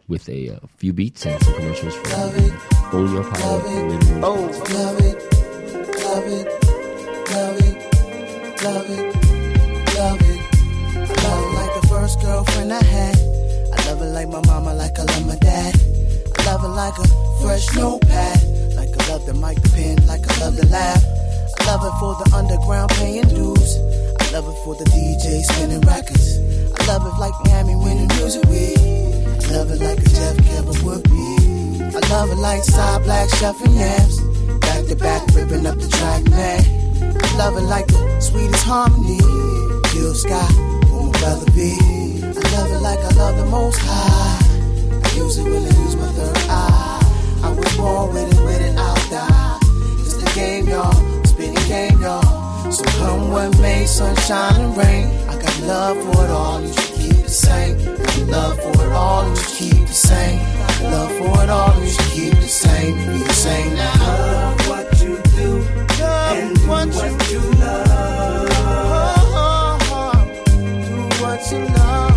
with 0.07 0.27
a, 0.27 0.49
uh 0.49 0.59
few 0.77 0.93
beats 0.93 1.25
and 1.25 1.41
some 1.43 1.53
commercials 1.53 1.95
for 1.95 2.15
Own 2.97 3.13
Your 3.13 3.23
Power. 3.23 3.59
Radio. 3.61 4.19
Oh, 4.25 4.41
love 4.73 4.99
it, 4.99 5.17
love 6.03 6.27
it, 6.27 6.47
love 7.31 7.57
it, 7.61 7.77
love 8.63 8.89
it, 8.89 9.05
love 9.95 10.21
it. 10.21 10.39
I 10.95 11.13
love 11.23 11.39
her 11.39 11.53
like 11.59 11.73
the 11.81 11.87
first 11.87 12.19
girlfriend 12.21 12.73
I 12.73 12.83
had. 12.83 13.15
I 13.15 13.77
love 13.87 13.99
her 13.99 14.11
like 14.11 14.29
my 14.29 14.41
mama, 14.47 14.73
like 14.73 14.97
I 14.99 15.03
love 15.03 15.25
my 15.27 15.37
dad. 15.37 15.75
I 16.37 16.43
love 16.45 16.61
her 16.61 16.67
like 16.67 16.97
a 16.97 17.07
fresh 17.41 17.73
notepad, 17.75 18.75
like 18.75 18.89
I 18.89 19.01
love 19.11 19.25
the 19.25 19.33
mic 19.35 19.61
pen, 19.71 19.95
like 20.07 20.25
I 20.29 20.39
love 20.41 20.55
the 20.57 20.65
laugh. 20.67 21.03
I 21.59 21.65
love 21.67 21.81
her 21.81 21.93
for 21.99 22.15
the 22.23 22.35
underground 22.35 22.89
paying 22.91 23.27
dues. 23.29 23.77
Love 24.31 24.47
it 24.47 24.63
for 24.63 24.75
the 24.75 24.85
DJ 24.85 25.43
spinning 25.43 25.81
records. 25.81 26.39
I 26.79 26.85
love 26.87 27.05
it 27.05 27.19
like 27.19 27.33
Miami 27.43 27.75
winning 27.75 28.07
music 28.15 28.41
week. 28.47 28.79
I 28.79 29.51
love 29.51 29.69
it 29.71 29.81
like 29.83 29.99
a 29.99 30.07
Jeff 30.07 30.37
Kevin 30.47 30.85
would 30.85 31.03
be. 31.03 31.91
I 31.91 31.99
love 32.07 32.31
it 32.31 32.39
like 32.39 32.63
side 32.63 33.03
black 33.03 33.29
chef 33.29 33.59
yams. 33.59 34.21
Back 34.61 34.85
to 34.87 34.95
back, 34.95 35.27
ripping 35.35 35.65
up 35.67 35.77
the 35.79 35.89
track, 35.89 36.23
man. 36.29 36.63
I 37.21 37.37
love 37.37 37.57
it 37.57 37.67
like 37.67 37.87
the 37.87 38.21
sweetest 38.21 38.63
harmony. 38.63 39.19
Jill 39.91 40.15
Scott, 40.15 40.49
who 40.87 41.11
my 41.11 41.19
brother 41.19 41.51
be. 41.51 41.75
I 42.23 42.41
love 42.55 42.71
it 42.71 42.79
like 42.79 42.99
I 42.99 43.11
love 43.19 43.35
the 43.35 43.45
most 43.47 43.79
high. 43.83 44.39
I 45.03 45.11
use 45.17 45.39
it 45.39 45.43
when 45.43 45.61
I 45.61 45.75
use 45.83 45.97
my 45.97 46.07
third 46.07 46.37
eye. 46.47 47.01
I 47.43 47.51
was 47.51 47.75
born 47.75 48.13
with 48.13 48.31
it, 48.31 48.39
with 48.45 48.61
it, 48.61 48.77
I'll 48.77 49.09
die. 49.11 49.59
It's 49.99 50.15
the 50.15 50.31
game, 50.39 50.69
y'all. 50.69 51.25
Spinning 51.25 51.67
game, 51.67 52.01
y'all. 52.01 52.40
So 52.71 52.85
come 52.99 53.31
what 53.31 53.59
may, 53.59 53.85
sunshine 53.85 54.61
and 54.61 54.77
rain. 54.77 55.07
I 55.27 55.37
got 55.37 55.59
love 55.63 55.97
for 55.97 56.23
it 56.23 56.31
all, 56.31 56.61
you 56.61 56.71
should 56.71 56.95
keep 56.95 57.17
the 57.23 57.29
same. 57.29 57.77
Got 57.97 58.17
love 58.29 58.59
for 58.61 58.85
it 58.85 58.91
all, 58.93 59.29
you 59.29 59.35
should 59.35 59.55
keep 59.57 59.87
the 59.87 59.93
same. 59.93 60.39
Got 60.39 60.81
love 60.83 61.11
for 61.17 61.43
it 61.43 61.49
all, 61.49 61.81
you 61.81 61.89
should 61.89 62.11
keep 62.11 62.33
the 62.35 62.47
same. 62.47 62.95
Be 62.95 63.23
the 63.23 63.33
same 63.33 63.75
now. 63.75 63.93
Love 63.99 64.69
what 64.69 65.01
you 65.01 65.17
do, 65.35 65.61
and 65.99 66.57
oh, 66.57 66.69
oh, 66.69 66.71
oh, 66.71 66.87
do 66.87 66.99
what, 66.99 67.29
you 67.29 67.41
love. 67.59 68.49
Do 70.87 71.21
what 71.21 71.51
you 71.51 71.59
love. 71.75 72.10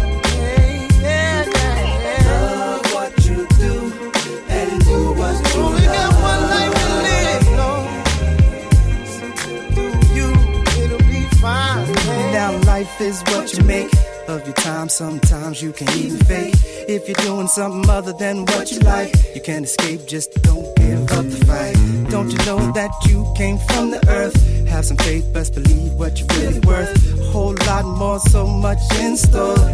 Life 12.95 13.01
is 13.01 13.23
what 13.35 13.53
you 13.57 13.65
make 13.65 13.93
of 14.29 14.45
your 14.45 14.55
time. 14.55 14.89
Sometimes 14.89 15.63
you 15.63 15.73
can 15.73 15.89
even 15.99 16.19
fake. 16.19 16.55
If 16.89 17.09
you're 17.09 17.25
doing 17.27 17.47
something 17.49 17.89
other 17.91 18.13
than 18.13 18.45
what 18.47 18.71
you 18.71 18.79
like, 18.81 19.13
you 19.35 19.41
can't 19.41 19.65
escape. 19.65 20.07
Just 20.07 20.33
don't 20.43 20.75
give 20.77 21.03
up 21.13 21.25
the 21.25 21.45
fight. 21.47 22.11
Don't 22.11 22.31
you 22.31 22.39
know 22.47 22.73
that 22.73 22.91
you 23.07 23.33
came 23.37 23.59
from 23.59 23.91
the 23.91 24.01
earth? 24.09 24.37
Have 24.69 24.85
some 24.85 24.97
faith, 24.99 25.33
best 25.33 25.55
believe 25.55 25.93
what 25.95 26.19
you're 26.19 26.29
really 26.39 26.61
worth. 26.61 27.21
A 27.21 27.25
whole 27.33 27.55
lot 27.67 27.85
more, 27.85 28.19
so 28.21 28.47
much 28.47 28.81
in 29.01 29.17
store 29.17 29.65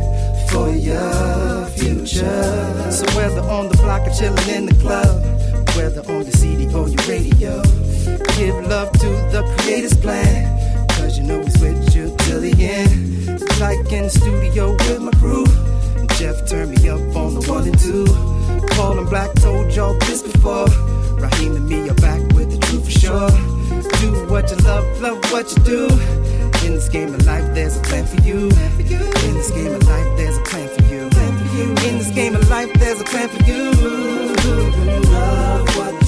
for 0.51 0.71
your 0.71 1.67
future. 1.81 2.91
So 2.91 3.05
whether 3.17 3.43
on 3.43 3.69
the 3.69 3.77
block 3.83 4.07
or 4.07 4.13
chilling 4.13 4.49
in 4.49 4.67
the 4.67 4.77
club, 4.81 5.23
whether 5.77 6.01
on 6.13 6.25
the 6.25 6.33
CD 6.33 6.67
or 6.75 6.89
your 6.89 7.05
radio, 7.09 7.63
give 8.37 8.57
love 8.69 8.93
to 8.93 9.11
the 9.35 9.43
creator's 9.59 9.97
plan. 9.97 10.89
Cause 10.91 11.19
you 11.19 11.25
know 11.25 11.43
he's 11.43 11.59
with 11.61 11.85
you 11.85 11.90
till 12.31 12.41
the 12.41 12.55
end. 12.65 13.41
Like 13.59 13.93
in 13.93 14.05
the 14.05 14.11
studio 14.11 14.73
with 14.73 15.01
my 15.03 15.13
crew. 15.21 15.47
Jeff 16.19 16.37
turned 16.49 16.71
me 16.71 16.89
up 16.89 17.01
on 17.17 17.35
the 17.35 17.43
one 17.51 17.67
and 17.67 17.79
two. 17.79 18.07
Paul 18.75 18.99
and 18.99 19.09
Black 19.09 19.33
told 19.35 19.73
y'all 19.75 19.99
this 20.07 20.23
before. 20.23 20.69
Raheem 21.19 21.57
and 21.57 21.69
me 21.69 21.89
are 21.89 22.01
back 22.07 22.23
with 22.37 22.49
the 22.53 22.59
truth 22.67 22.85
for 22.85 22.97
sure. 23.05 23.31
Do 24.01 24.09
what 24.33 24.51
you 24.51 24.59
love, 24.69 24.87
love 25.01 25.19
what 25.33 25.47
you 25.53 25.61
do. 25.75 25.83
In 26.65 26.75
this 26.77 26.89
game 26.89 27.13
of 27.15 27.27
life, 27.27 27.47
there's 27.55 27.77
a 27.77 27.83
plan 27.83 28.07
for 28.07 28.21
you. 28.23 28.39
In 29.27 29.33
this 29.39 29.51
game 29.51 29.75
of 29.75 29.83
life, 29.89 30.11
there's 30.17 30.39
a 30.39 30.45
plan 30.51 30.69
for 30.77 30.85
you. 30.93 31.03
In 31.89 31.99
this 31.99 32.11
game 32.11 32.35
of 32.37 32.49
life, 32.49 32.73
there's 32.75 33.01
a 33.01 33.05
plan 33.05 33.29
for 33.29 33.43
you. 33.51 33.63
Love 35.11 35.77
what 35.77 36.00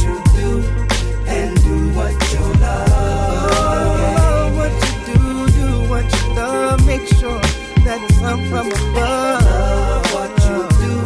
that 7.93 8.11
it's 8.11 8.23
up 8.23 8.41
from 8.49 8.67
above. 8.69 9.45
Love 9.45 10.15
what 10.15 10.31
you 10.49 10.59
do 10.81 10.97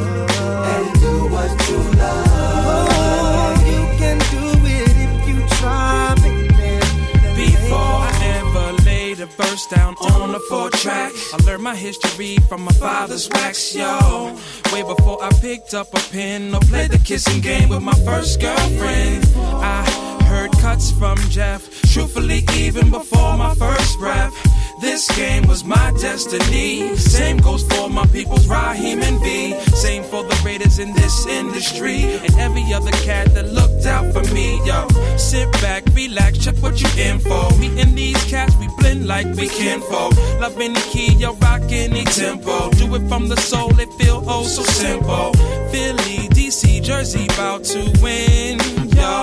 and 0.73 1.01
do 1.01 1.15
what 1.35 1.51
you 1.69 1.79
love. 1.99 2.89
Oh, 2.89 3.55
You 3.67 3.83
can 3.99 4.19
do 4.31 4.47
it 4.79 4.95
if 5.07 5.29
you 5.29 5.39
try, 5.59 6.15
baby. 6.23 7.51
Before 7.51 7.97
I 8.07 8.13
ever 8.39 8.85
laid 8.85 9.21
a 9.21 9.27
verse 9.27 9.67
down 9.67 9.97
on 9.97 10.35
a 10.35 10.41
four 10.49 10.71
track, 10.71 11.13
I 11.35 11.37
learned 11.45 11.65
my 11.65 11.75
history 11.75 12.37
from 12.49 12.63
my 12.63 12.73
father's 12.73 13.29
wax, 13.31 13.75
yo. 13.75 14.37
Way 14.73 14.83
before 14.83 15.23
I 15.23 15.31
picked 15.41 15.75
up 15.75 15.93
a 15.93 16.03
pen 16.13 16.55
or 16.55 16.61
played 16.61 16.93
the 16.93 16.99
kissing 16.99 17.41
game 17.41 17.69
with 17.69 17.83
my 17.83 17.99
first 18.05 18.41
girlfriend. 18.41 19.25
I 19.37 19.83
heard 20.25 20.53
cuts 20.59 20.93
from 20.93 21.19
Jeff, 21.31 21.63
truthfully, 21.93 22.45
even 22.55 22.91
before 22.91 23.37
my 23.37 23.55
first 23.55 23.99
breath. 23.99 24.35
This 24.79 25.09
game 25.17 25.47
was 25.47 25.65
my 25.65 25.91
destiny. 26.01 26.97
Same 26.97 27.39
goes 27.39 27.63
for 27.63 27.89
my 27.89 28.07
people's 28.07 28.47
Raheem 28.47 29.03
and 29.03 29.19
V. 29.23 29.59
Same 29.75 30.03
for 30.03 30.23
the 30.23 30.39
Raiders 30.45 30.79
in 30.79 30.93
this 30.93 31.27
industry. 31.27 32.03
And 32.03 32.35
every 32.37 32.73
other 32.75 32.91
cat 32.91 33.33
that 33.35 33.53
looked 33.53 33.87
out 33.87 34.13
for 34.13 34.23
me. 34.35 34.61
Yo, 34.67 34.87
sit 35.17 35.51
back, 35.63 35.85
relax, 35.95 36.39
check 36.39 36.57
what 36.57 36.81
you 36.81 36.89
in 37.03 37.19
for. 37.21 37.51
Me 37.59 37.69
and 37.81 37.97
these 37.97 38.23
cats, 38.25 38.55
we 38.57 38.69
blend 38.79 39.07
like 39.07 39.27
we 39.37 39.49
kinfolk. 39.49 40.15
Love 40.41 40.61
any 40.61 40.81
key, 40.93 41.15
yo, 41.15 41.33
rock 41.37 41.63
any 41.71 42.05
tempo. 42.05 42.71
Do 42.73 42.95
it 42.95 43.09
from 43.09 43.29
the 43.29 43.37
soul, 43.37 43.79
it 43.81 43.93
feel 43.95 44.23
oh 44.27 44.45
so 44.45 44.63
simple. 44.63 45.33
Philly, 45.73 46.29
DC, 46.37 46.83
Jersey, 46.83 47.27
bout 47.29 47.65
to 47.65 47.81
win. 48.03 48.59
Yo. 48.95 49.23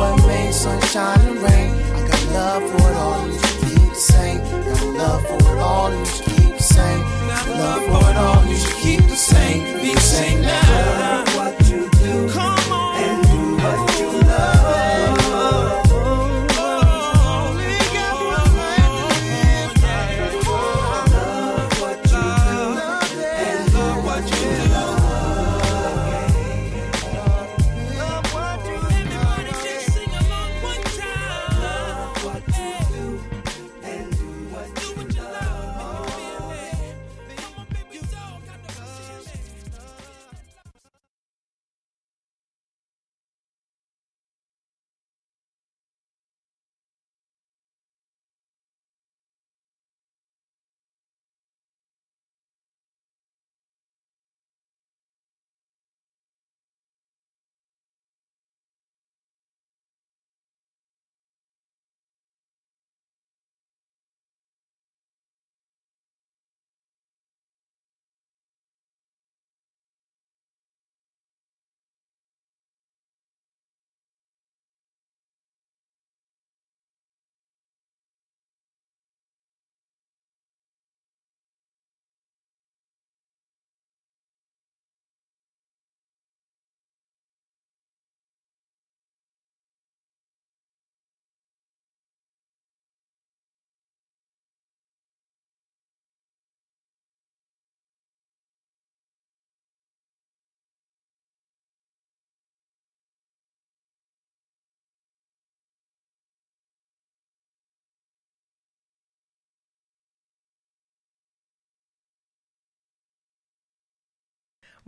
What 0.00 0.26
may 0.26 0.52
sunshine 0.52 1.20
and 1.26 1.38
rain. 1.42 1.70
I 1.94 2.08
got 2.08 2.32
love 2.32 2.62
for 2.70 2.90
it 2.90 2.96
all, 2.96 3.47
love 5.08 5.26
for 5.26 5.52
it 5.52 5.58
all, 5.58 5.90
you 5.90 6.04
should 6.06 6.26
keep 6.26 6.56
the 6.56 6.62
same. 6.62 7.00
Love 7.62 7.82
for 7.88 8.10
it 8.10 8.16
all, 8.16 8.44
you 8.46 8.56
should 8.56 8.78
keep 8.84 9.00
the 9.00 9.16
same. 9.16 9.60
Be 9.80 9.94
the 9.94 10.00
same 10.00 10.42
now. 10.42 11.24
What 11.36 11.54
you 11.70 11.88
do. 12.02 12.30
Come 12.30 12.57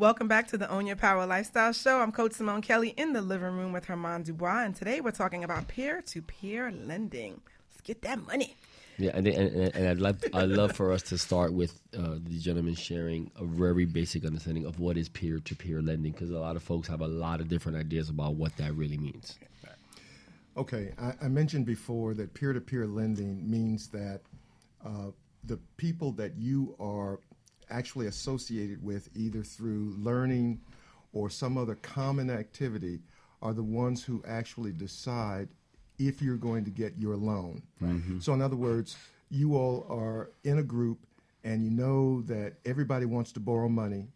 Welcome 0.00 0.28
back 0.28 0.48
to 0.48 0.56
the 0.56 0.66
Own 0.70 0.86
Your 0.86 0.96
Power 0.96 1.26
Lifestyle 1.26 1.74
Show. 1.74 2.00
I'm 2.00 2.10
Coach 2.10 2.32
Simone 2.32 2.62
Kelly 2.62 2.94
in 2.96 3.12
the 3.12 3.20
living 3.20 3.52
room 3.52 3.70
with 3.70 3.84
Herman 3.84 4.22
Dubois, 4.22 4.64
and 4.64 4.74
today 4.74 5.02
we're 5.02 5.10
talking 5.10 5.44
about 5.44 5.68
peer-to-peer 5.68 6.72
lending. 6.72 7.42
Let's 7.68 7.82
get 7.82 8.00
that 8.00 8.26
money. 8.26 8.56
Yeah, 8.96 9.10
and, 9.12 9.26
and, 9.26 9.76
and 9.76 9.88
I'd 9.88 9.98
love 9.98 10.24
I'd 10.32 10.48
love 10.48 10.72
for 10.72 10.90
us 10.90 11.02
to 11.02 11.18
start 11.18 11.52
with 11.52 11.78
uh, 11.94 12.14
the 12.14 12.38
gentleman 12.38 12.76
sharing 12.76 13.30
a 13.36 13.44
very 13.44 13.84
basic 13.84 14.24
understanding 14.24 14.64
of 14.64 14.80
what 14.80 14.96
is 14.96 15.10
peer-to-peer 15.10 15.82
lending, 15.82 16.12
because 16.12 16.30
a 16.30 16.38
lot 16.38 16.56
of 16.56 16.62
folks 16.62 16.88
have 16.88 17.02
a 17.02 17.06
lot 17.06 17.42
of 17.42 17.48
different 17.48 17.76
ideas 17.76 18.08
about 18.08 18.36
what 18.36 18.56
that 18.56 18.72
really 18.72 18.96
means. 18.96 19.38
Okay, 20.56 20.94
I, 20.98 21.12
I 21.26 21.28
mentioned 21.28 21.66
before 21.66 22.14
that 22.14 22.32
peer 22.32 22.54
to 22.54 22.60
peer 22.62 22.86
lending 22.86 23.50
means 23.50 23.88
that 23.88 24.22
uh, 24.82 25.10
the 25.44 25.58
people 25.76 26.12
that 26.12 26.38
you 26.38 26.74
are 26.80 27.20
actually 27.70 28.06
associated 28.06 28.82
with, 28.82 29.08
either 29.14 29.42
through 29.42 29.94
learning 29.98 30.60
or 31.12 31.30
some 31.30 31.56
other 31.58 31.74
common 31.76 32.30
activity, 32.30 33.00
are 33.42 33.54
the 33.54 33.62
ones 33.62 34.04
who 34.04 34.22
actually 34.26 34.72
decide 34.72 35.48
if 35.98 36.20
you're 36.22 36.36
going 36.36 36.64
to 36.64 36.70
get 36.70 36.96
your 36.98 37.16
loan. 37.16 37.62
Mhm. 37.80 38.22
So, 38.22 38.34
in 38.34 38.40
other 38.42 38.56
words, 38.56 38.96
you 39.30 39.56
all 39.56 39.86
are 39.88 40.30
in 40.44 40.58
a 40.58 40.62
group 40.62 41.06
and 41.44 41.64
you 41.64 41.70
know 41.70 42.22
that 42.22 42.54
everybody 42.64 43.06
wants 43.06 43.32
to 43.32 43.40
borrow 43.40 43.68
money. 43.68 44.08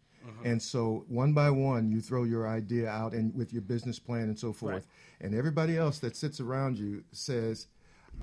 And 0.43 0.61
so, 0.61 1.05
one 1.07 1.33
by 1.33 1.51
one, 1.51 1.91
you 1.91 2.01
throw 2.01 2.23
your 2.23 2.47
idea 2.47 2.89
out 2.89 3.13
and 3.13 3.33
with 3.35 3.53
your 3.53 3.61
business 3.61 3.99
plan 3.99 4.23
and 4.23 4.37
so 4.37 4.51
forth. 4.53 4.87
And 5.21 5.35
everybody 5.35 5.77
else 5.77 5.99
that 5.99 6.15
sits 6.15 6.39
around 6.39 6.77
you 6.79 7.03
says 7.11 7.67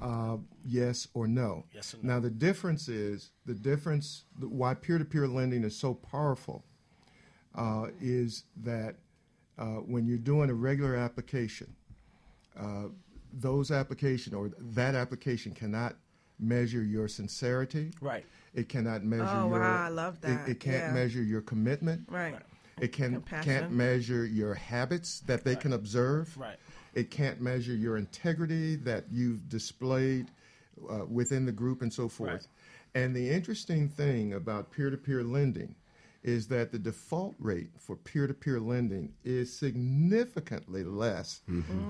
uh, 0.01 0.37
yes 0.65 1.09
or 1.15 1.27
no. 1.27 1.65
Yes 1.73 1.95
or 1.95 1.99
Now, 2.03 2.21
the 2.21 2.31
difference 2.31 2.89
is 2.89 3.31
the 3.47 3.55
difference, 3.55 4.25
why 4.39 4.75
peer 4.75 4.99
to 4.99 5.05
peer 5.05 5.27
lending 5.29 5.65
is 5.65 5.77
so 5.77 5.95
powerful 5.95 6.65
uh, 7.55 7.87
is 8.01 8.45
that 8.63 8.97
uh, 9.59 9.65
when 9.87 10.07
you're 10.07 10.19
doing 10.19 10.51
a 10.51 10.55
regular 10.55 10.97
application, 10.97 11.75
uh, 12.59 12.85
those 13.33 13.71
application 13.71 14.35
or 14.35 14.51
that 14.59 14.95
application 14.95 15.53
cannot 15.53 15.97
measure 16.39 16.83
your 16.83 17.09
sincerity. 17.09 17.93
Right. 18.01 18.27
It 18.55 18.69
cannot 18.69 19.05
measure 19.05 19.25
Oh, 19.27 19.49
your. 19.49 19.61
wow, 19.61 19.85
I 19.85 19.89
love 19.89 20.21
that. 20.23 20.49
It, 20.49 20.61
can't 20.61 20.87
Yeah. 20.87 20.93
measure 20.93 21.23
your 21.23 21.41
commitment. 21.41 22.09
Right. 22.11 22.37
It 22.81 22.93
can 22.93 23.15
Compassion. 23.15 23.53
can't 23.53 23.73
measure 23.73 24.25
your 24.25 24.55
habits 24.55 25.21
that 25.21 25.45
they 25.45 25.57
can 25.57 25.73
observe. 25.73 26.37
Right. 26.37 26.59
It 26.95 27.11
can't 27.11 27.41
measure 27.41 27.75
your 27.75 27.97
integrity 27.97 28.77
that 28.77 29.05
you've 29.11 29.49
displayed 29.49 30.31
uh, 30.91 31.05
within 31.07 31.47
the 31.47 31.53
group 31.53 31.83
and 31.83 31.93
so 31.93 32.09
forth. 32.09 32.47
And 32.95 33.17
the 33.17 33.31
interesting 33.31 33.89
thing 33.89 34.35
about 34.35 34.71
peer-to-peer 34.71 35.23
lending 35.23 35.75
is 36.23 36.47
that 36.49 36.71
the 36.71 36.79
default 36.79 37.35
rate 37.39 37.71
for 37.79 37.97
peer-to-peer 37.97 38.61
lending 38.61 39.13
is 39.25 39.53
significantly 39.53 40.85
less 40.85 41.41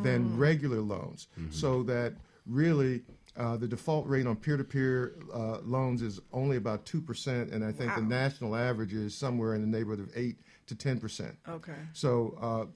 than 0.02 0.38
regular 0.38 0.80
loans. 0.80 1.28
So 1.50 1.82
that 1.84 2.14
really 2.46 3.02
uh, 3.36 3.56
the 3.56 3.66
default 3.68 4.06
rate 4.06 4.26
on 4.26 4.36
peer-to-peer 4.36 5.14
uh, 5.32 5.58
loans 5.64 6.02
is 6.02 6.20
only 6.32 6.56
about 6.56 6.84
two 6.84 7.00
percent, 7.00 7.50
and 7.50 7.64
I 7.64 7.72
think 7.72 7.94
the 7.94 8.02
national 8.02 8.54
average 8.56 8.92
is 8.92 9.14
somewhere 9.14 9.54
in 9.54 9.60
the 9.62 9.66
neighborhood 9.66 10.00
of 10.00 10.10
eight 10.14 10.36
to 10.66 10.74
ten 10.74 10.98
percent. 11.00 11.36
Okay. 11.48 11.72
So, 11.92 12.36
uh, 12.40 12.66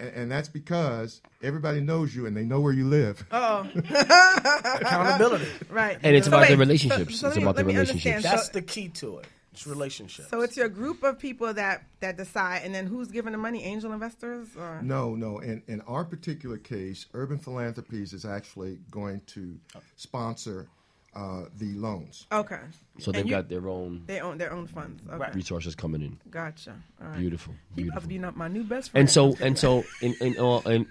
and, 0.00 0.08
and 0.16 0.30
that's 0.30 0.48
because 0.48 1.20
everybody 1.42 1.80
knows 1.80 2.14
you 2.14 2.26
and 2.26 2.36
they 2.36 2.44
know 2.44 2.60
where 2.60 2.72
you 2.72 2.86
live. 2.86 3.24
Oh. 3.32 3.68
Accountability. 3.74 5.46
Right. 5.70 5.98
And 6.02 6.16
it's 6.16 6.26
So 6.26 6.36
about 6.36 6.48
the 6.48 6.56
relationships. 6.56 7.18
so 7.18 7.28
It's 7.28 7.36
me- 7.36 7.42
about 7.42 7.56
the 7.56 7.64
relationships. 7.64 8.22
That's 8.22 8.46
So- 8.46 8.52
the 8.52 8.62
key 8.62 8.88
to 8.88 9.18
it. 9.18 9.26
It's 9.52 9.66
relationships. 9.66 10.28
So 10.30 10.42
it's 10.42 10.56
your 10.56 10.68
group 10.68 11.02
of 11.02 11.18
people 11.18 11.52
that 11.52 11.82
that 11.98 12.16
decide, 12.16 12.62
and 12.64 12.72
then 12.72 12.86
who's 12.86 13.08
giving 13.08 13.32
the 13.32 13.38
money? 13.38 13.64
Angel 13.64 13.92
investors, 13.92 14.46
or 14.56 14.80
No, 14.80 15.16
no. 15.16 15.40
In, 15.40 15.60
in 15.66 15.80
our 15.82 16.04
particular 16.04 16.56
case, 16.56 17.06
Urban 17.14 17.36
Philanthropies 17.36 18.12
is 18.12 18.24
actually 18.24 18.78
going 18.92 19.20
to 19.26 19.58
oh. 19.74 19.80
sponsor 19.96 20.68
uh, 21.14 21.44
the 21.58 21.72
loans. 21.74 22.26
Okay. 22.30 22.60
So 22.98 23.06
And 23.10 23.14
they've 23.16 23.24
you- 23.26 23.30
got 23.30 23.48
their 23.48 23.68
own 23.68 24.04
They 24.06 24.20
own 24.20 24.38
their 24.38 24.52
own 24.52 24.66
funds. 24.66 25.02
Okay. 25.10 25.30
resources 25.34 25.74
coming 25.74 26.02
in. 26.02 26.18
Gotcha. 26.30 26.74
All 27.02 27.08
right. 27.08 27.18
Beautiful. 27.18 27.54
He 27.74 27.82
beautiful. 27.82 27.92
about 27.98 28.02
to 28.02 28.08
be 28.08 28.18
not 28.18 28.36
my 28.36 28.48
new 28.48 28.62
best 28.64 28.90
friend. 28.92 29.00
And 29.02 29.10
so 29.10 29.36
and 29.40 29.58
so 29.58 29.84
in 30.00 30.14
in 30.20 30.38
all 30.38 30.60
in 30.68 30.86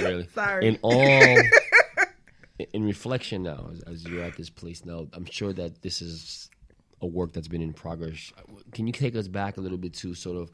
really 0.00 0.26
Sorry. 0.34 0.66
in 0.68 0.78
all 0.82 1.38
in 2.72 2.84
reflection 2.84 3.42
now 3.44 3.70
as, 3.72 3.80
as 3.82 4.04
you're 4.04 4.22
at 4.24 4.36
this 4.36 4.50
place 4.50 4.84
now 4.84 5.06
i'm 5.12 5.24
sure 5.24 5.52
that 5.52 5.80
this 5.82 6.02
is 6.02 6.50
a 7.00 7.06
work 7.06 7.32
that's 7.32 7.46
been 7.46 7.62
in 7.62 7.72
progress 7.72 8.32
can 8.72 8.86
you 8.88 8.92
take 8.92 9.14
us 9.14 9.28
back 9.28 9.56
a 9.56 9.60
little 9.60 9.78
bit 9.78 9.94
to 9.94 10.12
sort 10.14 10.36
of 10.36 10.50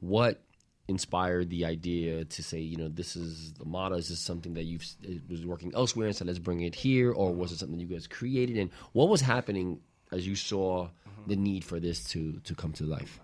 what 0.00 0.42
inspired 0.88 1.50
the 1.50 1.64
idea 1.66 2.24
to 2.24 2.42
say 2.42 2.58
you 2.58 2.76
know 2.76 2.88
this 2.88 3.14
is 3.14 3.52
the 3.54 3.64
model 3.64 3.98
is 3.98 4.08
this 4.08 4.18
something 4.18 4.54
that 4.54 4.64
you've 4.64 4.84
it 5.02 5.20
was 5.28 5.44
working 5.44 5.70
elsewhere 5.74 6.06
and 6.06 6.16
so 6.16 6.24
let's 6.24 6.38
bring 6.38 6.62
it 6.62 6.74
here 6.74 7.12
or 7.12 7.32
was 7.32 7.52
it 7.52 7.58
something 7.58 7.78
you 7.78 7.86
guys 7.86 8.06
created 8.06 8.56
and 8.56 8.70
what 8.92 9.08
was 9.10 9.20
happening 9.20 9.78
as 10.12 10.26
you 10.26 10.34
saw 10.34 10.88
the 11.26 11.36
need 11.36 11.62
for 11.62 11.78
this 11.78 12.04
to 12.04 12.40
to 12.44 12.54
come 12.54 12.72
to 12.72 12.84
life 12.84 13.20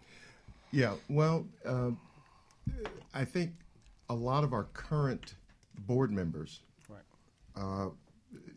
Yeah, 0.73 0.95
well, 1.09 1.47
uh, 1.65 1.93
I 3.15 3.25
think 3.25 3.53
a 4.11 4.15
lot 4.15 4.43
of 4.45 4.53
our 4.53 4.65
current 4.75 5.35
board 5.87 6.11
members, 6.11 6.61
Right. 6.89 7.07
uh, 7.57 7.91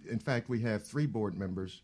in 0.10 0.20
fact, 0.20 0.50
we 0.50 0.60
have 0.62 0.84
three 0.84 1.06
board 1.06 1.38
members 1.38 1.82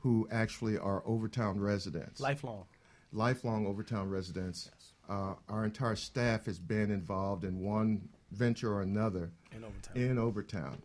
who 0.00 0.26
actually 0.32 0.76
are 0.76 1.02
Overtown 1.06 1.60
residents. 1.60 2.20
Lifelong. 2.20 2.64
Lifelong 3.12 3.66
Overtown 3.66 4.08
residents. 4.10 4.70
Uh, 5.10 5.34
our 5.48 5.64
entire 5.64 5.96
staff 5.96 6.44
has 6.46 6.58
been 6.60 6.88
involved 6.92 7.42
in 7.44 7.58
one 7.60 8.08
venture 8.30 8.72
or 8.72 8.82
another 8.82 9.32
In 9.52 9.64
Overtown. 9.64 9.96
in 10.02 10.18
Overtown. 10.20 10.82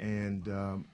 And 0.00 0.48
um, 0.48 0.84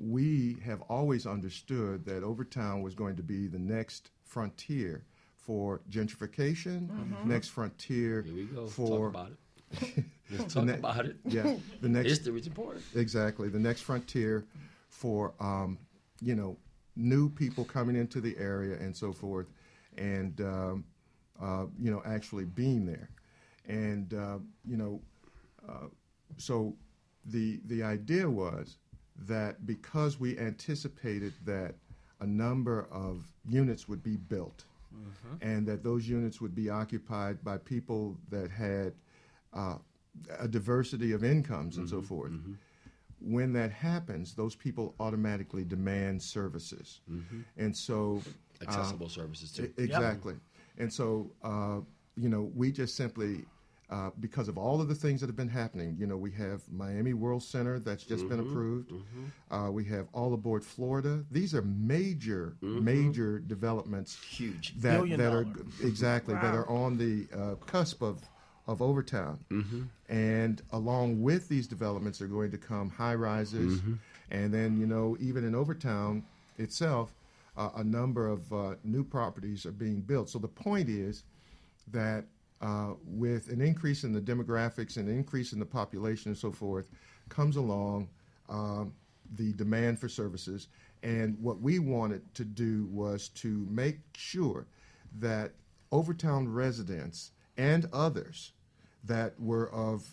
we 0.00 0.56
have 0.64 0.80
always 0.88 1.26
understood 1.28 2.04
that 2.06 2.24
Overtown 2.24 2.82
was 2.82 2.96
going 2.96 3.14
to 3.16 3.22
be 3.22 3.46
the 3.46 3.58
next 3.60 4.10
frontier 4.24 5.04
for 5.36 5.80
gentrification, 5.88 6.88
Mhm. 6.88 7.24
next 7.24 7.48
frontier 7.48 8.22
Here 8.22 8.34
we 8.34 8.44
go. 8.46 8.66
Talk 8.66 9.10
about 9.14 9.30
it. 9.30 10.04
Let's 10.30 10.44
the 10.52 10.60
talk 10.60 10.64
ne- 10.64 10.78
about 10.78 11.06
it. 11.06 11.16
Yeah, 11.24 11.56
the 11.80 11.88
next 11.88 12.08
History 12.08 12.40
is 12.40 12.46
important. 12.48 12.84
Exactly, 12.96 13.48
the 13.48 13.60
next 13.60 13.82
frontier 13.82 14.44
for 14.90 15.34
um, 15.40 15.78
you 16.20 16.34
know 16.34 16.56
new 16.96 17.28
people 17.30 17.64
coming 17.64 17.94
into 17.94 18.20
the 18.20 18.36
area 18.38 18.76
and 18.78 18.94
so 18.96 19.12
forth, 19.12 19.46
and 19.96 20.40
um, 20.40 20.84
uh, 21.40 21.66
you 21.80 21.90
know 21.90 22.02
actually 22.04 22.44
being 22.44 22.86
there, 22.86 23.10
and 23.66 24.14
uh, 24.14 24.38
you 24.66 24.76
know 24.76 25.00
uh, 25.68 25.86
so 26.36 26.74
the 27.26 27.60
the 27.66 27.82
idea 27.82 28.28
was 28.28 28.78
that 29.26 29.66
because 29.66 30.18
we 30.20 30.38
anticipated 30.38 31.32
that 31.44 31.74
a 32.20 32.26
number 32.26 32.86
of 32.90 33.26
units 33.48 33.88
would 33.88 34.02
be 34.02 34.16
built 34.16 34.64
and 35.42 35.66
that 35.66 35.82
those 35.82 36.08
units 36.08 36.40
would 36.40 36.54
be 36.54 36.68
occupied 36.70 37.42
by 37.44 37.56
people 37.58 38.16
that 38.30 38.50
had 38.50 38.92
uh, 39.52 39.76
a 40.38 40.48
diversity 40.48 41.12
of 41.12 41.22
incomes 41.24 41.76
and 41.76 41.88
so 41.88 42.00
forth. 42.02 42.32
When 43.20 43.52
that 43.54 43.72
happens, 43.72 44.34
those 44.34 44.54
people 44.54 44.94
automatically 45.00 45.64
demand 45.64 46.22
services, 46.22 47.00
and 47.56 47.76
so 47.76 48.22
uh, 48.60 48.64
Accessible 48.64 49.08
services, 49.08 49.52
too. 49.52 49.72
Exactly, 49.76 50.34
and 50.78 50.92
so 50.92 51.30
uh, 51.42 51.80
you 52.16 52.28
know 52.28 52.50
we 52.54 52.72
just 52.72 52.94
simply. 52.96 53.44
Uh, 53.90 54.10
because 54.20 54.48
of 54.48 54.58
all 54.58 54.82
of 54.82 54.88
the 54.88 54.94
things 54.94 55.18
that 55.18 55.28
have 55.28 55.34
been 55.36 55.48
happening, 55.48 55.96
you 55.98 56.06
know, 56.06 56.14
we 56.18 56.30
have 56.30 56.60
Miami 56.70 57.14
World 57.14 57.42
Center 57.42 57.78
that's 57.78 58.04
just 58.04 58.28
been 58.28 58.38
Mhm, 58.38 58.50
approved. 58.50 58.90
mhm. 58.90 59.30
Uh, 59.50 59.70
we 59.72 59.82
have 59.86 60.08
All 60.12 60.34
Aboard 60.34 60.62
Florida. 60.62 61.24
These 61.30 61.54
are 61.54 61.62
major, 61.62 62.54
major 62.60 63.38
developments. 63.38 64.22
Huge. 64.22 64.74
That, 64.82 64.98
Billion 64.98 65.18
that 65.20 65.32
are 65.32 65.44
dollar. 65.44 65.64
exactly 65.80 66.34
that 66.34 66.54
are 66.54 66.68
on 66.68 66.98
the 66.98 67.28
uh, 67.34 67.54
cusp 67.64 68.02
of 68.02 68.20
of 68.66 68.82
Overtown. 68.82 69.38
Mm-hmm. 69.48 69.82
And 70.10 70.60
along 70.72 71.22
with 71.22 71.48
these 71.48 71.66
developments 71.66 72.20
are 72.20 72.28
going 72.28 72.50
to 72.50 72.58
come 72.58 72.90
high 72.90 73.14
rises, 73.14 73.80
Mhm. 73.80 73.98
and 74.30 74.52
then 74.52 74.78
you 74.78 74.86
know 74.86 75.16
even 75.18 75.44
in 75.44 75.54
Overtown 75.54 76.24
itself, 76.58 77.14
uh, 77.58 77.70
a 77.76 77.84
number 77.84 78.28
of 78.28 78.52
uh, 78.52 78.74
new 78.84 79.04
properties 79.04 79.66
are 79.66 79.72
being 79.72 80.00
built. 80.00 80.30
So 80.30 80.38
the 80.38 80.48
point 80.48 80.88
is 80.88 81.24
that 81.88 82.24
uh, 82.60 82.94
with 83.04 83.48
an 83.48 83.60
increase 83.60 84.04
in 84.04 84.12
the 84.12 84.20
demographics 84.20 84.96
and 84.96 85.08
an 85.08 85.14
increase 85.14 85.52
in 85.52 85.58
the 85.58 85.66
population 85.66 86.30
and 86.30 86.38
so 86.38 86.52
forth, 86.52 86.88
comes 87.28 87.56
along 87.56 88.08
um, 88.48 88.92
the 89.34 89.52
demand 89.54 89.98
for 89.98 90.08
services. 90.08 90.68
And 91.02 91.36
what 91.40 91.60
we 91.60 91.78
wanted 91.78 92.22
to 92.34 92.44
do 92.44 92.86
was 92.90 93.28
to 93.30 93.66
make 93.70 93.98
sure 94.16 94.66
that 95.18 95.52
Overtown 95.92 96.48
residents 96.48 97.32
and 97.56 97.88
others 97.92 98.52
that 99.04 99.38
were 99.40 99.70
of 99.70 100.06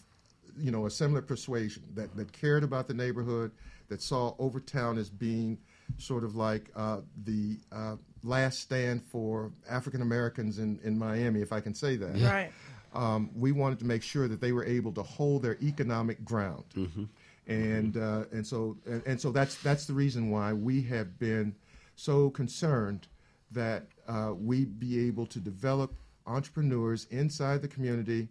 you 0.57 0.71
know 0.71 0.85
a 0.85 0.89
similar 0.89 1.21
persuasion 1.21 1.83
that, 1.95 2.15
that 2.15 2.31
cared 2.31 2.63
about 2.63 2.87
the 2.87 2.93
neighborhood 2.93 3.51
that 3.89 4.01
saw 4.01 4.33
Overtown 4.39 4.97
as 4.97 5.09
being 5.09 5.57
sort 5.97 6.23
of 6.23 6.35
like 6.35 6.69
uh, 6.75 6.99
the 7.23 7.57
uh, 7.71 7.95
last 8.23 8.59
stand 8.59 9.03
for 9.03 9.51
African 9.69 10.01
Americans 10.01 10.59
in, 10.59 10.79
in 10.83 10.97
Miami, 10.97 11.41
if 11.41 11.53
I 11.53 11.61
can 11.61 11.73
say 11.73 11.95
that. 11.97 12.15
Yeah. 12.15 12.31
Right. 12.31 12.51
Um, 12.93 13.29
we 13.35 13.51
wanted 13.51 13.79
to 13.79 13.85
make 13.85 14.03
sure 14.03 14.27
that 14.27 14.39
they 14.39 14.53
were 14.53 14.65
able 14.65 14.93
to 14.93 15.03
hold 15.03 15.43
their 15.43 15.57
economic 15.61 16.23
ground, 16.23 16.63
and 17.45 17.97
uh, 17.97 18.23
and 18.31 18.47
so 18.47 18.77
and, 18.85 19.03
and 19.05 19.19
so 19.19 19.31
that's 19.33 19.55
that's 19.61 19.85
the 19.85 19.93
reason 19.93 20.31
why 20.31 20.53
we 20.53 20.81
have 20.83 21.19
been 21.19 21.55
so 21.97 22.29
concerned 22.29 23.07
that 23.51 23.83
uh, 24.07 24.33
we 24.37 24.63
be 24.63 25.07
able 25.07 25.25
to 25.25 25.39
develop 25.39 25.93
entrepreneurs 26.25 27.05
inside 27.11 27.61
the 27.61 27.67
community, 27.67 28.29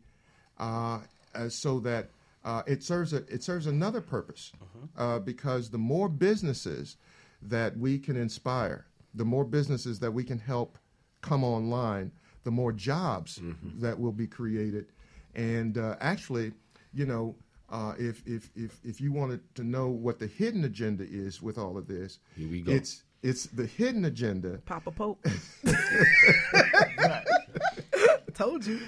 uh, 0.59 1.01
so 1.49 1.79
that 1.81 2.09
uh, 2.45 2.63
it 2.67 2.83
serves 2.83 3.13
a, 3.13 3.19
it 3.29 3.43
serves 3.43 3.67
another 3.67 4.01
purpose 4.01 4.53
uh, 4.97 5.19
because 5.19 5.71
the 5.71 5.79
more 5.79 6.09
businesses 6.09 6.97
that 7.45 7.77
we 7.77 7.99
can 7.99 8.17
inspire, 8.17 8.87
the 9.15 9.25
more 9.25 9.45
businesses 9.45 9.99
that 10.01 10.11
we 10.11 10.25
can 10.25 10.39
help 10.39 10.79
come 11.21 11.45
online, 11.45 12.11
the 12.43 12.51
more 12.51 12.73
jobs 12.73 13.41
that 13.81 13.99
will 13.99 14.13
be 14.13 14.27
created. 14.27 14.87
And 15.35 15.79
uh, 15.79 15.97
actually, 16.01 16.53
you 16.93 17.07
know, 17.07 17.35
uh, 17.71 17.95
if, 17.99 18.23
if, 18.27 18.51
if, 18.55 18.79
if 18.85 19.01
you 19.01 19.13
wanted 19.13 19.41
to 19.57 19.65
know 19.65 19.89
what 19.89 20.19
the 20.19 20.27
hidden 20.27 20.65
agenda 20.65 21.05
is 21.09 21.43
with 21.43 21.59
all 21.59 21.77
of 21.79 21.87
this, 21.87 22.19
Here 22.37 22.49
we 22.49 22.61
go. 22.61 22.73
it's 22.73 23.03
it's 23.23 23.47
the 23.47 23.65
hidden 23.65 24.05
agenda. 24.05 24.61
Papa 24.67 24.91
Pope. 24.91 25.25
Told 28.35 28.67
you. 28.67 28.79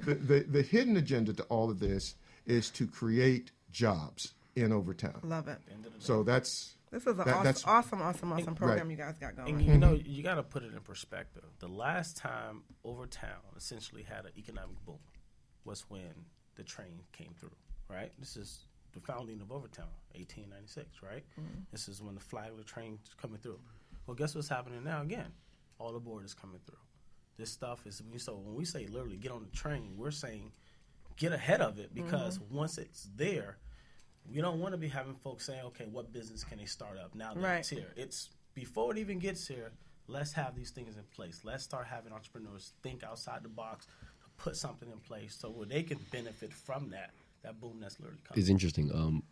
the, 0.00 0.14
the, 0.14 0.40
the 0.48 0.62
hidden 0.62 0.98
agenda 0.98 1.32
to 1.32 1.42
all 1.44 1.70
of 1.70 1.80
this 1.80 2.16
is 2.44 2.68
to 2.70 2.86
create 2.86 3.50
jobs 3.72 4.34
in 4.56 4.72
Overtown. 4.72 5.20
Love 5.22 5.48
it. 5.48 5.58
So 5.98 6.22
that's 6.22 6.76
This 6.90 7.02
is 7.06 7.18
an 7.18 7.24
that- 7.26 7.62
awesome, 7.66 7.68
awesome, 7.70 8.02
awesome, 8.02 8.32
awesome 8.32 8.46
Right. 8.54 8.56
program 8.56 8.90
you 8.90 8.96
guys 8.96 9.18
got 9.18 9.36
going. 9.36 9.48
And 9.54 9.62
you 9.62 9.76
know, 9.78 9.92
you 9.92 10.22
got 10.22 10.36
to 10.36 10.42
put 10.42 10.62
it 10.62 10.72
in 10.72 10.80
perspective. 10.80 11.44
The 11.58 11.68
last 11.68 12.16
time 12.16 12.62
Overtown 12.84 13.42
essentially 13.56 14.02
had 14.02 14.24
an 14.24 14.32
economic 14.36 14.82
boom 14.84 14.98
was 15.64 15.82
when 15.90 16.24
the 16.54 16.64
train 16.64 17.02
came 17.12 17.34
through, 17.34 17.54
right? 17.90 18.12
This 18.18 18.36
is 18.36 18.66
the 18.92 19.00
founding 19.00 19.40
of 19.42 19.52
Overtown, 19.52 19.90
1896, 20.14 21.02
right? 21.02 21.24
Mhm. 21.38 21.66
This 21.70 21.86
is 21.88 22.00
when 22.00 22.14
the 22.14 22.20
flagler 22.20 22.62
train 22.62 22.98
is 23.04 23.12
coming 23.14 23.38
through. 23.38 23.60
Well, 24.06 24.14
guess 24.14 24.34
what's 24.34 24.48
happening 24.48 24.82
now 24.84 25.02
again? 25.02 25.34
All 25.78 25.94
aboard 25.94 26.24
is 26.24 26.32
coming 26.32 26.60
through. 26.60 26.78
This 27.36 27.52
stuff 27.52 27.86
is, 27.86 28.00
so 28.16 28.38
when 28.38 28.54
we 28.54 28.64
say 28.64 28.86
literally 28.86 29.18
get 29.18 29.32
on 29.32 29.42
the 29.42 29.50
train, 29.50 29.98
we're 29.98 30.10
saying 30.12 30.52
get 31.16 31.32
ahead 31.32 31.60
of 31.60 31.78
it 31.78 31.92
because 31.94 32.38
Mhm. 32.38 32.48
once 32.50 32.78
it's 32.78 33.04
there, 33.14 33.58
we 34.32 34.40
don't 34.40 34.60
want 34.60 34.72
to 34.72 34.78
be 34.78 34.88
having 34.88 35.14
folks 35.14 35.46
saying, 35.46 35.60
okay, 35.66 35.86
what 35.90 36.12
business 36.12 36.44
can 36.44 36.58
they 36.58 36.64
start 36.64 36.98
up 36.98 37.14
now 37.14 37.34
that 37.34 37.42
Right. 37.42 37.58
it's 37.58 37.68
here? 37.68 37.92
It's 37.96 38.30
before 38.54 38.92
it 38.92 38.98
even 38.98 39.18
gets 39.18 39.46
here, 39.46 39.72
let's 40.08 40.32
have 40.32 40.54
these 40.54 40.70
things 40.70 40.96
in 40.96 41.04
place. 41.14 41.40
Let's 41.44 41.64
start 41.64 41.86
having 41.86 42.12
entrepreneurs 42.12 42.72
think 42.82 43.04
outside 43.04 43.42
the 43.42 43.48
box, 43.48 43.86
to 43.86 44.28
put 44.42 44.56
something 44.56 44.90
in 44.90 44.98
place 44.98 45.36
so 45.38 45.50
where 45.50 45.66
they 45.66 45.82
can 45.82 45.98
benefit 46.10 46.52
from 46.52 46.90
that, 46.90 47.10
that 47.42 47.60
boom 47.60 47.78
that's 47.80 47.98
literally 48.00 48.20
coming. 48.24 48.40
It's 48.40 48.48
interesting. 48.50 48.90
Um, 48.94 49.22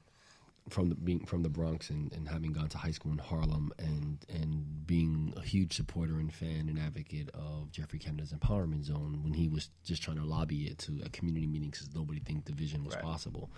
from 0.71 0.89
the 0.89 0.95
being 0.95 1.27
from 1.27 1.43
the 1.43 1.51
Bronx 1.51 1.91
and, 1.91 2.11
and 2.15 2.27
having 2.27 2.53
gone 2.53 2.69
to 2.71 2.79
high 2.79 2.91
school 2.91 3.13
in 3.13 3.19
Harlem 3.19 3.71
and 3.79 4.25
and 4.31 4.87
being 4.87 5.35
a 5.37 5.43
huge 5.43 5.75
supporter 5.77 6.19
and 6.19 6.33
fan 6.33 6.71
and 6.71 6.79
advocate 6.79 7.29
of 7.35 7.71
Geoffrey 7.71 7.99
Canada's 7.99 8.33
empowerment 8.33 8.85
zone 8.85 9.21
when 9.23 9.35
he 9.35 9.47
was 9.47 9.69
just 9.85 10.03
trying 10.03 10.17
to 10.17 10.25
lobby 10.25 10.65
it 10.65 10.79
to 10.79 11.03
a 11.05 11.11
community 11.11 11.47
meeting 11.47 11.69
because 11.69 11.95
nobody 11.95 12.19
think 12.21 12.47
the 12.47 12.53
vision 12.55 12.83
was 12.83 12.95
Right. 12.95 13.05
possible. 13.05 13.51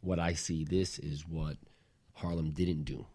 What 0.00 0.18
I 0.18 0.34
see 0.34 0.64
this 0.64 0.98
is 0.98 1.26
what 1.28 1.56
Harlem 2.14 2.50
didn't 2.50 2.84
do. 2.84 3.06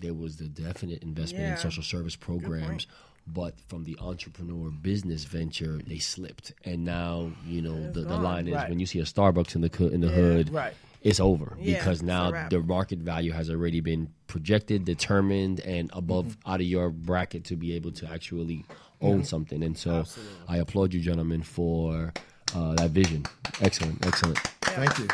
There 0.00 0.14
was 0.14 0.36
the 0.36 0.48
definite 0.48 1.02
investment 1.02 1.46
Yeah. 1.46 1.52
in 1.52 1.56
social 1.56 1.82
service 1.82 2.16
programs, 2.16 2.86
but 3.26 3.54
from 3.68 3.84
the 3.84 3.96
entrepreneur 4.00 4.70
business 4.70 5.24
venture, 5.24 5.78
they 5.86 5.98
slipped. 5.98 6.52
And 6.64 6.84
now, 6.84 7.32
you 7.46 7.62
know, 7.62 7.90
the, 7.92 8.00
the 8.02 8.16
line 8.16 8.46
is 8.48 8.54
Right. 8.54 8.68
when 8.68 8.78
you 8.78 8.86
see 8.86 8.98
a 9.00 9.04
Starbucks 9.04 9.54
in 9.54 9.62
the 9.62 9.88
in 9.92 10.00
the 10.00 10.08
Yeah. 10.08 10.12
hood, 10.14 10.50
Right. 10.52 10.74
it's 11.02 11.18
over 11.20 11.56
Yeah, 11.60 11.78
because 11.78 12.02
now 12.02 12.48
the 12.48 12.60
market 12.60 12.98
value 12.98 13.32
has 13.32 13.48
already 13.50 13.80
been 13.80 14.10
projected, 14.26 14.84
determined, 14.84 15.60
and 15.60 15.90
above 15.92 16.26
Mm-hmm. 16.26 16.50
out 16.50 16.60
of 16.60 16.66
your 16.66 16.90
bracket 16.90 17.44
to 17.44 17.56
be 17.56 17.72
able 17.72 17.92
to 17.92 18.08
actually 18.10 18.64
own 19.00 19.24
something. 19.24 19.62
And 19.62 19.76
so, 19.78 20.00
Absolutely. 20.00 20.34
I 20.48 20.56
applaud 20.58 20.92
you, 20.94 21.00
gentlemen, 21.00 21.42
for 21.42 22.12
uh, 22.54 22.74
that 22.74 22.90
vision. 22.90 23.24
Excellent, 23.60 24.04
excellent. 24.06 24.38
Thank 24.62 24.98
you. 24.98 25.08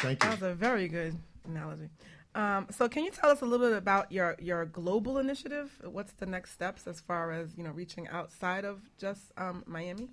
Thank 0.00 0.22
you. 0.22 0.30
That 0.30 0.40
was 0.40 0.50
a 0.50 0.54
very 0.54 0.88
good 0.88 1.16
analogy. 1.46 1.88
Um, 2.34 2.68
so, 2.70 2.88
can 2.88 3.04
you 3.04 3.10
tell 3.10 3.30
us 3.30 3.42
a 3.42 3.44
little 3.44 3.68
bit 3.68 3.76
about 3.76 4.10
your 4.12 4.36
your 4.40 4.64
global 4.64 5.18
initiative? 5.18 5.70
What's 5.84 6.12
the 6.12 6.26
next 6.26 6.52
steps 6.52 6.86
as 6.86 7.00
far 7.00 7.32
as 7.32 7.56
you 7.56 7.64
know 7.64 7.70
reaching 7.70 8.08
outside 8.08 8.64
of 8.64 8.80
just 8.98 9.32
um, 9.36 9.64
Miami, 9.66 10.08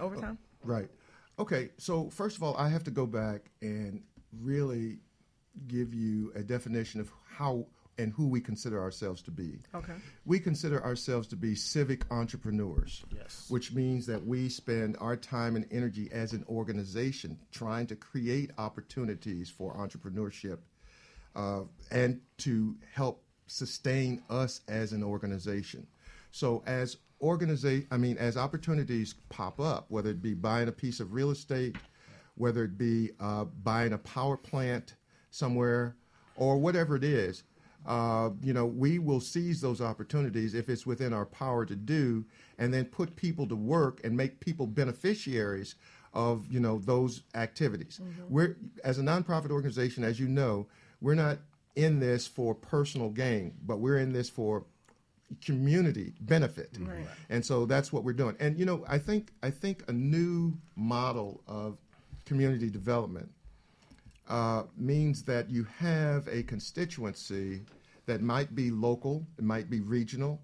Overtown? 0.00 0.38
Right. 0.64 0.88
Okay. 1.38 1.70
So 1.78 2.10
first 2.10 2.36
of 2.36 2.42
all, 2.42 2.56
I 2.56 2.68
have 2.68 2.84
to 2.84 2.90
go 2.90 3.06
back 3.06 3.50
and 3.62 4.02
really 4.40 4.98
give 5.66 5.94
you 5.94 6.32
a 6.34 6.42
definition 6.42 7.00
of 7.00 7.10
how 7.26 7.66
and 7.98 8.12
who 8.12 8.26
we 8.26 8.40
consider 8.40 8.80
ourselves 8.80 9.22
to 9.22 9.30
be. 9.30 9.58
Okay. 9.74 9.92
We 10.24 10.38
consider 10.38 10.82
ourselves 10.82 11.28
to 11.28 11.36
be 11.36 11.54
civic 11.54 12.10
entrepreneurs. 12.10 13.04
Yes. 13.14 13.46
Which 13.48 13.72
means 13.72 14.06
that 14.06 14.24
we 14.24 14.48
spend 14.48 14.96
our 15.00 15.16
time 15.16 15.56
and 15.56 15.66
energy 15.70 16.08
as 16.12 16.32
an 16.32 16.44
organization 16.48 17.38
trying 17.52 17.86
to 17.88 17.96
create 17.96 18.50
opportunities 18.58 19.50
for 19.50 19.74
entrepreneurship 19.74 20.58
uh, 21.36 21.62
and 21.90 22.20
to 22.38 22.76
help 22.92 23.24
sustain 23.46 24.22
us 24.30 24.62
as 24.68 24.92
an 24.92 25.02
organization. 25.02 25.86
So, 26.30 26.62
as 26.66 26.96
organize, 27.18 27.84
I 27.90 27.96
mean, 27.96 28.18
as 28.18 28.36
opportunities 28.36 29.14
pop 29.28 29.60
up, 29.60 29.86
whether 29.88 30.10
it 30.10 30.22
be 30.22 30.34
buying 30.34 30.68
a 30.68 30.72
piece 30.72 31.00
of 31.00 31.12
real 31.12 31.30
estate, 31.30 31.76
whether 32.36 32.64
it 32.64 32.78
be 32.78 33.10
uh, 33.20 33.44
buying 33.44 33.92
a 33.92 33.98
power 33.98 34.36
plant 34.36 34.96
somewhere, 35.30 35.96
or 36.36 36.58
whatever 36.58 36.96
it 36.96 37.04
is, 37.04 37.44
uh, 37.86 38.30
you 38.42 38.52
know, 38.52 38.66
we 38.66 38.98
will 38.98 39.20
seize 39.20 39.60
those 39.60 39.80
opportunities 39.80 40.54
if 40.54 40.68
it's 40.68 40.86
within 40.86 41.12
our 41.12 41.26
power 41.26 41.66
to 41.66 41.74
do, 41.74 42.24
and 42.58 42.72
then 42.72 42.84
put 42.84 43.16
people 43.16 43.46
to 43.48 43.56
work 43.56 44.00
and 44.04 44.16
make 44.16 44.40
people 44.40 44.66
beneficiaries 44.66 45.74
of 46.14 46.46
you 46.48 46.60
know 46.60 46.78
those 46.78 47.22
activities. 47.34 48.00
We're 48.28 48.56
as 48.84 48.98
a 48.98 49.02
nonprofit 49.02 49.50
organization, 49.50 50.04
as 50.04 50.20
you 50.20 50.28
know, 50.28 50.66
we're 51.00 51.14
not 51.14 51.38
in 51.74 52.00
this 52.00 52.26
for 52.26 52.54
personal 52.54 53.08
gain, 53.08 53.54
but 53.64 53.78
we're 53.78 53.98
in 53.98 54.12
this 54.12 54.28
for 54.28 54.64
community 55.44 56.12
benefit. 56.20 56.76
Right. 56.78 57.06
And 57.30 57.44
so 57.44 57.64
that's 57.64 57.92
what 57.92 58.04
we're 58.04 58.12
doing. 58.12 58.36
And 58.38 58.58
you 58.58 58.66
know, 58.66 58.84
I 58.88 58.98
think 58.98 59.32
I 59.42 59.50
think 59.50 59.82
a 59.88 59.92
new 59.92 60.54
model 60.76 61.42
of 61.46 61.78
community 62.26 62.70
development 62.70 63.30
uh, 64.28 64.64
means 64.76 65.22
that 65.24 65.50
you 65.50 65.64
have 65.78 66.28
a 66.28 66.42
constituency 66.44 67.62
that 68.06 68.20
might 68.20 68.54
be 68.54 68.70
local, 68.70 69.26
it 69.38 69.44
might 69.44 69.68
be 69.70 69.80
regional, 69.80 70.40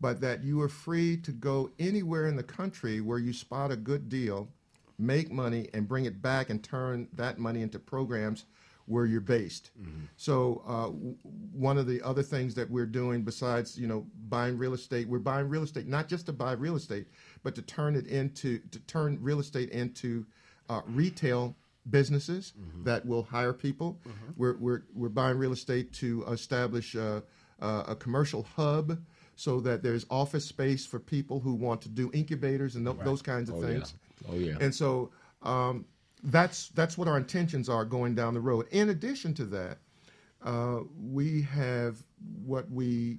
but 0.00 0.20
that 0.20 0.42
you 0.44 0.60
are 0.60 0.68
free 0.68 1.16
to 1.18 1.32
go 1.32 1.70
anywhere 1.78 2.26
in 2.26 2.36
the 2.36 2.42
country 2.42 3.00
where 3.00 3.18
you 3.18 3.32
spot 3.32 3.70
a 3.70 3.76
good 3.76 4.08
deal, 4.08 4.48
make 4.98 5.30
money, 5.30 5.68
and 5.74 5.86
bring 5.88 6.04
it 6.06 6.20
back 6.22 6.50
and 6.50 6.62
turn 6.62 7.08
that 7.12 7.38
money 7.38 7.62
into 7.62 7.78
programs 7.78 8.46
where 8.86 9.04
you're 9.04 9.20
based. 9.20 9.70
So 10.16 10.62
uh, 10.66 10.86
w- 10.86 11.16
one 11.52 11.76
of 11.76 11.86
the 11.86 12.00
other 12.02 12.22
things 12.22 12.54
that 12.54 12.70
we're 12.70 12.86
doing 12.86 13.22
besides 13.22 13.78
you 13.78 13.86
know 13.86 14.06
buying 14.28 14.56
real 14.56 14.72
estate, 14.74 15.06
we're 15.08 15.18
buying 15.18 15.48
real 15.48 15.62
estate 15.62 15.86
not 15.86 16.08
just 16.08 16.26
to 16.26 16.32
buy 16.32 16.52
real 16.52 16.74
estate, 16.76 17.06
but 17.42 17.54
to 17.56 17.62
turn 17.62 17.94
it 17.96 18.06
into 18.06 18.58
to 18.70 18.78
turn 18.80 19.18
real 19.20 19.40
estate 19.40 19.68
into 19.70 20.24
uh, 20.70 20.80
retail 20.86 21.54
businesses 21.90 22.52
that 22.84 23.04
will 23.06 23.22
hire 23.24 23.52
people. 23.52 24.00
We're, 24.36 24.56
we're 24.58 24.82
we're 24.94 25.08
buying 25.08 25.38
real 25.38 25.52
estate 25.52 25.92
to 25.94 26.24
establish 26.24 26.94
uh, 26.96 27.20
a 27.60 27.96
commercial 27.96 28.44
hub. 28.56 28.98
So 29.36 29.60
that 29.60 29.84
there's 29.84 30.04
office 30.10 30.44
space 30.44 30.84
for 30.84 30.98
people 30.98 31.38
who 31.38 31.54
want 31.54 31.80
to 31.82 31.88
do 31.88 32.10
incubators 32.12 32.74
and 32.74 32.84
tho- 32.84 32.98
those 33.04 33.22
kinds 33.22 33.48
of 33.48 33.54
Oh, 33.54 33.60
yeah. 33.60 33.66
things. 33.68 33.94
Oh, 34.28 34.34
yeah. 34.34 34.56
And 34.60 34.74
so 34.74 35.12
um, 35.44 35.84
that's 36.24 36.70
that's 36.70 36.98
what 36.98 37.06
our 37.06 37.16
intentions 37.16 37.68
are 37.68 37.84
going 37.84 38.16
down 38.16 38.34
the 38.34 38.40
road. 38.40 38.66
In 38.72 38.88
addition 38.88 39.34
to 39.34 39.44
that, 39.44 39.78
uh, 40.42 40.80
we 41.00 41.42
have 41.42 42.02
what 42.44 42.68
we, 42.68 43.18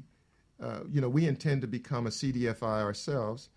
uh, 0.61 0.81
you 0.91 0.99
know, 0.99 1.07
we 1.07 1.25
intend 1.25 1.61
to 1.61 1.67
become 1.67 2.05
a 2.05 2.09
CDFI 2.09 2.81
ourselves, 2.83 3.47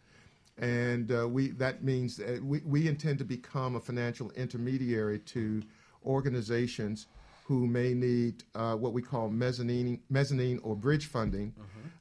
and 0.59 1.11
uh, 1.13 1.29
we 1.29 1.49
that 1.53 1.83
means 1.83 2.17
that 2.17 2.43
we, 2.45 2.61
we 2.65 2.89
intend 2.89 3.19
to 3.19 3.25
become 3.25 3.77
a 3.77 3.81
financial 3.81 4.31
intermediary 4.33 5.19
to 5.21 5.63
organizations 6.05 7.07
who 7.45 7.67
may 7.67 7.95
need 7.95 8.45
uh, 8.55 8.75
what 8.75 8.93
we 8.93 9.03
call 9.03 9.29
mezzanine 9.29 10.01
mezzanine 10.11 10.61
or 10.63 10.77
bridge 10.77 11.07
funding 11.07 11.53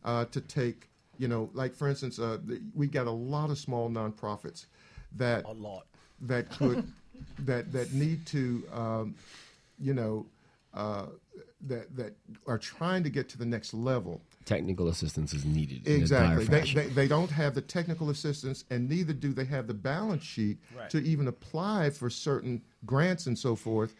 uh, 0.05 0.25
to 0.25 0.41
take. 0.41 0.89
You 1.17 1.27
know, 1.27 1.49
like 1.53 1.75
for 1.75 1.87
instance, 1.87 2.17
uh, 2.19 2.39
the, 2.43 2.61
we 2.73 2.87
got 2.87 3.05
a 3.05 3.11
lot 3.11 3.51
of 3.51 3.57
small 3.57 3.89
nonprofits 3.89 4.65
that 5.17 5.45
A 5.45 5.51
lot. 5.51 5.85
that 6.21 6.49
could 6.49 6.91
that 7.39 7.71
that 7.71 7.93
need 7.93 8.25
to 8.27 8.63
um, 8.73 9.15
you 9.79 9.93
know 9.93 10.25
uh, 10.73 11.05
that 11.67 11.95
that 11.95 12.15
are 12.47 12.57
trying 12.57 13.03
to 13.03 13.09
get 13.09 13.29
to 13.29 13.37
the 13.37 13.45
next 13.45 13.73
level. 13.73 14.21
Technical 14.45 14.87
assistance 14.87 15.33
is 15.33 15.45
needed. 15.45 15.87
Exactly. 15.87 16.45
In 16.45 16.51
They, 16.51 16.61
they, 16.73 16.87
they 16.89 17.07
don't 17.07 17.29
have 17.31 17.53
the 17.53 17.61
technical 17.61 18.09
assistance, 18.09 18.65
and 18.69 18.89
neither 18.89 19.13
do 19.13 19.33
they 19.33 19.45
have 19.45 19.67
the 19.67 19.73
balance 19.73 20.23
sheet 20.23 20.57
Right. 20.75 20.89
to 20.89 20.97
even 21.03 21.27
apply 21.27 21.89
for 21.91 22.09
certain 22.09 22.61
grants 22.85 23.27
and 23.27 23.37
so 23.37 23.55
forth 23.55 23.93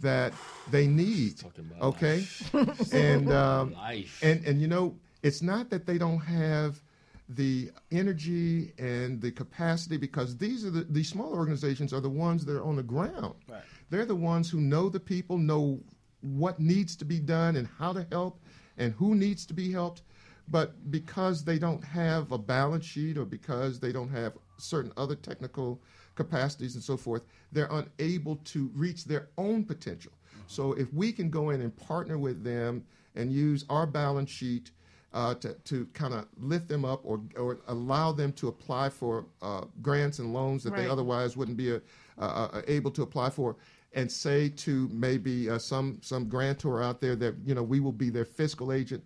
that 0.00 0.32
they 0.70 0.86
need. 0.86 1.42
Okay, 1.80 2.24
and 2.92 3.32
um, 3.32 3.72
Life. 3.72 4.20
and 4.22 4.44
and 4.44 4.60
you 4.60 4.68
know, 4.68 4.96
it's 5.22 5.42
not 5.42 5.70
that 5.70 5.86
they 5.86 5.98
don't 5.98 6.18
have 6.20 6.80
the 7.28 7.70
energy 7.90 8.72
and 8.78 9.20
the 9.20 9.32
capacity 9.32 9.96
because 9.96 10.36
these 10.36 10.64
are 10.64 10.70
the 10.70 10.84
these 10.84 11.08
small 11.08 11.32
organizations 11.32 11.92
are 11.92 12.00
the 12.00 12.08
ones 12.08 12.44
that 12.44 12.56
are 12.56 12.64
on 12.64 12.76
the 12.76 12.82
ground. 12.82 13.34
Right. 13.48 13.62
They're 13.90 14.06
the 14.06 14.14
ones 14.16 14.50
who 14.50 14.60
know 14.60 14.88
the 14.88 15.00
people, 15.00 15.38
know 15.38 15.80
what 16.22 16.58
needs 16.60 16.96
to 16.96 17.04
be 17.04 17.18
done 17.18 17.56
and 17.56 17.68
how 17.78 17.92
to 17.92 18.06
help 18.10 18.40
and 18.78 18.92
who 18.94 19.14
needs 19.14 19.46
to 19.46 19.54
be 19.54 19.70
helped. 19.72 20.02
But 20.48 20.90
because 20.90 21.44
they 21.44 21.58
don't 21.58 21.82
have 21.82 22.30
a 22.30 22.38
balance 22.38 22.84
sheet 22.84 23.18
or 23.18 23.24
because 23.24 23.80
they 23.80 23.90
don't 23.90 24.10
have 24.10 24.34
certain 24.58 24.92
other 24.96 25.16
technical 25.16 25.80
capacities 26.14 26.74
and 26.74 26.84
so 26.84 26.96
forth, 26.96 27.22
they're 27.52 27.68
unable 27.70 28.36
to 28.36 28.70
reach 28.74 29.04
their 29.04 29.28
own 29.38 29.64
potential. 29.64 30.12
So 30.46 30.72
if 30.74 30.92
we 30.94 31.12
can 31.12 31.30
go 31.30 31.50
in 31.50 31.60
and 31.60 31.76
partner 31.76 32.18
with 32.18 32.44
them 32.44 32.84
and 33.16 33.32
use 33.32 33.64
our 33.68 33.86
balance 33.86 34.30
sheet 34.30 34.70
uh, 35.12 35.34
to, 35.34 35.54
to 35.64 35.86
kind 35.94 36.12
of 36.12 36.26
lift 36.38 36.68
them 36.68 36.84
up 36.84 37.00
or, 37.04 37.20
or 37.36 37.58
allow 37.68 38.12
them 38.12 38.32
to 38.34 38.48
apply 38.48 38.90
for 38.90 39.24
uh, 39.40 39.64
grants 39.80 40.18
and 40.18 40.32
loans 40.32 40.62
that 40.62 40.76
they 40.76 40.86
otherwise 40.88 41.36
wouldn't 41.36 41.56
be 41.56 41.72
uh, 41.72 41.78
uh, 42.18 42.48
uh, 42.52 42.62
able 42.68 42.90
to 42.90 43.02
apply 43.02 43.30
for 43.30 43.56
and 43.96 44.12
say 44.12 44.48
to 44.50 44.88
maybe 44.92 45.50
uh, 45.50 45.58
some 45.58 45.98
some 46.02 46.28
grantor 46.28 46.82
out 46.82 47.00
there 47.00 47.16
that 47.16 47.34
you 47.44 47.54
know 47.54 47.62
we 47.64 47.80
will 47.80 47.92
be 47.92 48.10
their 48.10 48.26
fiscal 48.26 48.72
agent 48.72 49.02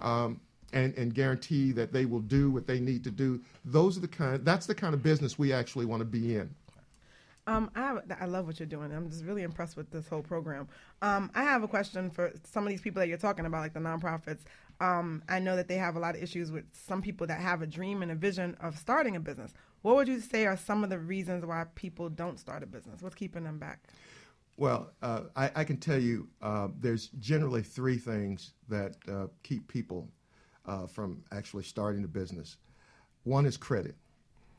um, 0.00 0.40
and 0.72 0.94
and 0.96 1.14
guarantee 1.14 1.72
that 1.72 1.92
they 1.92 2.06
will 2.06 2.20
do 2.20 2.50
what 2.50 2.66
they 2.66 2.80
need 2.80 3.04
to 3.04 3.10
do 3.10 3.40
those 3.66 3.98
are 3.98 4.00
the 4.00 4.08
kind 4.08 4.44
that's 4.44 4.66
the 4.66 4.74
kind 4.74 4.94
of 4.94 5.02
business 5.02 5.38
we 5.38 5.52
actually 5.52 5.84
want 5.84 6.00
to 6.00 6.06
be 6.06 6.36
in 6.36 6.48
Um, 7.46 7.70
I 7.74 7.98
I 8.20 8.26
love 8.26 8.46
what 8.46 8.60
you're 8.60 8.66
doing. 8.66 8.92
I'm 8.92 9.10
just 9.10 9.24
really 9.24 9.42
impressed 9.42 9.76
with 9.76 9.90
this 9.90 10.06
whole 10.08 10.22
program. 10.22 10.68
Um, 11.02 11.30
I 11.34 11.42
have 11.42 11.62
a 11.62 11.68
question 11.68 12.10
for 12.10 12.32
some 12.44 12.64
of 12.64 12.70
these 12.70 12.82
people 12.82 13.00
that 13.00 13.08
you're 13.08 13.18
talking 13.18 13.46
about, 13.46 13.60
like 13.62 13.74
the 13.74 13.80
nonprofits. 13.80 14.42
Um, 14.80 15.22
I 15.28 15.40
know 15.40 15.56
that 15.56 15.66
they 15.68 15.76
have 15.76 15.96
a 15.96 15.98
lot 15.98 16.14
of 16.16 16.22
issues 16.22 16.52
with 16.52 16.64
some 16.72 17.02
people 17.02 17.26
that 17.26 17.40
have 17.40 17.62
a 17.62 17.66
dream 17.66 18.02
and 18.02 18.12
a 18.12 18.14
vision 18.14 18.56
of 18.60 18.78
starting 18.78 19.16
a 19.16 19.20
business. 19.20 19.54
What 19.82 19.96
would 19.96 20.08
you 20.08 20.20
say 20.20 20.46
are 20.46 20.56
some 20.56 20.84
of 20.84 20.90
the 20.90 20.98
reasons 20.98 21.44
why 21.46 21.64
people 21.74 22.10
don't 22.10 22.38
start 22.38 22.62
a 22.62 22.66
business? 22.66 23.02
What's 23.02 23.14
keeping 23.16 23.44
them 23.44 23.58
back? 23.58 23.80
Well, 24.58 24.90
uh, 25.02 25.22
I, 25.36 25.50
I 25.54 25.64
can 25.64 25.76
tell 25.76 26.00
you 26.00 26.26
uh, 26.42 26.68
there's 26.80 27.10
generally 27.20 27.62
three 27.62 27.96
things 27.96 28.54
that 28.68 28.96
uh, 29.08 29.28
keep 29.44 29.68
people 29.68 30.08
uh, 30.66 30.88
from 30.88 31.22
actually 31.30 31.62
starting 31.62 32.02
a 32.02 32.08
business. 32.08 32.56
One 33.22 33.46
is 33.46 33.56
credit, 33.56 33.94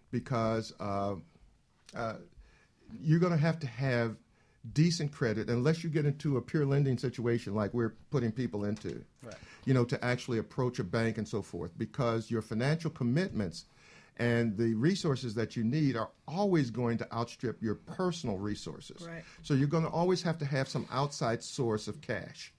because 0.10 0.74
uh, 0.80 1.16
uh, 1.94 2.14
you're 3.02 3.20
going 3.20 3.34
to 3.34 3.38
have 3.38 3.60
to 3.60 3.68
have 3.68 4.16
decent 4.74 5.12
credit 5.12 5.50
unless 5.50 5.84
you 5.84 5.90
get 5.90 6.06
into 6.06 6.38
a 6.38 6.42
peer 6.42 6.66
lending 6.66 6.98
situation 6.98 7.54
like 7.54 7.74
we're 7.74 7.96
putting 8.10 8.32
people 8.32 8.64
into. 8.64 9.04
Right. 9.22 9.36
You 9.66 9.74
know, 9.74 9.84
to 9.84 10.04
actually 10.04 10.38
approach 10.38 10.80
a 10.80 10.84
bank 10.84 11.18
and 11.18 11.28
so 11.28 11.42
forth, 11.42 11.78
because 11.78 12.32
your 12.32 12.42
financial 12.42 12.90
commitments 12.90 13.66
and 14.20 14.58
the 14.58 14.74
resources 14.76 15.34
that 15.36 15.56
you 15.56 15.64
need 15.64 15.96
are 15.96 16.10
always 16.28 16.70
going 16.70 16.98
to 16.98 17.14
outstrip 17.14 17.62
your 17.64 17.76
personal 17.76 18.38
resources. 18.38 19.08
Right. 19.08 19.24
So 19.44 19.54
you're 19.54 19.68
going 19.70 19.86
to 19.86 19.90
always 19.90 20.22
have 20.24 20.38
to 20.40 20.46
have 20.46 20.68
some 20.68 20.86
outside 20.92 21.42
source 21.42 21.88
of 21.88 22.02
cash. 22.02 22.54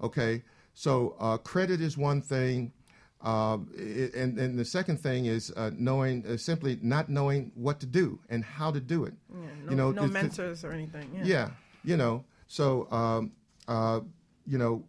Okay, 0.00 0.42
so 0.72 1.14
uh, 1.20 1.36
credit 1.36 1.80
is 1.80 1.96
one 1.96 2.20
thing, 2.20 2.72
um, 3.20 3.70
i 3.78 4.10
and 4.18 4.38
and 4.38 4.58
the 4.58 4.64
second 4.64 4.98
thing 4.98 5.26
is 5.26 5.52
uh, 5.56 5.70
knowing 5.78 6.26
uh, 6.26 6.36
simply 6.36 6.78
not 6.82 7.08
knowing 7.08 7.52
what 7.54 7.78
to 7.80 7.86
do 7.86 8.18
and 8.28 8.44
how 8.44 8.70
to 8.72 8.80
do 8.80 9.04
it. 9.04 9.14
Yeah, 9.30 9.38
no, 9.64 9.70
you 9.70 9.76
know, 9.76 9.90
no 9.92 10.02
to- 10.02 10.08
to- 10.08 10.12
mentors 10.12 10.64
or 10.64 10.72
anything. 10.72 11.10
Yeah. 11.14 11.24
yeah, 11.24 11.50
you 11.84 11.96
know. 11.96 12.24
So, 12.48 12.90
um, 12.90 13.32
uh, 13.68 14.00
you 14.46 14.58
know, 14.58 14.84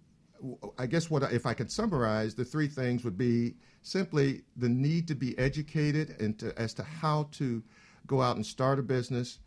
I 0.77 0.85
guess 0.85 1.09
what 1.09 1.23
I, 1.23 1.27
if 1.27 1.45
I 1.45 1.53
could 1.53 1.71
summarize 1.71 2.35
the 2.35 2.45
three 2.45 2.67
things 2.67 3.03
would 3.03 3.17
be 3.17 3.55
simply 3.81 4.41
the 4.55 4.69
need 4.69 5.07
to 5.07 5.15
be 5.15 5.37
educated 5.37 6.19
and 6.19 6.37
to, 6.39 6.57
as 6.59 6.73
to 6.75 6.83
how 6.83 7.29
to 7.33 7.63
go 8.07 8.21
out 8.21 8.35
and 8.35 8.45
start 8.45 8.79
a 8.79 8.83
business, 8.83 9.39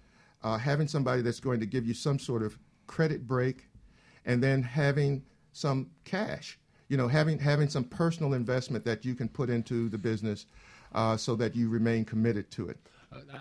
uh, 0.43 0.57
having 0.59 0.89
somebody 0.89 1.23
that's 1.23 1.41
going 1.41 1.61
to 1.61 1.67
give 1.67 1.87
you 1.87 1.95
some 1.95 2.19
sort 2.19 2.43
of 2.43 2.59
credit 2.87 3.27
break, 3.27 3.67
and 4.25 4.43
then 4.43 4.63
having 4.63 5.23
some 5.53 5.91
cash. 6.05 6.59
You 6.89 6.97
know, 6.97 7.09
having 7.09 7.39
having 7.39 7.69
some 7.69 7.85
personal 7.85 8.33
investment 8.33 8.85
that 8.87 9.05
you 9.05 9.15
can 9.15 9.29
put 9.29 9.51
into 9.51 9.89
the 9.91 9.99
business, 9.99 10.47
uh, 10.95 11.17
so 11.17 11.37
that 11.37 11.55
you 11.55 11.69
remain 11.69 12.05
committed 12.05 12.51
to 12.53 12.69
it. 12.69 12.79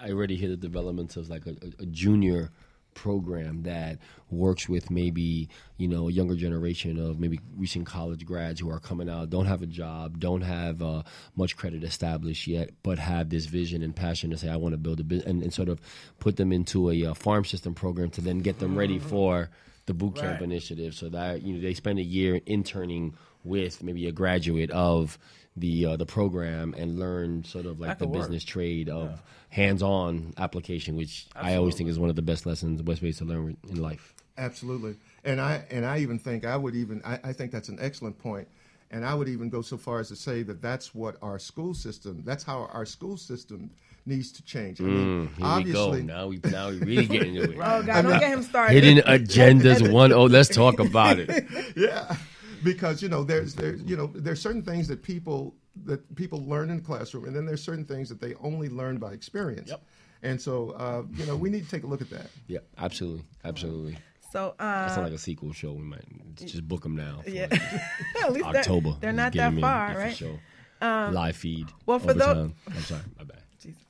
I 0.01 0.11
already 0.11 0.35
hear 0.35 0.49
the 0.49 0.57
developments 0.57 1.17
of 1.17 1.29
like 1.29 1.45
a, 1.45 1.55
a 1.79 1.85
junior 1.85 2.51
program 2.97 3.61
that 3.63 3.99
works 4.31 4.67
with 4.67 4.89
maybe 4.89 5.47
you 5.77 5.87
know 5.87 6.09
a 6.09 6.11
younger 6.11 6.35
generation 6.35 6.99
of 6.99 7.19
maybe 7.19 7.39
recent 7.55 7.85
college 7.85 8.25
grads 8.25 8.59
who 8.59 8.69
are 8.71 8.79
coming 8.79 9.07
out 9.09 9.29
don't 9.29 9.45
have 9.45 9.61
a 9.61 9.67
job 9.67 10.19
don't 10.19 10.41
have 10.41 10.81
uh, 10.81 11.03
much 11.35 11.55
credit 11.55 11.83
established 11.83 12.47
yet 12.47 12.71
but 12.81 12.97
have 12.97 13.29
this 13.29 13.45
vision 13.45 13.83
and 13.83 13.95
passion 13.95 14.31
to 14.31 14.37
say 14.37 14.49
i 14.49 14.55
want 14.55 14.73
to 14.73 14.77
build 14.77 14.99
a 14.99 15.03
business 15.03 15.29
and, 15.29 15.43
and 15.43 15.53
sort 15.53 15.69
of 15.69 15.79
put 16.19 16.35
them 16.37 16.51
into 16.51 16.89
a, 16.89 17.05
uh 17.05 17.13
farm 17.13 17.45
system 17.45 17.73
program 17.75 18.09
to 18.09 18.19
then 18.21 18.39
get 18.39 18.57
them 18.59 18.75
ready 18.77 18.97
for 18.99 19.49
the 19.85 19.93
boot 19.93 20.15
camp 20.15 20.33
Right. 20.39 20.41
initiative 20.41 20.93
so 20.95 21.07
that 21.09 21.43
you 21.43 21.53
know 21.53 21.61
they 21.61 21.73
spend 21.75 21.99
a 21.99 22.03
year 22.03 22.41
interning 22.45 23.13
with 23.43 23.81
maybe 23.83 24.07
a 24.07 24.11
graduate 24.11 24.71
of 24.71 25.17
the 25.57 25.85
uh, 25.85 25.95
the 25.97 26.05
program 26.05 26.73
and 26.77 26.99
learn 26.99 27.43
sort 27.43 27.65
of 27.65 27.79
like 27.79 27.89
That 27.89 27.99
the 27.99 28.05
could 28.05 28.13
work. 28.13 28.21
business 28.23 28.43
trade 28.43 28.89
of 28.89 29.21
hands-on 29.49 30.33
application, 30.37 30.95
which 30.95 31.27
I 31.35 31.55
always 31.55 31.75
think 31.75 31.89
is 31.89 31.97
one 31.99 32.09
of 32.09 32.15
the 32.15 32.21
best 32.21 32.45
lessons, 32.45 32.77
the 32.77 32.83
best 32.83 33.01
ways 33.01 33.17
to 33.17 33.25
learn 33.25 33.57
in 33.69 33.81
life. 33.81 34.13
Absolutely, 34.37 34.95
and 35.25 35.41
I 35.41 35.63
and 35.71 35.85
I 35.85 35.99
even 35.99 36.19
think 36.19 36.45
I 36.45 36.55
would 36.55 36.75
even 36.75 37.01
I, 37.03 37.19
I 37.23 37.33
think 37.33 37.51
that's 37.51 37.69
an 37.69 37.79
excellent 37.81 38.19
point, 38.19 38.47
and 38.91 39.03
I 39.03 39.15
would 39.15 39.27
even 39.27 39.49
go 39.49 39.61
so 39.63 39.77
far 39.77 39.99
as 39.99 40.09
to 40.09 40.15
say 40.15 40.43
that 40.43 40.61
that's 40.61 40.93
what 40.93 41.17
our 41.23 41.39
school 41.39 41.73
system. 41.73 42.21
That's 42.23 42.43
how 42.43 42.69
our 42.71 42.85
school 42.85 43.17
system 43.17 43.71
needs 44.05 44.31
to 44.33 44.43
change. 44.43 44.79
I 44.79 44.83
mean, 44.83 45.27
Mm, 45.27 45.37
here 45.37 45.45
obviously, 45.45 46.01
we 46.01 46.07
go. 46.07 46.13
Now 46.13 46.27
we 46.27 46.39
now 46.51 46.69
we 46.69 46.77
really 46.79 47.05
get 47.07 47.23
into 47.23 47.41
it. 47.43 47.57
Oh 47.59 47.81
God, 47.81 48.03
don't 48.03 48.19
get 48.19 48.31
him 48.31 48.43
started. 48.43 48.83
Hidden 48.83 49.03
agendas 49.05 49.91
one 49.91 50.13
oh. 50.13 50.25
Let's 50.25 50.49
talk 50.49 50.79
about 50.79 51.17
it. 51.19 51.29
yeah, 51.75 52.15
because 52.63 53.01
you 53.01 53.09
know 53.09 53.23
there's 53.23 53.53
there's 53.55 53.81
you 53.83 53.95
know 53.97 54.07
there's 54.15 54.41
certain 54.41 54.61
things 54.61 54.87
that 54.87 55.03
people 55.03 55.55
that 55.85 56.15
people 56.15 56.43
learn 56.45 56.69
in 56.69 56.77
the 56.77 56.83
classroom, 56.83 57.25
and 57.25 57.35
then 57.35 57.45
there's 57.45 57.63
certain 57.63 57.85
things 57.85 58.09
that 58.09 58.19
they 58.19 58.33
only 58.35 58.69
learn 58.69 58.97
by 58.97 59.11
experience. 59.13 59.69
Yep. 59.69 59.83
And 60.23 60.41
so 60.41 60.71
uh, 60.71 61.03
you 61.13 61.25
know 61.25 61.35
we 61.35 61.49
need 61.49 61.63
to 61.65 61.69
take 61.69 61.83
a 61.83 61.87
look 61.87 62.01
at 62.01 62.09
that. 62.09 62.27
Yeah, 62.47 62.59
absolutely, 62.77 63.23
absolutely. 63.45 63.97
So 64.31 64.55
That's 64.59 64.93
uh, 64.93 65.01
not 65.01 65.03
like 65.05 65.13
a 65.13 65.17
sequel 65.17 65.53
show. 65.53 65.71
We 65.71 65.83
might 65.83 66.03
just 66.35 66.67
book 66.67 66.83
them 66.83 66.95
now. 66.95 67.21
for 67.23 67.29
yeah, 67.29 67.47
like 67.49 67.61
at 68.23 68.33
least 68.33 68.45
they're- 68.51 68.59
October. 68.59 68.95
They're, 68.99 69.13
not 69.13 69.31
that 69.33 69.37
that 69.37 69.45
'em 69.47 69.55
in, 69.55 69.61
far, 69.61 69.95
right? 69.97 70.15
show. 70.15 70.37
Um, 70.81 71.13
Live 71.13 71.37
feed. 71.37 71.67
well, 71.85 71.97
for 71.99 72.11
all 72.11 72.17
the. 72.17 72.51
I'm 72.67 72.81
sorry, 72.81 73.01
my 73.17 73.23
bad. 73.23 73.41
Jesus. 73.59 73.81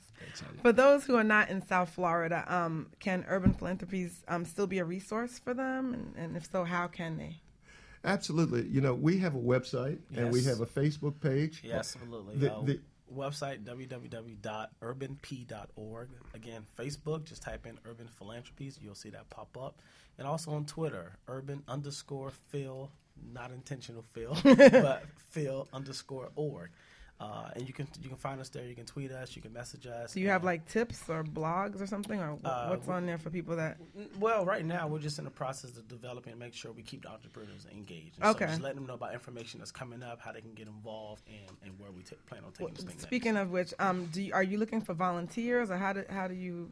For 0.62 0.72
those 0.72 1.04
who 1.06 1.16
are 1.16 1.24
not 1.24 1.50
in 1.50 1.66
South 1.66 1.90
Florida, 1.90 2.46
um, 2.48 2.88
can 3.00 3.26
Urban 3.28 3.54
Philanthropies 3.54 4.24
um, 4.28 4.46
still 4.46 4.68
be 4.68 4.78
a 4.80 4.86
resource 4.86 5.40
for 5.40 5.54
them? 5.54 5.94
And, 5.94 6.14
and 6.16 6.38
if 6.38 6.50
so, 6.52 6.64
how 6.64 6.88
can 6.88 7.18
they? 7.18 7.38
Absolutely. 8.08 8.68
You 8.68 8.82
know, 8.82 8.94
we 8.94 9.18
have 9.20 9.36
a 9.36 9.40
website 9.40 10.00
and 10.16 10.32
we 10.32 10.44
have 10.46 10.62
a 10.62 10.66
Facebook 10.66 11.20
page. 11.20 11.62
Yes, 11.64 11.96
absolutely. 11.96 12.38
The- 12.38 12.54
uh, 12.56 12.62
the- 12.64 12.80
website 13.16 13.64
www.urbanp.org. 13.64 16.10
Again, 16.34 16.66
Facebook, 16.78 17.24
just 17.26 17.42
type 17.42 17.66
in 17.66 17.78
Urban 17.86 18.08
Philanthropies, 18.08 18.80
you'll 18.82 18.96
see 18.96 19.10
that 19.12 19.30
pop 19.30 19.56
up. 19.58 19.82
And 20.18 20.28
also 20.28 20.52
on 20.52 20.66
Twitter, 20.66 21.14
urban 21.28 21.64
underscore 21.68 22.32
Phil, 22.50 22.90
not 23.34 23.52
intentional 23.52 24.04
Phil, 24.14 24.36
but 24.44 25.04
Phil 25.30 25.68
underscore 25.72 26.30
org. 26.36 26.70
Uh, 27.20 27.50
and 27.56 27.68
you 27.68 27.74
can 27.74 27.88
you 28.02 28.10
can 28.10 28.18
find 28.18 28.40
us 28.40 28.50
there. 28.50 28.64
You 28.64 28.76
can 28.76 28.86
tweet 28.86 29.12
us. 29.12 29.36
You 29.36 29.42
can 29.42 29.52
message 29.52 29.88
us. 29.88 30.14
Do 30.14 30.20
you 30.20 30.30
have 30.30 30.44
like 30.44 30.68
tips 30.68 31.10
or 31.10 31.24
blogs 31.24 31.82
or 31.82 31.88
something, 31.88 32.20
or 32.20 32.38
Uh, 32.46 32.68
what's 32.68 32.86
we- 32.86 32.94
on 32.94 33.08
there 33.08 33.18
for 33.18 33.32
people 33.32 33.56
that? 33.56 33.78
Well, 34.20 34.46
right 34.46 34.64
now 34.64 34.88
we're 34.88 35.00
just 35.00 35.18
in 35.18 35.26
the 35.26 35.32
process 35.32 35.76
of 35.78 35.88
developing 35.88 36.32
and 36.34 36.40
make 36.40 36.54
sure 36.54 36.72
we 36.72 36.84
keep 36.84 37.02
the 37.02 37.10
entrepreneurs 37.10 37.66
engaged. 37.72 38.18
And 38.20 38.26
Okay. 38.36 38.46
So 38.46 38.50
just 38.52 38.62
letting 38.62 38.76
them 38.78 38.86
know 38.86 38.94
about 38.94 39.16
information 39.16 39.60
that's 39.60 39.72
coming 39.72 40.04
up, 40.04 40.22
how 40.22 40.32
they 40.32 40.42
can 40.42 40.54
get 40.54 40.68
involved, 40.68 41.24
and, 41.28 41.58
and 41.64 41.80
where 41.80 41.90
we 41.92 42.04
ta- 42.04 42.18
plan 42.28 42.44
on 42.46 42.52
taking 42.52 42.74
this 42.76 42.84
thing. 42.84 42.88
next. 42.94 43.02
Speaking 43.04 43.36
of 43.38 43.50
which, 43.50 43.74
um, 43.80 44.06
do 44.14 44.22
you, 44.22 44.32
are 44.34 44.44
you 44.44 44.60
looking 44.60 44.82
for 44.82 44.94
volunteers, 44.94 45.72
or 45.72 45.78
how 45.78 45.94
do 45.94 46.04
how 46.10 46.28
do 46.28 46.36
you 46.36 46.70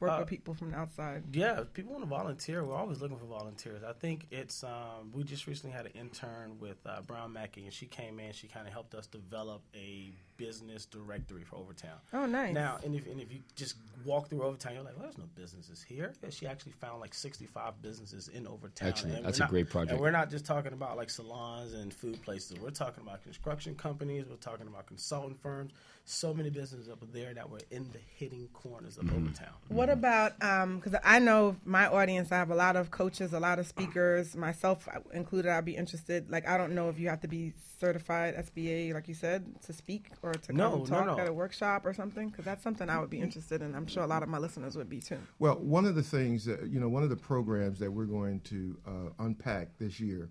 work 0.00 0.10
Uh, 0.10 0.16
with 0.20 0.28
people 0.28 0.54
from 0.54 0.70
the 0.70 0.76
outside? 0.76 1.24
Yeah, 1.32 1.64
people 1.72 1.92
want 1.92 2.04
to 2.04 2.08
volunteer. 2.08 2.64
We're 2.64 2.74
always 2.76 3.00
looking 3.00 3.18
for 3.18 3.26
volunteers. 3.26 3.82
I 3.82 3.92
think 3.92 4.26
it's. 4.30 4.62
Um, 4.64 5.10
we 5.12 5.24
just 5.24 5.46
recently 5.46 5.74
had 5.76 5.86
an 5.86 5.92
intern 5.92 6.58
with 6.58 6.78
uh, 6.86 7.00
Brown 7.02 7.32
Mackie, 7.32 7.64
and 7.64 7.72
she 7.72 7.86
came 7.86 8.20
in. 8.20 8.32
She 8.32 8.48
kind 8.48 8.66
of 8.66 8.72
helped 8.72 8.94
us 8.94 9.06
develop 9.06 9.62
a 9.74 10.12
business 10.36 10.86
directory 10.86 11.44
for 11.44 11.56
Overtown. 11.56 11.98
Oh, 12.12 12.26
nice. 12.26 12.52
Now, 12.54 12.78
and 12.84 12.94
if 12.94 13.06
and 13.06 13.20
if 13.20 13.32
you 13.32 13.40
just 13.54 13.76
walk 14.04 14.28
through 14.28 14.42
Overtown, 14.42 14.74
you're 14.74 14.82
like, 14.82 14.94
well, 14.96 15.04
there's 15.04 15.18
no 15.18 15.24
businesses 15.34 15.82
here. 15.82 16.12
Yeah, 16.22 16.30
she 16.30 16.46
actually 16.46 16.72
found 16.72 17.00
like 17.00 17.14
65 17.14 17.80
businesses 17.82 18.28
in 18.28 18.46
Overtown. 18.46 18.88
Excellent. 18.88 19.16
And 19.16 19.26
That's 19.26 19.38
a 19.38 19.42
not- 19.42 19.50
great 19.50 19.70
project. 19.70 19.92
And 19.92 20.00
we're 20.00 20.10
not 20.10 20.30
just 20.30 20.44
talking 20.44 20.72
about 20.72 20.96
like 20.96 21.10
salons 21.10 21.72
and 21.74 21.92
food 21.92 22.20
places. 22.22 22.58
We're 22.60 22.70
talking 22.70 23.02
about 23.02 23.22
construction 23.22 23.74
companies. 23.74 24.26
We're 24.28 24.36
talking 24.36 24.66
about 24.66 24.86
consulting 24.86 25.34
firms. 25.34 25.72
So 26.08 26.32
many 26.32 26.50
businesses 26.50 26.88
up 26.88 27.00
there 27.12 27.34
that 27.34 27.50
were 27.50 27.58
in 27.72 27.90
the 27.90 27.98
hidden 28.16 28.48
corners 28.52 28.96
of 28.96 29.06
Mm-hmm. 29.06 29.16
Overtown. 29.26 29.48
What 29.68 29.88
about 29.90 30.38
because 30.38 30.94
I 31.02 31.18
know 31.18 31.56
my 31.64 31.86
audience, 31.88 32.30
I 32.30 32.36
have 32.36 32.50
a 32.50 32.54
lot 32.54 32.76
of 32.76 32.90
coaches, 32.92 33.32
a 33.32 33.40
lot 33.40 33.58
of 33.58 33.66
speakers, 33.66 34.36
myself 34.36 34.88
included. 35.12 35.50
I'd 35.50 35.64
be 35.64 35.76
interested. 35.76 36.30
Like, 36.30 36.46
I 36.46 36.56
don't 36.58 36.74
know 36.74 36.88
if 36.90 36.98
you 37.00 37.08
have 37.08 37.20
to 37.22 37.28
be 37.28 37.52
certified 37.80 38.34
SBA, 38.36 38.94
like 38.94 39.08
you 39.08 39.14
said, 39.14 39.60
to 39.66 39.72
speak 39.72 40.10
or 40.26 40.34
to 40.34 40.48
come 40.48 40.56
No, 40.56 40.76
no, 40.78 40.84
talk 40.86 41.06
no. 41.06 41.18
at 41.18 41.28
a 41.28 41.32
workshop 41.32 41.86
or 41.86 41.94
something. 41.94 42.28
Because 42.28 42.44
that's 42.44 42.62
something 42.62 42.88
I 42.90 42.98
would 42.98 43.10
be 43.10 43.20
interested 43.20 43.62
in. 43.62 43.74
I'm 43.74 43.86
sure 43.86 44.02
a 44.02 44.06
lot 44.06 44.22
of 44.22 44.28
my 44.28 44.38
listeners 44.38 44.76
would 44.76 44.88
be 44.88 45.00
too. 45.00 45.18
Well, 45.38 45.56
one 45.56 45.86
of 45.86 45.94
the 45.94 46.02
things 46.02 46.44
that, 46.44 46.68
you 46.68 46.80
know, 46.80 46.88
one 46.88 47.02
of 47.02 47.10
the 47.10 47.16
programs 47.16 47.78
that 47.78 47.90
we're 47.90 48.04
going 48.04 48.40
to 48.40 48.76
uh, 48.86 48.90
unpack 49.24 49.76
this 49.78 50.00
year 50.00 50.28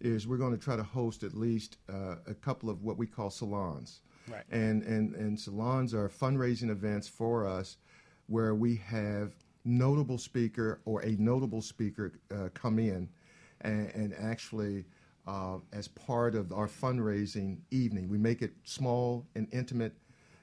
is 0.00 0.26
we're 0.26 0.36
going 0.36 0.52
to 0.52 0.58
try 0.58 0.76
to 0.76 0.82
host 0.82 1.22
at 1.22 1.34
least 1.34 1.78
uh, 1.88 2.16
a 2.26 2.34
couple 2.34 2.68
of 2.68 2.82
what 2.82 2.96
we 2.96 3.06
call 3.06 3.30
salons. 3.30 4.00
Right. 4.28 4.44
And, 4.50 4.82
and, 4.82 5.14
and 5.14 5.38
salons 5.38 5.94
are 5.94 6.08
fundraising 6.08 6.70
events 6.70 7.08
for 7.08 7.46
us 7.46 7.76
where 8.26 8.54
we 8.54 8.76
have 8.76 9.32
notable 9.64 10.18
speaker 10.18 10.80
or 10.84 11.02
a 11.02 11.12
notable 11.18 11.62
speaker 11.62 12.12
uh, 12.34 12.48
come 12.54 12.78
in 12.78 13.08
and, 13.60 13.90
and 13.94 14.14
actually 14.18 14.84
uh, 15.26 15.58
as 15.72 15.88
part 15.88 16.34
of 16.34 16.52
our 16.52 16.66
fundraising 16.68 17.58
evening. 17.70 18.08
We 18.08 18.18
make 18.18 18.42
it 18.42 18.52
small 18.64 19.26
and 19.34 19.46
intimate, 19.52 19.92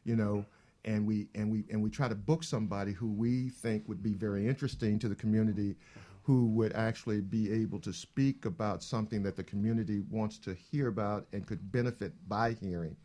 you 0.06 0.16
know, 0.16 0.46
and 0.86 1.06
we 1.06 1.28
and 1.36 1.52
we 1.52 1.66
and 1.72 1.82
we 1.84 1.90
try 1.90 2.08
to 2.08 2.16
book 2.16 2.44
somebody 2.44 2.94
who 2.94 3.08
we 3.08 3.50
think 3.50 3.88
would 3.88 4.02
be 4.02 4.14
very 4.14 4.48
interesting 4.48 4.98
to 5.00 5.10
the 5.10 5.16
community, 5.16 5.76
who 6.24 6.48
would 6.48 6.74
actually 6.74 7.22
be 7.22 7.52
able 7.52 7.80
to 7.80 7.92
speak 7.92 8.46
about 8.46 8.82
something 8.82 9.22
that 9.24 9.36
the 9.36 9.44
community 9.44 10.02
wants 10.10 10.38
to 10.40 10.54
hear 10.54 10.88
about 10.88 11.28
and 11.34 11.46
could 11.46 11.72
benefit 11.72 12.14
by 12.30 12.54
hearing. 12.54 12.96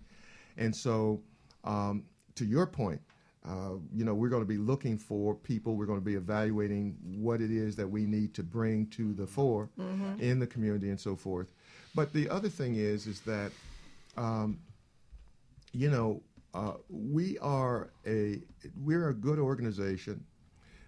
And 0.57 0.75
so, 0.75 1.21
um, 1.65 2.05
to 2.37 2.45
your 2.45 2.67
point, 2.67 3.01
uh, 3.45 3.73
you 3.93 4.05
know, 4.05 4.15
we're 4.15 4.29
going 4.31 4.43
to 4.43 4.49
be 4.49 4.57
looking 4.57 4.97
for 4.97 5.35
people. 5.35 5.75
We're 5.77 5.85
going 5.87 5.99
to 5.99 6.05
be 6.05 6.15
evaluating 6.15 6.97
what 7.03 7.41
it 7.43 7.51
is 7.51 7.77
that 7.77 7.87
we 7.89 8.07
need 8.07 8.33
to 8.35 8.43
bring 8.43 8.87
to 8.89 9.13
the 9.13 9.27
fore 9.27 9.69
Mhm. 9.79 10.21
in 10.21 10.39
the 10.39 10.47
community 10.47 10.89
and 10.91 10.99
so 10.99 11.15
forth. 11.17 11.53
But 11.95 12.13
the 12.13 12.29
other 12.29 12.49
thing 12.49 12.75
is, 12.77 13.07
is 13.07 13.21
that, 13.21 13.53
um, 14.17 14.59
you 15.73 15.91
know, 15.91 16.23
uh, 16.53 16.75
we 16.89 17.39
are 17.39 17.91
a 18.07 18.41
we're 18.83 19.09
a 19.09 19.15
good 19.15 19.39
organization. 19.39 20.25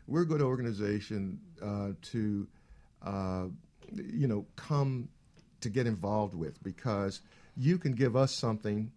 We're 0.07 0.23
a 0.23 0.27
good 0.27 0.43
organization 0.43 1.41
uh, 1.61 1.91
to, 2.13 2.47
uh, 3.05 3.47
you 3.93 4.29
know, 4.29 4.47
come 4.55 5.09
to 5.61 5.69
get 5.69 5.87
involved 5.87 6.35
with 6.35 6.63
because 6.63 7.21
you 7.57 7.79
can 7.79 7.93
give 7.93 8.15
us 8.15 8.33
something 8.33 8.93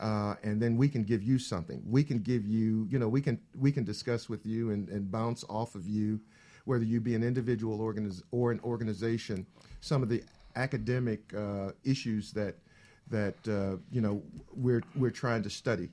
uh, 0.00 0.34
and 0.42 0.60
then 0.60 0.76
we 0.76 0.88
can 0.88 1.04
give 1.04 1.22
you 1.22 1.38
something. 1.38 1.82
We 1.86 2.02
can 2.02 2.20
give 2.20 2.46
you, 2.46 2.86
you 2.90 2.98
know, 2.98 3.08
we 3.08 3.20
can 3.20 3.38
we 3.58 3.70
can 3.70 3.84
discuss 3.84 4.28
with 4.28 4.46
you 4.46 4.70
and, 4.70 4.88
and 4.88 5.10
bounce 5.10 5.44
off 5.48 5.74
of 5.74 5.86
you, 5.86 6.20
whether 6.64 6.84
you 6.84 7.00
be 7.00 7.14
an 7.14 7.22
individual 7.22 7.78
organiz- 7.78 8.22
or 8.30 8.50
an 8.50 8.60
organization, 8.64 9.46
some 9.80 10.02
of 10.02 10.08
the 10.08 10.24
academic 10.56 11.32
uh, 11.34 11.72
issues 11.84 12.32
that 12.32 12.56
that 13.10 13.34
uh, 13.48 13.76
you 13.90 14.00
know 14.00 14.22
we're 14.54 14.82
we're 14.96 15.10
trying 15.10 15.42
to 15.42 15.50
study, 15.50 15.90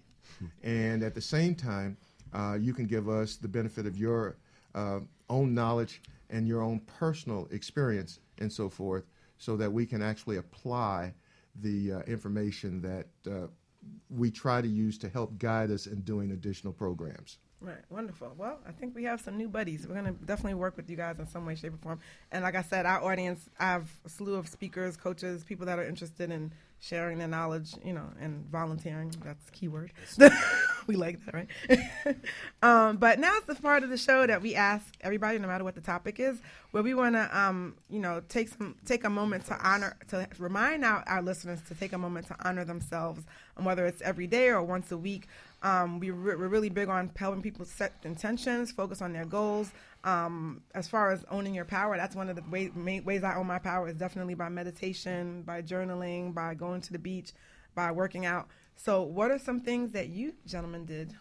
and 0.63 1.03
at 1.03 1.15
the 1.15 1.21
same 1.21 1.55
time, 1.55 1.97
uh, 2.33 2.57
you 2.59 2.73
can 2.73 2.85
give 2.85 3.09
us 3.09 3.35
the 3.35 3.47
benefit 3.47 3.85
of 3.85 3.97
your 3.97 4.37
uh, 4.75 4.99
own 5.29 5.53
knowledge 5.53 6.01
and 6.29 6.47
your 6.47 6.61
own 6.61 6.79
personal 6.81 7.47
experience 7.51 8.19
and 8.39 8.51
so 8.51 8.69
forth, 8.69 9.05
so 9.37 9.57
that 9.57 9.71
we 9.71 9.85
can 9.85 10.01
actually 10.01 10.37
apply 10.37 11.13
the 11.61 11.93
uh, 11.93 11.99
information 12.01 12.81
that 12.81 13.31
uh, 13.31 13.47
we 14.09 14.29
try 14.29 14.61
to 14.61 14.67
use 14.67 14.97
to 14.97 15.09
help 15.09 15.37
guide 15.39 15.71
us 15.71 15.87
in 15.87 16.01
doing 16.01 16.31
additional 16.31 16.73
programs. 16.73 17.37
Right, 17.59 17.77
wonderful. 17.89 18.33
Well, 18.37 18.59
I 18.67 18.71
think 18.71 18.95
we 18.95 19.03
have 19.05 19.19
some 19.19 19.35
new 19.35 19.47
buddies. 19.49 19.87
We're 19.87 19.95
gonna 19.95 20.11
definitely 20.11 20.53
work 20.53 20.77
with 20.77 20.89
you 20.91 20.95
guys 20.95 21.17
in 21.17 21.25
some 21.27 21.43
way, 21.43 21.55
shape, 21.55 21.73
or 21.73 21.77
form. 21.77 21.99
And 22.31 22.43
like 22.43 22.53
I 22.53 22.61
said, 22.61 22.85
our 22.85 23.03
audience, 23.03 23.49
I 23.59 23.65
have 23.65 23.89
a 24.05 24.09
slew 24.09 24.35
of 24.35 24.47
speakers, 24.47 24.95
coaches, 24.95 25.43
people 25.43 25.65
that 25.65 25.79
are 25.79 25.83
interested 25.83 26.29
in 26.29 26.51
sharing 26.79 27.17
their 27.17 27.27
knowledge, 27.27 27.73
you 27.83 27.93
know, 27.93 28.05
and 28.21 28.45
volunteering. 28.51 29.11
That's 29.23 29.49
keyword. 29.49 29.91
we 30.87 30.95
like 30.95 31.25
that, 31.25 31.33
right? 31.33 32.17
um, 32.61 32.97
but 32.97 33.17
now 33.19 33.35
it's 33.37 33.47
the 33.47 33.55
part 33.55 33.83
of 33.83 33.89
the 33.89 33.97
show 33.97 34.27
that 34.27 34.41
we 34.41 34.53
ask 34.53 34.85
everybody, 35.01 35.39
no 35.39 35.47
matter 35.47 35.63
what 35.63 35.73
the 35.73 35.81
topic 35.81 36.19
is, 36.19 36.37
where 36.71 36.83
we 36.83 36.93
want 36.93 37.15
to, 37.15 37.37
um, 37.37 37.75
you 37.89 37.99
know, 37.99 38.21
take 38.29 38.49
some 38.49 38.75
take 38.85 39.03
a 39.03 39.09
moment 39.09 39.45
to 39.47 39.57
honor, 39.67 39.97
to 40.09 40.27
remind 40.37 40.85
our, 40.85 41.03
our 41.07 41.23
listeners 41.23 41.59
to 41.69 41.73
take 41.75 41.93
a 41.93 41.97
moment 41.97 42.27
to 42.27 42.35
honor 42.47 42.63
themselves, 42.63 43.23
and 43.55 43.65
whether 43.65 43.87
it's 43.87 44.01
every 44.01 44.27
day 44.27 44.49
or 44.49 44.61
once 44.61 44.91
a 44.91 44.97
week. 44.97 45.27
Um, 45.63 45.99
we 45.99 46.11
re- 46.11 46.35
we're 46.35 46.47
really 46.47 46.69
big 46.69 46.87
on 46.87 47.11
helping 47.15 47.41
people 47.41 47.65
set 47.65 47.93
intentions, 48.03 48.71
focus 48.71 49.01
on 49.01 49.11
their 49.13 49.25
goals. 49.25 49.71
Um, 50.03 50.61
as 50.75 50.87
far 50.87 51.11
as 51.11 51.25
owning 51.31 51.53
your 51.55 51.65
power, 51.65 51.97
that's 51.97 52.15
one 52.15 52.29
of 52.29 52.35
the 52.35 52.43
way, 52.49 52.69
ways 52.99 53.23
I 53.23 53.35
own 53.35 53.47
my 53.47 53.59
power 53.59 53.87
is 53.87 53.95
definitely 53.95 54.35
by 54.35 54.49
meditation, 54.49 55.41
by 55.41 55.61
journaling, 55.63 56.33
by 56.33 56.53
going 56.53 56.81
to 56.81 56.93
the 56.93 56.99
beach, 56.99 57.31
by 57.75 57.91
working 57.91 58.25
out. 58.25 58.47
So, 58.75 59.01
what 59.01 59.31
are 59.31 59.39
some 59.39 59.59
things 59.59 59.91
that 59.93 60.09
you 60.09 60.33
gentlemen 60.45 60.85
did 60.85 61.15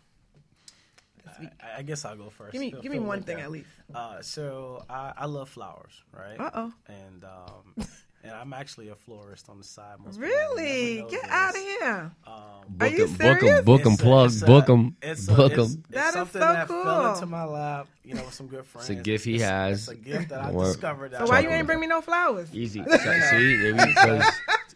this 1.24 1.39
week? 1.41 1.51
I, 1.61 1.78
I 1.78 1.82
guess 1.82 2.05
I'll 2.05 2.16
go 2.16 2.28
first. 2.28 2.53
Give 2.53 2.61
me- 2.61 2.74
give 2.82 2.93
me 2.93 2.99
one 2.99 3.18
like 3.18 3.24
thing 3.26 3.37
that. 3.39 3.45
at 3.45 3.51
least. 3.51 3.68
Uh, 3.95 4.20
so 4.20 4.84
I, 4.91 5.12
I 5.16 5.26
love 5.26 5.49
flowers, 5.49 5.93
right? 6.12 6.39
Uh-oh. 6.39 6.72
And 6.89 7.24
um, 7.24 7.74
and 8.27 8.35
I'm 8.37 8.53
actually 8.53 8.89
a 8.89 8.95
florist 8.95 9.49
on 9.49 9.59
the 9.59 9.64
side. 9.64 9.97
Most 10.05 10.18
Really? 10.18 11.03
Get 11.09 11.22
this. 11.22 11.31
out 11.31 11.51
of 11.55 11.61
here. 11.62 12.11
Um, 12.27 12.33
Are 12.81 12.87
you 12.89 13.05
'em, 13.05 13.12
book 13.12 13.20
'em, 13.27 13.39
serious? 13.41 13.64
book 13.64 13.81
'em, 13.87 13.93
It's 13.93 14.01
a- 14.01 14.05
plug, 14.05 14.27
it's 14.33 14.43
a- 14.43 14.47
book 14.47 14.68
'em, 14.70 14.97
it's 15.03 15.29
a- 15.29 15.33
book 15.35 15.53
it's- 15.53 15.72
'em. 15.74 15.83
it's 15.89 15.95
That 15.95 16.09
is 16.09 16.14
something 16.14 16.43
so 16.43 16.53
that 16.53 16.68
cool. 16.68 16.85
fell 16.85 17.14
into 17.14 17.27
my 17.27 17.45
lap, 17.45 17.89
you 18.05 18.14
know, 18.14 18.24
with 18.24 18.35
some 18.35 18.47
good 18.49 18.66
friends. 18.66 18.91
It's 18.91 19.01
a 19.01 19.03
gift 19.03 19.24
he 19.24 19.35
It's- 19.37 19.49
has. 19.51 19.79
It's 19.81 19.89
a 19.89 19.95
gift 19.95 20.29
that 20.31 20.41
I 20.41 20.51
Or- 20.51 20.64
discovered. 20.64 21.11
That 21.12 21.20
So 21.20 21.27
why 21.27 21.37
I- 21.39 21.41
you 21.41 21.51
ain't 21.51 21.66
bring 21.66 21.81
me 21.81 21.87
no 21.87 22.01
flowers? 22.01 22.49
Easy. 22.55 22.83
So- 22.91 22.97
See, 22.97 23.57
there 23.57 23.74
we. 23.74 24.22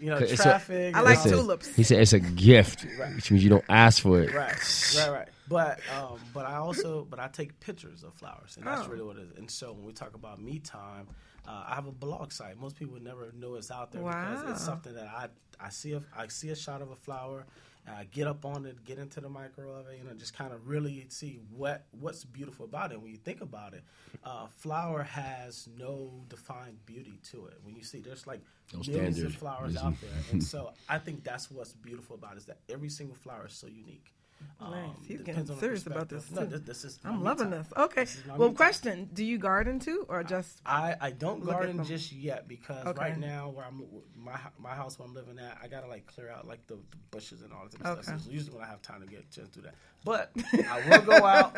You 0.00 0.08
know, 0.08 0.16
It's 0.16 0.32
a- 0.32 0.36
traffic. 0.36 0.96
I 0.96 1.00
like 1.02 1.18
and 1.24 1.34
all- 1.34 1.40
tulips. 1.42 1.68
He 1.76 1.82
said 1.82 2.00
it's 2.00 2.14
a 2.14 2.20
gift, 2.20 2.86
which 3.16 3.30
means 3.30 3.44
you 3.44 3.50
don't 3.50 3.64
ask 3.68 4.02
for 4.02 4.22
it. 4.22 4.32
Right, 4.32 4.54
right, 4.96 5.10
right. 5.10 5.28
But 5.46 5.80
um, 5.94 6.18
but 6.32 6.46
I 6.46 6.56
also 6.56 7.06
but 7.10 7.18
I 7.18 7.26
take 7.28 7.58
pictures 7.60 8.02
of 8.04 8.14
flowers, 8.14 8.56
and 8.56 8.64
that's 8.66 8.86
Oh. 8.86 8.88
really 8.88 9.02
what 9.02 9.16
it 9.16 9.28
is. 9.32 9.36
And 9.36 9.50
so 9.50 9.72
when 9.72 9.84
we 9.84 9.92
talk 9.92 10.14
about 10.14 10.40
me 10.40 10.58
time, 10.60 11.08
uh, 11.50 11.64
I 11.70 11.74
have 11.74 11.86
a 11.86 11.92
blog 11.92 12.32
site. 12.32 12.56
Most 12.58 12.76
people 12.76 12.94
would 12.94 13.02
never 13.04 13.32
know 13.34 13.54
it's 13.56 13.70
out 13.70 13.90
there 13.92 14.02
because 14.02 14.42
Wow. 14.42 14.50
it's 14.52 14.64
something 14.64 14.94
that 14.94 15.08
I 15.08 15.28
I 15.62 15.68
see 15.70 15.92
a, 15.92 16.02
I 16.16 16.28
see 16.28 16.50
a 16.50 16.56
shot 16.56 16.80
of 16.82 16.90
a 16.90 16.96
flower. 16.96 17.44
And 17.86 17.96
I 17.96 18.04
get 18.04 18.26
up 18.26 18.44
on 18.44 18.66
it, 18.66 18.84
get 18.84 18.98
into 18.98 19.20
the 19.22 19.28
micro 19.30 19.72
of 19.72 19.88
it, 19.88 19.96
you 19.98 20.04
know, 20.04 20.14
just 20.14 20.34
kind 20.36 20.52
of 20.52 20.68
really 20.68 21.06
see 21.08 21.40
what 21.50 21.86
what's 21.98 22.24
beautiful 22.24 22.66
about 22.66 22.92
it. 22.92 23.00
When 23.00 23.10
you 23.10 23.16
think 23.16 23.40
about 23.40 23.72
it, 23.72 23.82
uh, 24.22 24.46
flower 24.48 25.02
has 25.02 25.66
no 25.78 26.22
defined 26.28 26.76
beauty 26.86 27.18
to 27.30 27.46
it. 27.46 27.54
When 27.64 27.74
you 27.74 27.82
see, 27.82 28.00
there's 28.00 28.26
like 28.26 28.42
No 28.74 28.80
millions 28.86 29.16
standard. 29.16 29.34
of 29.34 29.34
flowers 29.34 29.74
Mhm. 29.76 29.84
out 29.86 30.00
there, 30.02 30.22
and 30.30 30.44
so 30.52 30.72
I 30.90 30.98
think 30.98 31.24
that's 31.24 31.50
what's 31.50 31.72
beautiful 31.72 32.16
about 32.16 32.34
it 32.34 32.38
is 32.38 32.44
that 32.46 32.58
every 32.68 32.90
single 32.90 33.16
flower 33.16 33.46
is 33.46 33.54
so 33.54 33.66
unique. 33.66 34.12
Nice. 34.60 34.72
Um, 34.72 34.96
He's 35.06 35.22
getting 35.22 35.46
serious 35.46 35.86
about 35.86 36.08
this 36.08 36.30
No, 36.30 36.44
this, 36.44 36.60
this 36.60 36.84
is 36.84 36.98
I'm 37.04 37.24
loving 37.24 37.50
this. 37.50 37.66
Okay. 37.76 38.02
This 38.04 38.22
Well, 38.36 38.52
question: 38.52 39.08
Do 39.12 39.24
you 39.24 39.38
garden 39.38 39.78
too, 39.78 40.04
or 40.08 40.22
just? 40.22 40.60
I, 40.66 40.96
I 41.00 41.10
don't 41.10 41.42
garden 41.44 41.82
just 41.84 42.12
yet 42.12 42.46
because 42.46 42.86
Okay. 42.86 43.00
right 43.00 43.18
now 43.18 43.48
where 43.48 43.64
I'm 43.64 43.84
my 44.16 44.38
my 44.58 44.74
house 44.74 44.98
where 44.98 45.08
I'm 45.08 45.14
living 45.14 45.38
at 45.38 45.56
I 45.62 45.68
gotta 45.68 45.86
like 45.86 46.06
clear 46.06 46.28
out 46.30 46.46
like 46.46 46.66
the, 46.66 46.74
the 46.74 46.96
bushes 47.10 47.42
and 47.42 47.52
all 47.52 47.64
that 47.64 47.74
of 47.74 48.04
stuff. 48.04 48.14
Okay. 48.14 48.22
So 48.22 48.30
usually 48.30 48.54
when 48.56 48.64
I 48.64 48.68
have 48.68 48.82
time 48.82 49.00
to 49.00 49.06
get 49.06 49.20
a 49.20 49.34
chance 49.34 49.48
to 49.50 49.60
do 49.60 49.62
that, 49.62 49.74
but 50.04 50.30
I 50.70 50.88
will 50.90 51.02
go 51.02 51.24
out 51.24 51.56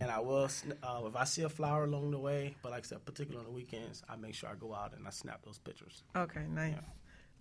and 0.00 0.10
I 0.10 0.20
will 0.20 0.44
uh, 0.82 1.02
if 1.06 1.16
I 1.16 1.24
see 1.24 1.42
a 1.42 1.48
flower 1.48 1.84
along 1.84 2.12
the 2.12 2.18
way. 2.18 2.54
But 2.62 2.72
like 2.72 2.84
I 2.84 2.86
said, 2.86 3.04
particularly 3.04 3.44
on 3.46 3.52
the 3.52 3.56
weekends, 3.56 4.02
I 4.08 4.16
make 4.16 4.34
sure 4.34 4.48
I 4.48 4.54
go 4.54 4.74
out 4.74 4.94
and 4.96 5.06
I 5.06 5.10
snap 5.10 5.44
those 5.44 5.58
pictures. 5.58 6.02
Okay, 6.16 6.42
nice. 6.48 6.74
Well, 6.74 6.84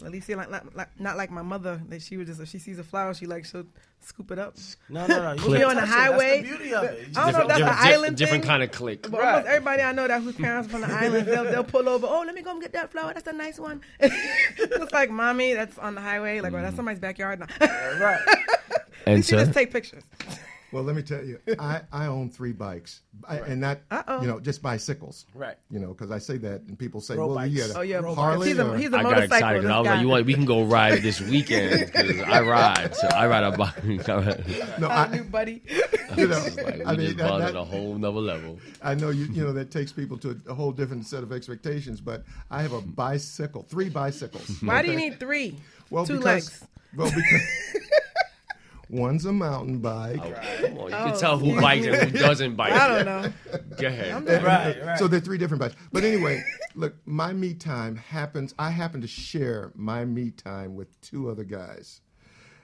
at 0.06 0.12
least 0.12 0.28
you're 0.30 0.38
like, 0.38 0.50
not, 0.50 0.76
like 0.76 1.00
not 1.00 1.18
like 1.18 1.32
my 1.32 1.42
mother 1.42 1.82
that 1.90 2.02
she 2.02 2.18
would 2.18 2.28
just 2.28 2.42
if 2.42 2.50
she 2.50 2.60
sees 2.60 2.80
a 2.80 2.84
flower 2.84 3.14
she 3.14 3.26
like 3.26 3.46
she'll 3.46 3.66
scoop 4.06 4.32
it 4.32 4.40
up. 4.40 4.56
No, 4.90 5.08
no, 5.08 5.34
no. 5.36 5.44
You 5.44 5.50
When 5.50 5.60
can't 5.62 5.70
on 5.70 5.76
the 5.76 5.82
touch 5.82 5.90
it. 5.90 5.90
That's 5.90 5.90
the 5.90 5.96
highway. 5.96 6.42
beauty 6.42 6.74
of 6.74 6.84
it. 6.84 7.18
I 7.18 7.32
don't 7.32 7.34
know 7.34 7.42
if 7.42 7.48
that's 7.48 7.48
different, 7.48 7.58
the 7.58 7.58
di- 7.58 7.94
island 7.94 8.18
different 8.18 8.44
thing. 8.44 8.50
kind 8.50 8.64
of 8.64 8.72
click. 8.72 9.10
But 9.10 9.22
almost 9.22 9.48
everybody 9.48 9.82
I 9.82 9.92
know 9.92 10.08
that 10.08 10.22
whose 10.22 10.36
parents 10.36 10.70
from 10.70 10.82
the 10.82 10.88
island, 10.94 11.28
they'll, 11.28 11.44
they'll 11.46 11.64
pull 11.64 11.88
over. 11.88 12.08
Oh, 12.08 12.24
let 12.26 12.36
me 12.36 12.42
go 12.42 12.52
and 12.52 12.62
get 12.62 12.74
that 12.74 12.92
flower. 12.92 13.14
That's 13.14 13.28
a 13.28 13.34
nice 13.34 13.60
one. 13.60 13.82
it's 14.00 14.92
like 14.94 15.10
mommy, 15.10 15.54
that's 15.54 15.78
on 15.78 15.96
the 15.96 16.02
highway. 16.02 16.42
Like, 16.42 16.54
well, 16.54 16.62
that's 16.62 16.74
mm. 16.74 16.78
somebody's 16.78 17.00
backyard. 17.00 17.40
No. 17.40 17.46
right. 18.00 18.20
And 19.06 19.18
you 19.18 19.24
sir, 19.24 19.38
just 19.38 19.54
take 19.54 19.72
pictures. 19.72 20.04
Well, 20.74 20.84
let 20.84 20.96
me 20.96 21.02
tell 21.04 21.24
you, 21.24 21.40
I, 21.60 21.82
I 21.92 22.08
own 22.08 22.30
three 22.30 22.52
bikes, 22.52 23.02
I, 23.28 23.38
and 23.38 23.62
not 23.62 23.80
Uh-oh. 23.92 24.22
you 24.22 24.28
know 24.28 24.40
just 24.40 24.62
bicycles. 24.62 25.26
Right. 25.36 25.56
You 25.70 25.80
know, 25.80 25.90
because 25.90 26.10
I 26.12 26.18
say 26.18 26.38
that, 26.38 26.62
and 26.62 26.78
people 26.78 27.00
say, 27.00 27.16
Road 27.16 27.28
"Well, 27.36 27.46
you 27.48 27.60
bikes. 27.60 27.68
got 27.74 27.76
a 27.76 27.80
Oh, 27.80 27.82
yeah. 27.84 28.02
Harley." 28.16 28.48
He's 28.50 28.58
a- 28.60 28.78
he's 28.78 28.92
a 28.94 28.98
I 28.98 29.04
got 29.04 29.24
excited 29.24 29.30
because 29.30 29.64
this 29.64 29.72
I 29.72 29.80
was 29.80 29.88
like, 29.88 30.02
"You 30.02 30.08
want? 30.10 30.26
We 30.26 30.34
can 30.34 30.46
go 30.46 30.64
ride 30.64 31.02
this 31.04 31.22
weekend 31.22 31.92
because 31.92 32.20
I 32.22 32.42
ride. 32.58 32.96
So 32.96 33.08
I 33.08 33.28
ride 33.28 33.44
a 33.44 33.56
bike. 33.58 33.84
no, 34.08 34.88
Uh, 34.88 35.08
I, 35.12 35.16
new 35.16 35.24
buddy. 35.24 35.62
you 36.18 36.28
know, 36.28 36.40
like, 36.58 36.76
we 36.78 36.84
I 36.86 36.96
mean, 36.96 37.06
just 37.08 37.18
that- 37.18 37.30
bond 37.30 37.44
that- 37.44 37.50
at 37.50 37.56
a 37.56 37.64
whole 37.64 37.96
nother 37.98 38.20
level. 38.20 38.60
I 38.82 38.96
know 38.96 39.10
you. 39.10 39.26
You 39.26 39.44
know 39.44 39.54
that 39.54 39.70
takes 39.72 39.92
people 39.92 40.18
to 40.20 40.32
a, 40.48 40.52
a 40.52 40.54
whole 40.56 40.72
different 40.72 41.06
set 41.06 41.22
of 41.24 41.32
expectations. 41.32 42.02
But 42.02 42.24
I 42.50 42.62
have 42.64 42.74
a 42.74 42.82
bicycle, 42.82 43.64
three 43.64 43.90
bicycles. 43.90 44.62
Why 44.62 44.82
do 44.82 44.90
you 44.92 44.98
need 44.98 45.20
three? 45.20 45.56
well, 45.90 46.06
Two 46.06 46.18
because, 46.18 46.26
legs. 46.26 46.68
Well, 46.96 47.10
because 47.14 47.42
one's 48.94 49.26
a 49.26 49.34
mountain 49.34 49.80
bike. 49.80 50.22
Come 50.62 50.78
on, 50.78 50.90
you 50.90 50.96
Oh, 50.96 51.10
can 51.12 51.20
tell 51.20 51.38
who 51.38 51.46
excuse 51.58 51.62
bikes 51.62 51.86
and 51.86 52.12
who 52.12 52.18
doesn't 52.28 52.56
bike. 52.56 52.72
I 52.74 52.88
don't 52.88 53.06
know. 53.06 53.34
Go 53.78 53.88
ahead. 53.88 54.12
I'm 54.12 54.26
Right, 54.26 54.84
right. 54.86 55.00
So 55.00 55.08
they're 55.08 55.20
three 55.20 55.38
different 55.38 55.62
bikes. 55.62 55.76
But 55.92 56.04
anyway, 56.04 56.44
look, 56.76 56.96
my 57.06 57.34
me 57.34 57.54
time 57.54 57.96
happens. 57.96 58.54
I 58.60 58.70
happen 58.70 59.02
to 59.02 59.08
share 59.08 59.72
my 59.76 60.06
me 60.06 60.32
time 60.32 60.76
with 60.76 61.00
two 61.02 61.30
other 61.30 61.44
guys, 61.44 62.02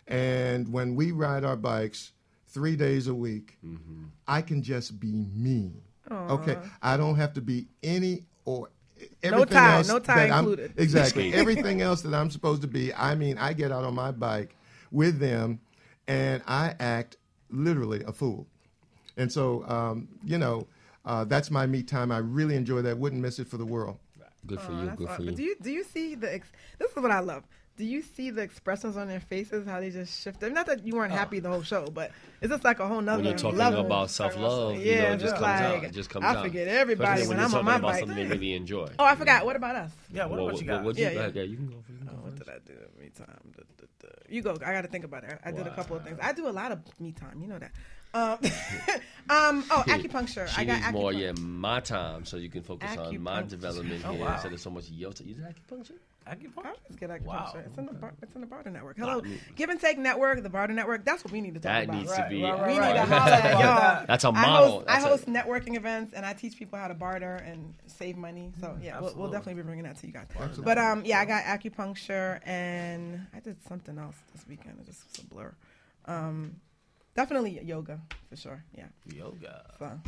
and 0.08 0.72
when 0.72 0.96
we 0.96 1.12
ride 1.12 1.44
our 1.44 1.56
bikes 1.56 2.12
three 2.48 2.76
days 2.76 3.08
a 3.08 3.14
week, 3.14 3.58
mm-hmm. 3.66 4.06
I 4.28 4.42
can 4.42 4.62
just 4.64 5.00
be 5.00 5.26
me. 5.34 5.74
Okay, 6.12 6.58
I 6.82 6.98
don't 6.98 7.16
have 7.18 7.34
to 7.34 7.42
be 7.42 7.68
any 7.84 8.26
or. 8.46 8.70
Everything 9.24 9.48
tie, 9.54 9.76
else 9.78 9.88
no 9.88 9.98
tie 10.00 10.16
that 10.28 10.32
I'm- 10.32 10.40
included. 10.40 10.74
exactly. 10.76 11.34
Everything 11.34 11.82
else 11.82 12.02
that 12.02 12.14
I'm 12.14 12.30
supposed 12.30 12.62
to 12.64 12.68
be. 12.68 12.94
I 12.94 13.16
mean, 13.16 13.38
I 13.38 13.54
get 13.54 13.72
out 13.72 13.86
on 13.86 13.96
my 13.96 14.12
bike 14.12 14.56
with 14.92 15.20
them, 15.20 15.62
and 16.10 16.42
I 16.48 16.76
act 16.80 17.18
literally 17.50 18.04
a 18.04 18.12
fool. 18.12 18.48
And 19.18 19.32
so, 19.32 19.64
um, 19.68 20.08
you 20.24 20.38
know, 20.38 20.68
uh, 21.06 21.24
that's 21.26 21.50
my 21.52 21.66
me 21.66 21.84
time. 21.84 22.12
I 22.12 22.18
really 22.20 22.56
enjoy 22.56 22.82
that. 22.84 22.98
Wouldn't 22.98 23.22
miss 23.22 23.40
it 23.40 23.48
for 23.48 23.58
the 23.58 23.66
world. 23.66 23.98
Good 24.48 24.62
for 24.62 24.72
Oh, 24.72 24.80
you. 24.80 24.86
that's 24.88 24.98
Good 24.98 25.10
aw- 25.10 25.16
for 25.16 25.24
but 25.24 25.32
you. 25.32 25.38
do 25.38 25.44
you 25.44 25.56
do 25.62 25.70
you 25.72 25.84
see 25.84 26.16
the? 26.16 26.34
Ex- 26.34 26.52
this 26.80 26.90
is 26.92 26.96
what 26.98 27.12
I 27.12 27.20
love. 27.20 27.44
Do 27.80 27.86
you 27.86 28.02
see 28.02 28.30
the 28.30 28.42
expressions 28.42 28.98
on 28.98 29.08
their 29.08 29.22
faces? 29.22 29.66
How 29.66 29.80
they 29.80 29.90
just 29.90 30.22
shifted. 30.22 30.52
Not 30.54 30.66
that 30.66 30.86
you 30.86 30.96
weren't 30.98 31.14
happy 31.14 31.40
the 31.40 31.48
whole 31.48 31.64
show, 31.64 31.86
but 31.88 32.12
it's 32.42 32.52
just 32.52 32.66
like 32.66 32.82
a 32.82 32.88
whole 32.88 33.00
nother 33.00 33.20
when 33.24 33.30
you're 33.30 33.38
talking 33.38 33.58
level. 33.58 33.86
about 33.86 34.10
self 34.12 34.36
love, 34.36 34.76
Yeah, 34.76 34.84
you 34.84 34.96
know, 35.02 35.08
it 35.08 35.12
just 35.14 35.22
just 35.22 35.36
comes 35.36 35.62
out. 35.62 35.74
like, 35.76 35.84
It 35.84 35.94
just 35.94 36.10
comes 36.10 36.26
I 36.26 36.36
out. 36.36 36.44
forget 36.44 36.68
everybody 36.68 37.22
Especially 37.22 37.28
when 37.30 37.38
you're 37.38 37.46
I'm 37.46 37.46
on 37.46 37.52
talking 37.52 37.66
my 37.66 37.76
about 37.78 37.88
bike. 37.92 38.00
something 38.02 38.18
they 38.18 38.26
really 38.36 38.54
enjoy. 38.54 38.90
Oh, 39.00 39.06
I 39.06 39.16
forgot. 39.16 39.46
What 39.46 39.56
about 39.56 39.76
us? 39.78 39.92
Yeah. 40.12 40.26
What, 40.26 40.42
what 40.42 40.60
you 40.60 40.68
got? 40.68 40.84
What, 40.84 40.98
Yeah, 40.98 41.10
you, 41.12 41.20
yeah. 41.20 41.30
yeah. 41.34 41.42
you 41.44 41.56
can 41.56 41.68
go. 41.68 41.76
You 41.88 41.96
can 41.98 42.06
go 42.06 42.14
Oh, 42.14 42.24
what 42.26 42.36
did 42.36 42.50
I 42.50 42.58
do? 42.66 42.74
Me 43.02 43.10
time. 43.18 43.28
Duh, 43.56 43.64
duh, 43.78 43.86
duh. 44.02 44.08
You 44.28 44.42
go. 44.42 44.52
I 44.66 44.74
got 44.74 44.82
to 44.82 44.88
think 44.90 45.06
about 45.06 45.24
it. 45.24 45.40
I 45.46 45.52
did 45.52 45.66
a 45.66 45.74
couple 45.74 45.96
of 45.96 46.04
things. 46.04 46.20
I 46.22 46.34
do 46.34 46.50
a 46.50 46.52
lot 46.52 46.74
of 46.74 46.80
me 47.00 47.14
time. 47.14 47.40
You 47.42 47.48
know 47.48 47.60
that. 47.60 47.72
Um, 48.14 48.40
um 49.30 49.64
oh, 49.72 49.84
acupuncture. 49.88 50.48
She 50.50 50.62
I 50.62 50.66
got 50.66 50.74
needs 50.74 50.86
acupuncture. 50.88 50.92
more, 50.94 51.14
yeah, 51.14 51.32
my 51.40 51.80
time, 51.80 52.26
so 52.26 52.36
you 52.38 52.50
can 52.50 52.64
focus 52.64 52.98
on 52.98 53.22
my 53.22 53.42
development 53.44 54.04
Oh, 54.06 54.12
here 54.12 54.26
wow. 54.26 54.34
instead 54.34 54.52
of 54.52 54.60
so 54.60 54.70
much 54.70 54.90
your 54.90 55.14
time. 55.14 55.28
You 55.30 55.36
do 55.36 55.42
acupuncture? 55.44 55.92
Acupuncture? 56.30 56.76
Let's 56.88 56.96
get 56.98 57.10
acupuncture. 57.10 57.26
Wow. 57.26 57.54
It's 57.66 57.78
in 57.78 57.86
the 57.88 57.94
bar, 57.94 58.14
it's 58.22 58.36
in 58.36 58.42
the 58.42 58.48
Barter 58.48 58.70
Network. 58.70 58.98
Hello, 58.98 59.22
Give 59.56 59.70
and 59.70 59.80
Take 59.80 59.98
Network, 59.98 60.44
the 60.44 60.50
Barter 60.50 60.74
Network. 60.74 61.04
That's 61.06 61.24
what 61.24 61.34
we 61.34 61.42
need 61.42 61.56
to 61.56 61.60
talk 61.60 61.72
That 61.72 61.84
about. 61.86 61.96
needs 61.96 62.16
to 62.16 62.28
be. 62.30 62.44
right, 62.44 62.68
we 62.68 62.74
need 62.74 62.80
to 62.94 63.06
holler 63.06 63.32
at 63.34 63.60
y'all. 63.60 64.06
That's 64.08 64.24
a 64.24 64.28
I 64.28 64.32
model. 64.32 64.72
host, 64.72 64.88
That's 64.88 65.04
I 65.04 65.08
a- 65.08 65.12
host 65.12 65.26
networking 65.26 65.76
events 65.76 66.14
and 66.14 66.26
I 66.26 66.34
teach 66.34 66.56
people 66.58 66.78
how 66.78 66.88
to 66.88 66.94
barter 66.94 67.36
and 67.36 67.74
save 67.88 68.16
money. 68.18 68.52
So 68.60 68.78
yeah, 68.82 69.00
we'll, 69.00 69.14
we'll 69.16 69.32
definitely 69.32 69.62
be 69.62 69.66
bringing 69.66 69.86
that 69.86 69.98
to 69.98 70.08
you 70.08 70.14
guys. 70.14 70.28
But 70.64 70.78
um, 70.78 71.04
yeah, 71.06 71.20
I 71.20 71.26
got 71.26 71.44
acupuncture 71.44 72.40
and 72.46 73.26
I 73.34 73.40
did 73.40 73.58
something 73.68 73.98
else 73.98 74.16
this 74.34 74.46
weekend. 74.48 74.80
It 74.82 74.86
just 74.86 75.04
was 75.10 75.26
a 75.26 75.28
blur. 75.28 75.54
Um, 76.06 76.56
definitely 77.16 77.60
yoga 77.64 78.00
for 78.30 78.36
sure. 78.36 78.64
Yeah. 78.78 78.86
Yoga. 79.14 79.64
So 79.80 80.00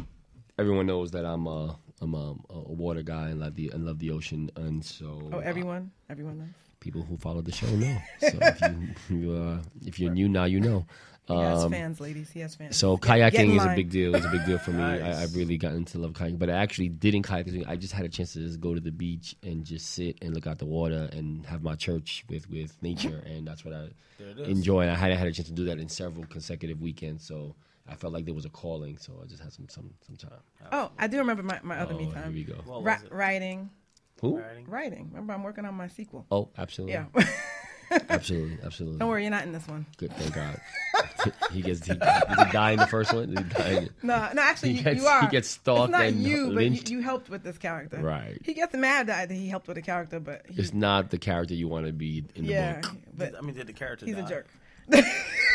Everyone 0.62 0.86
knows 0.86 1.12
that 1.12 1.26
I'm 1.26 1.48
a, 1.48 1.76
I'm 2.02 2.14
a, 2.14 2.36
a 2.50 2.60
water 2.84 3.02
guy 3.02 3.30
and 3.30 3.40
love 3.40 3.56
the 3.56 3.70
and 3.74 3.86
love 3.86 3.98
the 4.00 4.12
ocean, 4.12 4.50
and 4.56 4.84
so 4.86 5.30
oh, 5.34 5.38
uh, 5.38 5.40
everyone, 5.40 5.92
everyone 6.10 6.38
knows. 6.40 6.48
people 6.80 7.02
who 7.02 7.18
follow 7.18 7.42
the 7.42 7.52
show 7.52 7.68
know. 7.84 7.98
So 8.20 8.30
if 8.42 8.62
you, 8.62 8.88
you 9.18 9.34
uh, 9.34 9.58
if 9.86 10.00
you're 10.00 10.12
new 10.14 10.30
now, 10.30 10.46
you 10.46 10.60
know. 10.60 10.86
He 11.28 11.36
has 11.38 11.64
Um, 11.64 11.72
fans, 11.72 12.02
ladies. 12.02 12.30
He 12.32 12.40
has 12.42 12.56
fans. 12.56 12.76
So 12.76 12.98
Get- 12.98 13.32
get 13.32 13.46
in 13.46 13.52
kayaking 13.52 13.58
is 13.60 13.66
a 13.66 13.76
big 13.76 13.90
deal. 13.92 14.16
It's 14.16 14.26
a 14.26 14.30
big 14.30 14.44
deal 14.46 14.58
for 14.58 14.72
me. 14.72 14.84
I, 14.84 14.98
Nice. 14.98 15.18
I've 15.18 15.36
really 15.36 15.56
gotten 15.58 15.86
to 15.86 16.00
love 16.00 16.14
kayaking, 16.14 16.40
but 16.40 16.50
I 16.50 16.54
actually 16.58 16.90
didn't 16.90 17.22
kayak. 17.24 17.48
I 17.68 17.76
just 17.76 17.94
had 17.94 18.06
a 18.06 18.10
chance 18.10 18.34
to 18.34 18.40
just 18.40 18.60
go 18.60 18.74
to 18.74 18.82
the 18.82 18.92
beach 18.92 19.36
and 19.44 19.64
just 19.64 19.86
sit 19.92 20.18
and 20.22 20.34
look 20.34 20.46
out 20.48 20.58
the 20.58 20.66
water 20.66 21.10
and 21.14 21.46
have 21.46 21.62
my 21.64 21.76
church 21.76 22.26
with 22.30 22.50
with 22.50 22.76
nature, 22.82 23.22
and 23.26 23.48
that's 23.48 23.64
what 23.64 23.74
I 23.74 23.90
There 24.20 24.30
it 24.30 24.40
is. 24.40 24.48
enjoy. 24.48 24.82
And 24.82 24.92
I 24.92 24.96
hadn't 24.96 25.18
had 25.20 25.28
a 25.28 25.32
chance 25.32 25.48
to 25.48 25.54
do 25.54 25.66
that 25.66 25.78
in 25.80 25.90
several 25.90 26.26
consecutive 26.26 26.82
weekends, 26.82 27.24
so 27.26 27.56
I 27.88 27.96
felt 27.96 28.14
like 28.14 28.26
there 28.26 28.34
was 28.34 28.46
a 28.46 28.50
calling. 28.50 28.98
So 28.98 29.20
I 29.24 29.28
just 29.28 29.42
had 29.42 29.52
some 29.54 29.68
some 29.70 29.92
some 30.06 30.16
time. 30.16 30.40
Oh, 30.72 30.92
I 30.98 31.08
do 31.08 31.18
remember 31.18 31.44
my, 31.44 31.60
my 31.64 31.78
other 31.80 31.94
Oh, 31.94 31.98
me 31.98 32.06
here 32.06 32.32
we 32.34 32.44
go. 32.44 32.54
What 32.66 32.84
Ri- 32.84 33.10
writing, 33.10 33.70
Who? 34.22 34.38
Writing? 34.40 34.66
writing. 34.68 35.10
Remember, 35.12 35.34
I'm 35.34 35.44
working 35.44 35.66
on 35.66 35.74
my 35.76 35.88
sequel. 35.88 36.26
Oh, 36.32 36.50
absolutely. 36.58 36.94
Yeah. 36.94 37.06
absolutely, 38.10 38.58
absolutely. 38.64 39.00
Don't 39.00 39.10
worry, 39.10 39.24
you're 39.24 39.32
not 39.32 39.44
in 39.44 39.52
this 39.52 39.68
one. 39.68 39.86
Good, 39.98 40.14
thank 40.14 40.34
God. 40.34 40.62
he 41.52 41.62
gets 41.62 41.86
he, 41.86 41.94
did 41.94 42.02
he 42.02 42.52
die 42.52 42.72
in 42.72 42.80
the 42.80 42.88
first 42.88 43.14
one? 43.14 43.30
He 43.30 43.36
die 43.36 43.70
in- 43.72 43.90
No, 44.02 44.30
no, 44.34 44.42
actually, 44.42 44.74
He 44.74 44.78
you, 44.78 44.84
gets- 44.84 45.02
you 45.02 45.08
are. 45.08 45.22
he 45.22 45.28
gets 45.28 45.50
stalked 45.50 45.90
It's 45.90 45.92
not 45.92 46.02
and 46.06 46.24
you, 46.24 46.52
but 46.54 46.64
you, 46.64 46.98
you 46.98 47.02
helped 47.02 47.30
with 47.30 47.44
this 47.44 47.58
character. 47.58 47.98
Right. 48.00 48.38
He 48.44 48.54
gets 48.54 48.74
mad 48.76 49.08
that 49.08 49.30
he 49.30 49.48
helped 49.50 49.68
with 49.68 49.76
the 49.76 49.82
character, 49.82 50.20
but 50.20 50.46
he, 50.50 50.62
It's 50.62 50.74
not 50.74 51.10
the 51.10 51.18
character 51.18 51.54
you 51.54 51.68
want 51.68 51.88
to 51.88 51.94
be 51.94 52.24
in 52.36 52.46
the 52.46 52.52
yeah, 52.54 52.80
book. 52.80 52.92
but 53.14 53.36
I 53.38 53.42
mean, 53.42 53.56
did 53.56 53.68
the 53.68 53.74
character 53.74 54.06
he's 54.06 54.18
a 54.18 54.24
jerk. 54.24 54.48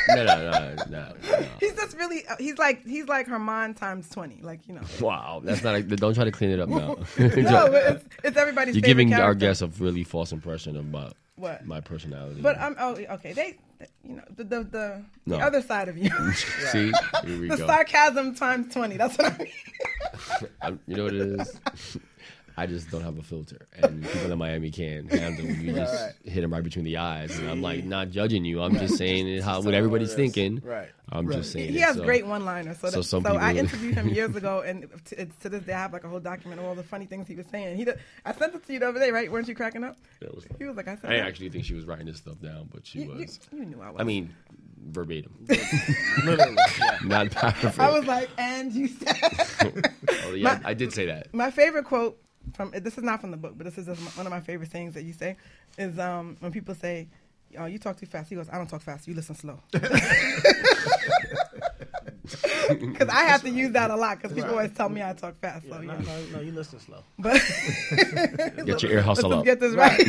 No, 0.09 0.25
no, 0.25 0.51
no, 0.51 0.75
no, 0.75 0.85
no. 0.89 1.15
He's 1.61 1.75
just 1.75 1.97
really. 1.97 2.27
uh, 2.27 2.37
He's 2.39 2.59
like 2.59 2.85
he's 2.87 3.07
like 3.09 3.27
Herman 3.27 3.75
times 3.75 4.09
twenty. 4.11 4.41
Like 4.43 4.67
you 4.69 4.75
know. 4.75 4.83
Wow, 5.01 5.41
that's 5.45 5.63
not. 5.63 5.75
A, 5.75 5.83
don't 5.83 6.15
try 6.15 6.25
to 6.25 6.31
clean 6.33 6.51
it 6.51 6.61
up 6.61 6.69
now. 6.69 6.77
no, 6.87 6.97
but 7.17 7.19
it's, 7.19 8.05
it's 8.25 8.37
everybody's 8.37 8.75
You're 8.77 8.83
giving 8.83 9.13
our 9.15 9.35
guests 9.35 9.63
a 9.63 9.67
really 9.69 10.05
false 10.05 10.33
impression 10.33 10.77
about 10.77 11.17
What? 11.37 11.67
my 11.67 11.81
personality. 11.81 12.41
But 12.41 12.59
I'm 12.59 12.77
oh 12.79 12.95
okay. 12.97 13.33
They, 13.33 13.59
you 14.05 14.17
know, 14.17 14.23
the 14.37 14.45
the 14.45 14.63
the, 14.65 15.05
No. 15.27 15.37
the 15.39 15.43
other 15.43 15.63
side 15.63 15.89
of 15.89 15.99
you. 15.99 16.11
see, 16.35 16.93
here 17.25 17.41
we 17.41 17.49
the 17.49 17.57
go. 17.57 17.67
sarcasm 17.67 18.35
times 18.35 18.73
twenty. 18.73 18.97
That's 18.97 19.17
what 19.19 19.33
I 19.33 19.39
mean. 19.39 19.53
I'm- 20.63 20.81
you 20.87 20.97
know 20.97 21.05
what 21.05 21.15
it 21.15 21.41
is. 21.41 21.59
I 22.59 22.67
just 22.67 22.91
don't 22.91 23.03
have 23.03 23.19
a 23.19 23.23
filter, 23.23 23.69
and 23.75 24.03
people 24.03 24.33
in 24.33 24.39
Miami 24.39 24.71
can 24.71 25.09
handle 25.09 25.45
when 25.45 25.61
you 25.61 25.75
just 25.75 25.95
Right. 25.95 26.13
hit 26.33 26.41
them 26.41 26.53
right 26.53 26.65
between 26.65 26.85
the 26.87 26.97
eyes. 26.97 27.39
And 27.39 27.51
I'm 27.51 27.61
like, 27.61 27.85
not 27.85 28.11
judging 28.11 28.45
you. 28.47 28.63
I'm 28.63 28.75
just 28.79 28.97
saying 28.99 29.29
it 29.29 29.43
how 29.43 29.57
Just 29.57 29.67
what 29.67 29.75
how 29.75 29.79
everybody's 29.79 30.09
it 30.09 30.13
is. 30.13 30.17
thinking. 30.17 30.63
Right. 30.65 30.89
I'm 31.13 31.27
Right. 31.27 31.37
just 31.39 31.53
saying. 31.53 31.71
He 31.73 31.79
it, 31.79 31.83
has 31.83 31.97
so- 31.97 32.05
great 32.05 32.27
one-liners. 32.27 32.79
So, 32.79 32.89
so 32.89 32.97
that, 32.97 33.03
some 33.05 33.25
so 33.25 33.37
I 33.37 33.53
interviewed 33.57 33.95
him 33.95 34.09
years 34.09 34.35
ago, 34.35 34.63
and 34.67 34.89
t- 35.05 35.17
it's, 35.17 35.37
to 35.43 35.49
this 35.51 35.65
day 35.65 35.75
I 35.75 35.79
have 35.81 35.93
like 35.93 36.05
a 36.05 36.09
whole 36.09 36.19
document 36.21 36.61
of 36.61 36.67
all 36.67 36.75
the 36.75 36.83
funny 36.83 37.05
things 37.07 37.29
he 37.29 37.35
was 37.35 37.47
saying. 37.49 37.77
He, 37.77 37.85
did, 37.85 37.99
I 38.25 38.33
sent 38.33 38.55
it 38.55 38.67
to 38.67 38.73
you 38.73 38.79
the 38.79 38.89
other 38.89 39.01
day, 39.01 39.11
right? 39.11 39.31
Weren't 39.31 39.49
you 39.49 39.55
cracking 39.55 39.85
up? 39.85 39.97
That 40.21 40.35
was 40.35 40.47
He 40.59 40.65
was 40.65 40.77
like, 40.77 40.89
I 40.89 40.97
said. 40.97 41.11
I 41.11 41.13
didn't 41.15 41.27
actually 41.29 41.51
think 41.51 41.65
she 41.67 41.75
was 41.75 41.85
writing 41.85 42.07
this 42.07 42.17
stuff 42.17 42.41
down, 42.41 42.69
but 42.73 42.87
she 42.87 43.01
You- 43.01 43.13
you- 43.13 43.19
was. 43.27 43.39
you 43.53 43.65
knew 43.67 43.81
I 43.83 43.91
was. 43.91 44.01
I 44.01 44.05
mean, 44.05 44.35
verbatim. 44.89 45.33
Literally, 46.25 46.57
yeah. 46.81 46.99
Not 47.05 47.31
paraphrasing. 47.31 47.81
I 47.81 47.91
was 47.91 48.07
like, 48.07 48.31
and 48.39 48.73
you 48.73 48.89
said. 48.89 49.93
Oh, 50.25 50.33
yeah, 50.35 50.45
My- 50.63 50.71
I 50.71 50.75
did 50.75 50.93
say 50.93 51.07
that. 51.07 51.33
My 51.35 51.51
favorite 51.51 51.85
quote 51.85 52.19
from 52.55 52.71
this 52.73 52.97
is 52.99 53.05
not 53.05 53.21
from 53.21 53.31
the 53.31 53.37
book, 53.37 53.55
but 53.57 53.65
this 53.65 53.79
is 53.79 53.87
just 53.87 54.01
one 54.17 54.27
of 54.27 54.31
my 54.31 54.41
favorite 54.41 54.71
things 54.71 54.95
that 54.95 55.03
you 55.05 55.13
say 55.13 55.37
is 55.79 55.99
um, 55.99 56.37
when 56.41 56.53
people 56.53 56.75
say, 56.75 57.09
"Oh, 57.59 57.67
you 57.67 57.79
talk 57.79 57.97
too 57.99 58.07
fast." 58.07 58.29
He 58.31 58.35
goes, 58.37 58.49
"I 58.51 58.57
don't 58.59 58.69
talk 58.69 58.83
fast. 58.83 59.07
You 59.09 59.15
listen 59.15 59.35
slow." 59.35 59.61
Because 62.69 63.09
I 63.09 63.23
have 63.25 63.43
to 63.43 63.51
use 63.51 63.71
that 63.73 63.93
a 63.93 63.97
lot 63.97 64.17
because 64.21 64.33
people 64.33 64.51
Right. 64.51 64.57
always 64.65 64.73
tell 64.73 64.89
me 64.89 65.01
I 65.01 65.13
talk 65.13 65.39
fast. 65.41 65.69
So 65.69 65.81
Yeah, 65.81 65.93
yeah, 65.93 65.99
no, 65.99 66.01
no, 66.01 66.27
no, 66.33 66.41
you 66.41 66.51
listen 66.51 66.81
slow. 66.81 67.05
But 67.19 67.41
Get 68.67 68.83
your 68.83 68.91
ear 68.93 69.01
hustle 69.03 69.31
Let's 69.31 69.39
up. 69.41 69.45
Get 69.45 69.61
this 69.61 69.75
right. 69.75 70.01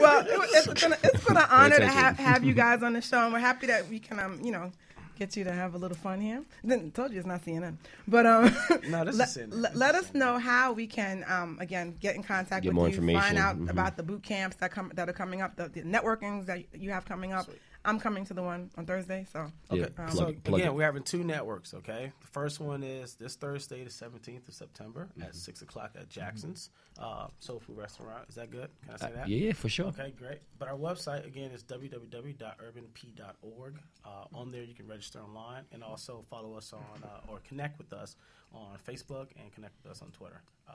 well, 0.00 0.26
it, 0.26 0.66
it's 0.66 0.82
been 0.82 0.92
a, 0.92 0.96
it's 1.04 1.24
been 1.24 1.36
an 1.36 1.44
honor 1.48 1.76
to 1.76 1.76
attention. 1.76 1.98
have, 1.98 2.18
have 2.18 2.44
you 2.44 2.54
guys 2.54 2.82
on 2.82 2.94
the 2.94 3.00
show, 3.00 3.18
and 3.24 3.32
we're 3.32 3.38
happy 3.38 3.66
that 3.68 3.88
we 3.88 4.00
can, 4.00 4.18
um, 4.18 4.40
you 4.42 4.50
know, 4.50 4.72
get 5.16 5.36
you 5.36 5.44
to 5.44 5.52
have 5.52 5.74
a 5.74 5.78
little 5.78 5.96
fun 5.96 6.20
here. 6.20 6.42
Then 6.62 6.90
told 6.92 7.12
you 7.12 7.18
it's 7.18 7.26
not 7.26 7.42
CNN, 7.44 7.76
but 8.06 8.26
um, 8.26 8.44
No, 8.88 9.04
this 9.04 9.14
is 9.14 9.18
let, 9.18 9.28
CNN. 9.28 9.48
let- 9.52 9.76
let 9.76 9.94
us 9.94 10.12
know 10.14 10.38
how 10.38 10.72
we 10.72 10.86
can, 10.86 11.24
um, 11.28 11.58
again, 11.60 11.96
get 12.00 12.14
in 12.14 12.22
contact 12.22 12.62
Get 12.62 12.68
with 12.70 12.74
more 12.76 12.88
you, 12.88 12.96
find 12.96 13.08
information. 13.10 13.38
out 13.38 13.56
Mhm. 13.58 13.70
about 13.70 13.96
the 13.96 14.02
boot 14.02 14.22
camps 14.22 14.56
that 14.56 14.70
come 14.70 14.92
that 14.94 15.08
are 15.08 15.12
coming 15.12 15.40
up, 15.42 15.56
the, 15.56 15.68
the 15.68 15.82
networkings 15.82 16.46
that 16.46 16.64
you 16.74 16.90
have 16.90 17.04
coming 17.04 17.32
up. 17.32 17.46
I'm 17.86 17.98
coming 18.00 18.24
to 18.26 18.34
the 18.34 18.42
one 18.42 18.70
on 18.76 18.84
Thursday, 18.84 19.24
so 19.32 19.50
Yeah, 19.70 19.84
Okay, 19.84 19.92
um, 20.02 20.10
so 20.10 20.16
plug 20.24 20.44
plug 20.44 20.60
again, 20.60 20.72
it. 20.72 20.74
we're 20.74 20.84
having 20.84 21.04
two 21.04 21.22
networks. 21.24 21.72
Okay, 21.72 22.12
the 22.20 22.26
first 22.26 22.58
one 22.60 22.82
is 22.82 23.14
this 23.14 23.36
Thursday, 23.36 23.84
the 23.84 23.90
seventeenth 23.90 24.48
of 24.48 24.54
September 24.54 25.08
Mm-hmm. 25.12 25.22
at 25.22 25.34
six 25.36 25.62
o'clock 25.62 25.92
at 25.98 26.08
Jackson's 26.08 26.70
uh, 26.98 27.28
Soul 27.38 27.60
Food 27.60 27.76
Restaurant. 27.78 28.24
Is 28.28 28.34
that 28.34 28.50
good? 28.50 28.68
Can 28.84 28.94
I 28.94 28.96
say 28.96 29.06
Uh, 29.06 29.10
that? 29.16 29.28
yeah, 29.28 29.52
for 29.52 29.68
sure. 29.68 29.86
Okay, 29.86 30.12
great. 30.18 30.38
But 30.58 30.68
our 30.68 30.76
website 30.76 31.24
again 31.26 31.50
is 31.52 31.62
www.urbanp.org. 31.64 33.74
Uh, 34.04 34.08
on 34.34 34.50
there, 34.50 34.62
you 34.64 34.74
can 34.74 34.88
register 34.88 35.20
online 35.20 35.62
and 35.72 35.82
also 35.82 36.24
follow 36.28 36.54
us 36.56 36.72
on 36.72 36.82
uh, 37.04 37.30
or 37.32 37.38
connect 37.46 37.78
with 37.78 37.92
us 37.92 38.16
on 38.52 38.76
Facebook 38.86 39.28
and 39.40 39.52
connect 39.54 39.74
with 39.82 39.92
us 39.92 40.02
on 40.02 40.08
Twitter. 40.10 40.40
Uh, 40.68 40.74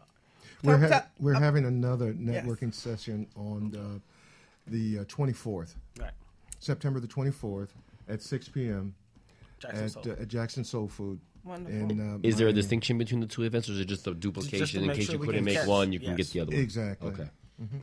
We're, 0.63 0.87
ha- 0.87 1.07
we're 1.19 1.33
having 1.39 1.65
another 1.65 2.15
yes. 2.17 2.45
networking 2.45 2.73
session 2.73 3.27
on 3.35 3.75
uh, 3.75 3.99
the 4.67 4.99
uh, 4.99 5.03
24th, 5.05 5.75
right. 5.99 6.11
September 6.61 6.99
the 6.99 7.07
24th 7.07 7.69
at 8.07 8.21
6 8.21 8.49
p.m. 8.49 8.95
Jackson 9.59 9.83
at, 9.83 9.91
Soul 9.91 10.03
uh, 10.07 10.21
at 10.21 10.27
Jackson 10.27 10.63
Soul 10.63 10.87
Food. 10.87 11.19
Wonderful. 11.43 11.91
In, 11.91 11.99
uh, 11.99 12.19
Is 12.23 12.37
there 12.37 12.47
a 12.47 12.49
Miami. 12.51 12.61
distinction 12.61 12.97
between 12.99 13.19
the 13.19 13.25
two 13.27 13.41
events, 13.43 13.67
or 13.67 13.73
is 13.73 13.79
it 13.79 13.85
just 13.85 14.05
a 14.07 14.13
duplication 14.13 14.83
in 14.83 14.95
case 14.95 15.05
sure 15.07 15.15
you 15.15 15.21
couldn't 15.21 15.43
make 15.43 15.57
catch- 15.57 15.67
one, 15.67 15.91
you 15.91 15.99
can 15.99 16.15
get 16.15 16.29
the 16.29 16.39
other 16.39 16.51
one? 16.51 16.61
Exactly. 16.61 17.09
Okay. 17.09 17.27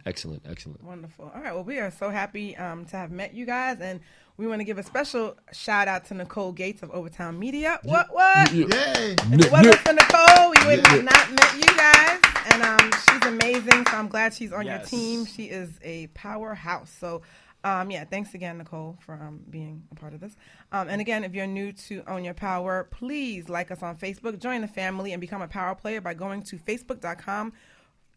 Excellent, 0.07 0.43
excellent. 0.49 0.83
Wonderful. 0.83 1.31
All 1.33 1.41
right. 1.41 1.55
Well, 1.55 1.63
we 1.63 1.79
are 1.79 1.93
so 1.93 2.11
happy 2.11 2.57
um, 2.57 2.85
to 2.87 2.97
have 2.97 3.13
met 3.13 3.33
you 3.33 3.47
guys, 3.47 3.79
and 3.81 4.01
we 4.37 4.49
want 4.49 4.61
to 4.61 4.65
give 4.65 4.77
a 4.77 4.83
special 4.83 5.37
shout 5.53 5.87
out 5.87 6.05
to 6.07 6.15
Nicole 6.15 6.51
Gates 6.51 6.83
of 6.83 6.91
Overtown 6.91 7.39
Media. 7.39 7.79
What? 7.85 8.13
What? 8.13 8.53
Yay! 8.53 8.67
If 8.67 9.47
it 9.47 9.53
wasn't 9.53 9.77
for 9.77 9.93
Nicole, 9.93 10.51
we 10.51 10.67
would 10.67 10.85
have 10.85 11.05
not 11.05 11.31
met 11.33 11.55
you 11.55 11.77
guys. 11.77 12.21
And 12.53 12.63
um, 12.65 12.91
she's 13.09 13.25
amazing. 13.29 13.87
So 13.87 13.97
I'm 13.97 14.09
glad 14.09 14.35
she's 14.35 14.53
on 14.53 14.67
your 14.67 14.79
team. 14.81 15.25
She 15.27 15.45
is 15.45 15.71
a 15.83 16.09
powerhouse. 16.09 16.91
So. 16.99 17.23
Um, 17.69 17.91
yeah, 17.91 18.05
thanks 18.05 18.33
again, 18.33 18.57
Nicole, 18.57 18.97
for 19.05 19.13
um, 19.13 19.41
being 19.51 19.83
a 19.93 19.95
part 19.95 20.15
of 20.15 20.21
this. 20.21 20.35
Um, 20.73 20.89
and 20.89 21.03
again, 21.03 21.23
if 21.23 21.35
you're 21.35 21.47
new 21.47 21.71
to 21.73 22.03
Own 22.07 22.25
Your 22.25 22.33
Power, 22.33 22.89
please 22.91 23.51
like 23.51 23.71
us 23.71 23.83
on 23.83 23.97
Facebook, 23.97 24.39
join 24.39 24.63
the 24.63 24.69
family, 24.69 25.13
and 25.13 25.21
become 25.21 25.43
a 25.43 25.49
power 25.49 25.75
player 25.75 26.01
by 26.01 26.15
going 26.15 26.43
to 26.45 26.57
facebook.com 26.57 27.53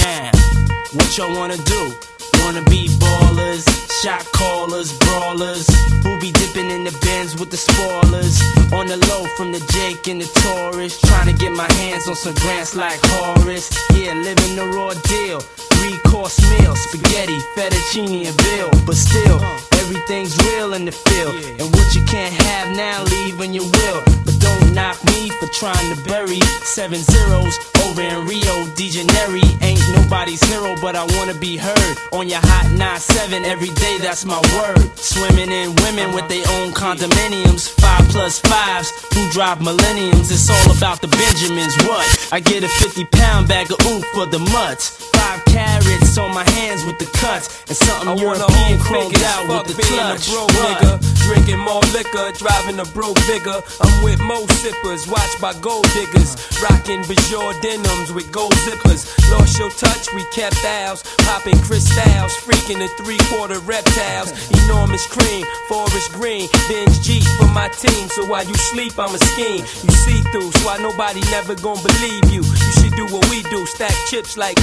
Now, 0.00 0.30
what 0.94 1.18
y'all 1.18 1.36
wanna 1.36 1.58
do? 1.58 2.13
Wanna 2.44 2.60
be 2.68 2.88
ballers, 3.00 3.64
shot 4.02 4.22
callers, 4.32 4.92
brawlers, 4.98 5.66
who 6.04 6.20
be 6.20 6.30
dipping 6.30 6.70
in 6.70 6.84
the 6.84 6.92
Benz 7.00 7.34
with 7.40 7.50
the 7.50 7.56
spoilers. 7.56 8.36
On 8.70 8.86
the 8.86 8.98
low 9.08 9.24
from 9.36 9.50
the 9.50 9.60
Jake 9.72 10.06
and 10.08 10.20
the 10.20 10.28
Taurus, 10.40 11.00
trying 11.00 11.32
to 11.32 11.32
get 11.32 11.52
my 11.52 11.70
hands 11.80 12.06
on 12.06 12.14
some 12.14 12.34
grants 12.34 12.76
like 12.76 13.00
Horace. 13.02 13.72
Yeah, 13.96 14.12
living 14.12 14.56
the 14.56 14.66
raw 14.76 14.92
deal. 15.08 15.40
Three 15.40 15.96
course 16.10 16.38
meal, 16.50 16.76
spaghetti, 16.76 17.38
fettuccine, 17.56 18.28
and 18.28 18.36
bill. 18.36 18.70
But 18.84 18.96
still, 18.96 19.40
uh. 19.40 19.80
everything's 19.80 20.36
real 20.44 20.74
in 20.74 20.84
the 20.84 20.92
field. 20.92 21.34
And 21.58 21.74
what 21.74 21.94
you 21.94 22.04
can't 22.04 22.34
have 22.44 22.76
now, 22.76 23.04
leave 23.04 23.38
when 23.38 23.54
you 23.54 23.62
will. 23.62 24.02
But 24.26 24.33
knock 24.72 25.02
me 25.04 25.30
for 25.38 25.46
trying 25.48 25.94
to 25.94 25.98
bury 26.04 26.40
seven 26.62 26.98
zeros 26.98 27.58
over 27.86 28.02
in 28.02 28.26
Rio 28.26 28.66
de 28.74 28.88
Janeiro. 28.90 29.40
Ain't 29.60 29.82
nobody's 29.94 30.42
hero, 30.44 30.74
but 30.80 30.96
I 30.96 31.04
wanna 31.16 31.34
be 31.34 31.56
heard 31.56 31.96
on 32.12 32.28
your 32.28 32.40
hot 32.40 32.66
9-7 32.76 33.44
every 33.44 33.70
day. 33.70 33.98
That's 33.98 34.24
my 34.24 34.40
word. 34.56 34.96
Swimming 34.98 35.50
in 35.50 35.74
women 35.84 36.14
with 36.14 36.28
their 36.28 36.44
own 36.58 36.72
condominiums, 36.72 37.68
five 37.68 38.06
plus 38.08 38.38
fives 38.40 38.90
who 39.14 39.28
drive 39.30 39.60
millenniums. 39.60 40.30
It's 40.30 40.48
all 40.50 40.76
about 40.76 41.00
the 41.00 41.08
Benjamins. 41.08 41.76
What? 41.86 42.06
I 42.32 42.40
get 42.40 42.64
a 42.64 42.68
50 42.68 43.04
pound 43.06 43.48
bag 43.48 43.70
of 43.70 43.78
oof 43.86 44.04
for 44.14 44.26
the 44.26 44.38
mutts. 44.38 44.90
Five 45.14 45.44
carrots 45.46 46.18
on 46.18 46.32
my 46.34 46.48
hands 46.50 46.84
with 46.84 46.98
the 46.98 47.06
cuts, 47.18 47.64
and 47.68 47.76
something 47.76 48.08
I 48.08 48.14
European 48.16 48.78
chromed 48.80 49.22
out 49.22 49.48
with 49.48 49.76
the 49.76 49.82
clutch. 49.82 50.28
broke 50.30 50.50
What? 50.50 50.78
nigga. 50.82 51.24
Drinking 51.24 51.58
more 51.60 51.80
liquor, 51.96 52.32
driving 52.36 52.78
a 52.80 52.84
broke 52.92 53.16
bigger. 53.26 53.60
I'm 53.80 54.04
with 54.04 54.20
mo 54.20 54.44
sippers, 54.54 55.06
watched 55.08 55.40
by 55.40 55.52
gold 55.60 55.86
diggers. 55.94 56.36
Rocking 56.62 57.02
Bajor 57.04 57.60
denims 57.60 58.12
with 58.12 58.30
gold 58.32 58.54
zippers. 58.64 59.04
Lost 59.30 59.58
your 59.58 59.70
touch, 59.70 60.12
we 60.14 60.22
kept 60.32 60.64
ours. 60.64 61.02
Popping 61.18 61.58
Cristals, 61.66 62.34
freaking 62.44 62.78
the 62.78 62.88
three 63.02 63.18
quarter 63.30 63.58
reptiles. 63.60 64.32
Enormous 64.64 65.06
cream, 65.06 65.44
forest 65.68 66.12
green. 66.12 66.48
Benz 66.68 66.98
Jeep 67.00 67.24
for 67.38 67.48
my 67.48 67.68
team. 67.68 68.08
So 68.08 68.26
while 68.26 68.44
you 68.44 68.54
sleep, 68.54 68.98
I'm 68.98 69.14
a 69.14 69.18
scheme. 69.18 69.64
You 69.84 69.94
see 70.04 70.20
through, 70.32 70.52
so 70.52 70.66
why 70.66 70.78
nobody 70.78 71.20
never 71.30 71.54
gonna 71.54 71.82
believe 71.82 72.24
you. 72.30 72.42
You 72.42 72.72
should 72.80 72.94
do 72.96 73.06
what 73.06 73.28
we 73.30 73.42
do, 73.42 73.66
stack 73.66 73.94
chips 74.08 74.36
like. 74.36 74.58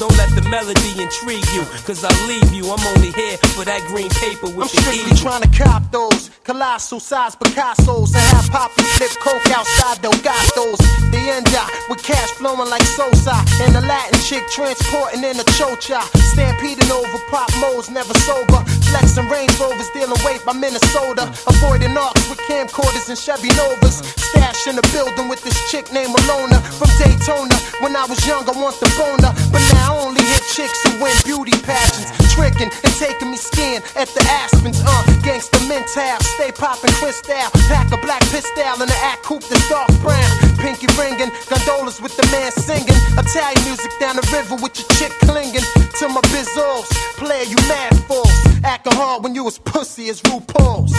Don't 0.00 0.16
let 0.16 0.32
the 0.32 0.40
melody 0.48 0.96
intrigue 0.96 1.44
you, 1.52 1.60
cause 1.84 2.02
I'll 2.02 2.26
leave 2.26 2.54
you. 2.56 2.64
I'm 2.72 2.80
only 2.96 3.12
here 3.12 3.36
for 3.52 3.68
that 3.68 3.84
green 3.92 4.08
paper 4.16 4.48
with 4.48 4.64
I'm 4.64 4.72
the 4.72 4.80
strictly 4.80 5.12
trying 5.20 5.44
to 5.44 5.52
cop 5.52 5.92
those 5.92 6.30
colossal 6.40 7.00
size 7.00 7.36
Picasso's 7.36 8.16
and 8.16 8.24
have 8.32 8.48
Poppy 8.48 8.80
flip 8.96 9.12
coke 9.20 9.44
outside 9.52 10.00
Delgados. 10.00 10.80
The 11.12 11.20
end 11.20 11.52
up 11.52 11.68
with 11.92 12.00
cash 12.02 12.32
flowing 12.40 12.70
like 12.72 12.82
Sosa 12.96 13.36
and 13.60 13.76
a 13.76 13.84
Latin 13.84 14.18
chick 14.24 14.40
transporting 14.48 15.20
in 15.20 15.36
a 15.36 15.44
chocha. 15.60 16.00
Stampeding 16.32 16.90
over 16.90 17.20
pop 17.28 17.52
modes, 17.60 17.90
never 17.90 18.16
sober. 18.24 18.64
Flexing 18.88 19.28
Range 19.28 19.52
Rovers, 19.60 19.90
dealing 19.92 20.16
weight 20.24 20.40
by 20.48 20.56
Minnesota. 20.56 21.28
Avoiding 21.44 21.92
arcs 21.92 22.24
with 22.32 22.40
camcorders 22.48 23.12
and 23.12 23.18
Chevy 23.18 23.52
Novas. 23.52 24.00
Stash 24.16 24.66
in 24.66 24.76
the 24.76 24.86
building 24.96 25.28
with 25.28 25.44
this 25.44 25.54
chick 25.70 25.92
named 25.92 26.16
Alona 26.24 26.58
from 26.80 26.88
Daytona. 26.96 27.54
When 27.84 27.94
I 27.94 28.06
was 28.06 28.18
young, 28.26 28.48
I 28.48 28.56
want 28.56 28.80
the 28.80 28.88
boner, 28.96 29.32
but 29.52 29.62
now 29.76 29.89
Only 29.90 30.22
hit 30.22 30.42
chicks 30.54 30.78
who 30.86 31.02
win 31.02 31.16
beauty 31.26 31.58
pageants. 31.66 32.14
Tricking 32.34 32.70
and 32.70 32.94
taking 32.94 33.30
me 33.30 33.36
skiing 33.36 33.82
at 33.98 34.08
the 34.14 34.22
Aspens. 34.30 34.78
Uh, 34.80 35.02
gangsta 35.26 35.58
mental, 35.68 36.16
stay 36.38 36.52
popping 36.52 36.94
Cristal. 37.02 37.50
Pack 37.66 37.90
a 37.92 37.98
black 37.98 38.22
pistol 38.30 38.62
and 38.62 38.86
an 38.86 39.02
act 39.02 39.22
coupe 39.22 39.42
that's 39.50 39.68
dark 39.68 39.90
brown. 40.00 40.30
Pinky 40.62 40.86
ringing, 40.94 41.30
gondolas 41.50 42.00
with 42.00 42.16
the 42.16 42.26
man 42.30 42.50
singing. 42.52 42.96
Italian 43.18 43.62
music 43.66 43.90
down 43.98 44.16
the 44.16 44.26
river 44.30 44.54
with 44.62 44.78
your 44.78 44.88
chick 44.96 45.12
clinging 45.26 45.66
to 45.98 46.08
my 46.08 46.22
bizzles. 46.30 46.86
Player, 47.18 47.44
you 47.44 47.56
mad 47.68 47.92
fools. 48.06 48.30
Acting 48.64 48.94
hard 48.94 49.24
when 49.24 49.34
you 49.34 49.44
was 49.44 49.58
pussy 49.58 50.08
as 50.08 50.22
RuPaul's. 50.22 50.94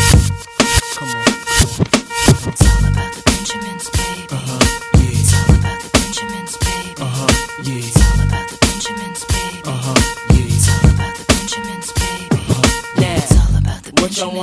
Come 0.98 1.10
on. 1.10 1.26
It's 2.52 2.66
all 2.68 2.86
about 2.92 3.14
the 3.14 3.22
Benjamins, 3.26 3.89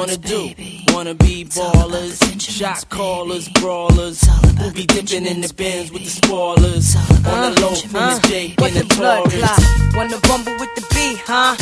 wanna 0.08 0.20
Benjamins, 0.20 0.86
do? 0.86 0.94
Wanna 0.94 1.14
be 1.14 1.44
ballers, 1.44 2.40
shot 2.40 2.88
callers, 2.88 3.48
brawlers, 3.60 4.22
who 4.58 4.70
be 4.72 4.86
dipping 4.86 5.26
in 5.26 5.40
the 5.42 5.52
Benz 5.52 5.92
with 5.92 6.04
the 6.04 6.10
spoilers. 6.10 6.96
On 6.96 7.54
the 7.54 7.60
low 7.60 7.74
from 7.74 7.92
the 7.92 8.26
Jake 8.28 8.60
What 8.60 8.72
and 8.72 8.80
the 8.80 8.88
the 8.88 8.94
blood 8.96 9.30
Taurus. 9.30 9.94
Wanna 9.94 10.18
bumble 10.22 10.56
with 10.58 10.74
the 10.76 10.86
B, 10.94 11.16
huh? 11.26 11.56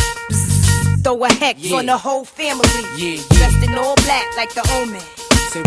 Throw 1.02 1.24
a 1.24 1.32
hex 1.32 1.60
Yeah. 1.60 1.76
on 1.78 1.86
the 1.86 1.98
whole 1.98 2.24
family. 2.24 2.68
Yeah, 2.96 3.20
Dressed 3.30 3.62
in 3.66 3.74
all 3.78 3.96
black 4.06 4.24
like 4.36 4.54
the 4.54 4.62
omen. 4.78 5.02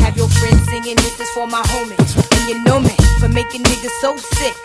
Have 0.06 0.16
your 0.16 0.30
friends 0.30 0.64
singing, 0.70 0.96
this 0.98 1.20
is 1.20 1.30
for 1.32 1.48
my 1.48 1.64
homies. 1.64 2.16
And 2.16 2.50
you 2.50 2.64
know 2.64 2.80
me 2.80 2.96
for 3.20 3.28
making 3.28 3.64
niggas 3.64 3.96
so 4.02 4.16
sick. 4.18 4.56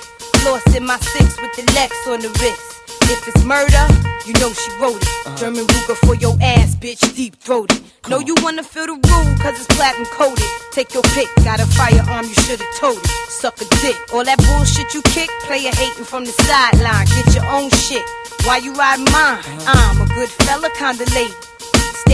Lost 0.44 0.68
in 0.76 0.84
my 0.84 0.98
six 0.98 1.40
with 1.40 1.52
the 1.56 1.64
Lex 1.72 1.96
on 2.06 2.20
the 2.20 2.28
wrist. 2.28 2.60
If 3.04 3.28
it's 3.28 3.44
murder, 3.44 3.84
you 4.26 4.32
know 4.40 4.52
she 4.52 4.70
wrote 4.80 5.00
it. 5.00 5.08
Uh-huh. 5.26 5.36
German 5.36 5.66
Ruger 5.66 5.96
for 6.06 6.14
your 6.16 6.36
ass, 6.40 6.74
bitch, 6.74 7.14
deep 7.14 7.36
throated. 7.36 7.82
Know 8.08 8.20
you 8.20 8.34
wanna 8.42 8.62
feel 8.62 8.86
the 8.86 8.92
rule, 8.92 9.36
cause 9.38 9.56
it's 9.56 9.66
platinum 9.76 10.06
coated. 10.06 10.44
Take 10.72 10.92
your 10.94 11.02
pick, 11.14 11.28
got 11.44 11.60
a 11.60 11.66
firearm, 11.66 12.24
you 12.26 12.34
should've 12.34 12.66
told 12.78 12.98
it. 12.98 13.06
Suck 13.28 13.60
a 13.60 13.66
dick. 13.82 13.96
All 14.12 14.24
that 14.24 14.38
bullshit 14.38 14.92
you 14.94 15.02
kick, 15.02 15.30
player 15.46 15.70
hating 15.74 16.04
from 16.04 16.24
the 16.24 16.32
sideline. 16.32 17.06
Get 17.06 17.34
your 17.34 17.46
own 17.46 17.70
shit. 17.70 18.04
Why 18.44 18.58
you 18.58 18.72
riding 18.74 19.06
mine? 19.12 19.42
I'm 19.66 20.00
a 20.00 20.06
good 20.06 20.28
fella, 20.28 20.70
kinda 20.76 21.04
lady. 21.14 21.43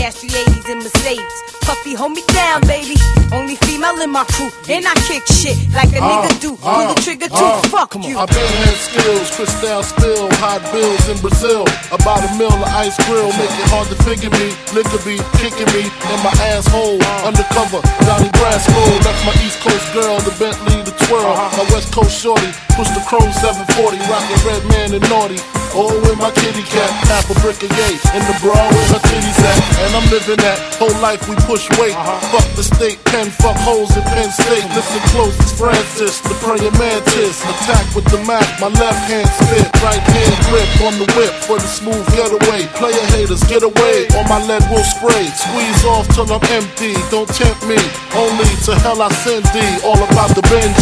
Stash 0.01 0.33
380s 0.33 0.69
in 0.71 0.77
Mercedes. 0.79 1.35
Puffy, 1.61 1.93
hold 1.93 2.13
me 2.17 2.23
down, 2.33 2.61
baby. 2.65 2.97
Only 3.31 3.53
female 3.69 4.01
in 4.01 4.09
my 4.09 4.25
crew. 4.33 4.49
And 4.67 4.81
I 4.87 4.97
kick 5.05 5.21
shit 5.29 5.53
like 5.77 5.93
a 5.93 6.01
nigga 6.01 6.41
do. 6.41 6.57
Pull 6.57 6.89
the 6.89 6.97
trigger 7.05 7.29
too. 7.29 7.37
uh, 7.37 7.61
Fuck 7.69 7.93
you. 8.01 8.17
I've 8.17 8.27
been 8.33 8.51
had 8.65 8.75
skills, 8.81 9.29
crystal 9.37 9.83
spill, 9.85 10.25
hot 10.41 10.65
bills 10.73 11.05
in 11.07 11.21
Brazil. 11.21 11.63
About 11.93 12.25
a 12.25 12.33
mill 12.35 12.49
of 12.51 12.65
ice 12.73 12.97
grill, 13.05 13.29
make 13.37 13.53
it 13.61 13.69
hard 13.69 13.87
to 13.93 13.97
figure 14.01 14.33
me. 14.41 14.49
Nigga 14.73 14.97
be 15.05 15.21
kicking 15.37 15.69
me 15.69 15.85
in 15.85 16.19
my 16.25 16.33
asshole. 16.49 16.97
Undercover, 17.21 17.79
Johnny 18.03 18.33
Brasco. 18.41 18.81
Left 19.05 19.21
my 19.21 19.35
East 19.45 19.61
Coast 19.61 19.85
girl, 19.93 20.17
the 20.25 20.33
Bentley, 20.41 20.81
the 20.81 20.90
twirl. 21.05 21.35
My 21.57 21.65
West 21.71 21.93
Coast 21.93 22.21
shorty, 22.21 22.51
push 22.75 22.89
the 22.91 23.03
chrome 23.07 23.31
740, 23.31 23.97
rockin' 24.09 24.41
red 24.47 24.63
man 24.71 24.93
and 24.93 25.05
naughty. 25.09 25.39
All 25.71 25.87
with 26.03 26.19
my 26.19 26.31
kitty 26.35 26.67
cat, 26.67 26.91
half 27.07 27.31
a 27.31 27.35
brick 27.39 27.55
of 27.63 27.71
yay. 27.71 27.95
In 28.11 28.23
the 28.27 28.35
bra 28.43 28.59
with 28.59 28.91
her 28.91 28.99
titties 29.07 29.39
at. 29.39 29.59
And 29.87 29.91
I'm 29.95 30.07
living 30.11 30.35
that 30.43 30.59
whole 30.75 30.91
life 30.99 31.23
we 31.31 31.35
push 31.47 31.63
weight. 31.79 31.95
Uh-huh. 31.95 32.19
Fuck 32.35 32.47
the 32.59 32.63
state, 32.67 32.99
pen, 33.07 33.31
fuck 33.39 33.55
holes 33.63 33.95
in 33.95 34.03
Penn 34.11 34.27
State. 34.35 34.67
Listen 34.75 34.99
close, 35.15 35.31
it's 35.39 35.55
Francis, 35.55 36.19
the 36.27 36.35
praying 36.43 36.75
mantis. 36.75 37.39
Attack 37.47 37.87
with 37.95 38.03
the 38.11 38.19
Mac, 38.27 38.43
my 38.59 38.67
left 38.67 38.99
hand 39.07 39.31
spit. 39.31 39.63
Right 39.79 40.03
hand 40.11 40.35
grip 40.51 40.71
on 40.83 40.93
the 40.99 41.07
whip 41.15 41.31
for 41.47 41.55
the 41.55 41.71
smooth 41.71 42.03
getaway. 42.11 42.67
Player 42.75 43.05
haters, 43.15 43.39
get 43.47 43.63
away, 43.63 44.11
or 44.19 44.27
my 44.27 44.43
lead 44.43 44.67
will 44.67 44.83
spray. 44.83 45.31
Squeeze 45.31 45.83
off 45.87 46.03
till 46.11 46.27
I'm 46.27 46.43
empty, 46.51 46.99
don't 47.07 47.31
tempt 47.31 47.63
me. 47.63 47.79
Only 48.11 48.49
to 48.67 48.75
hell 48.83 48.99
I 48.99 49.07
send 49.23 49.47
thee. 49.55 49.71
All 49.87 49.95
about 50.03 50.35
the 50.35 50.43
Benjis, 50.51 50.75
why? 50.75 50.80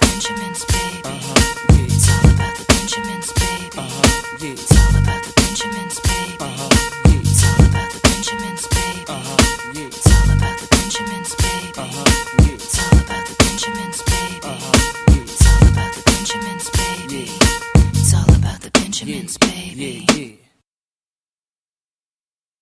Benjamins, 0.00 0.64
baby. 0.64 1.08
It's 1.84 2.08
all 2.10 2.30
about 2.30 2.56
the 2.56 2.64
Benjamins, 2.68 3.32
baby. 3.32 3.82
It's 4.42 4.76
all 4.76 4.96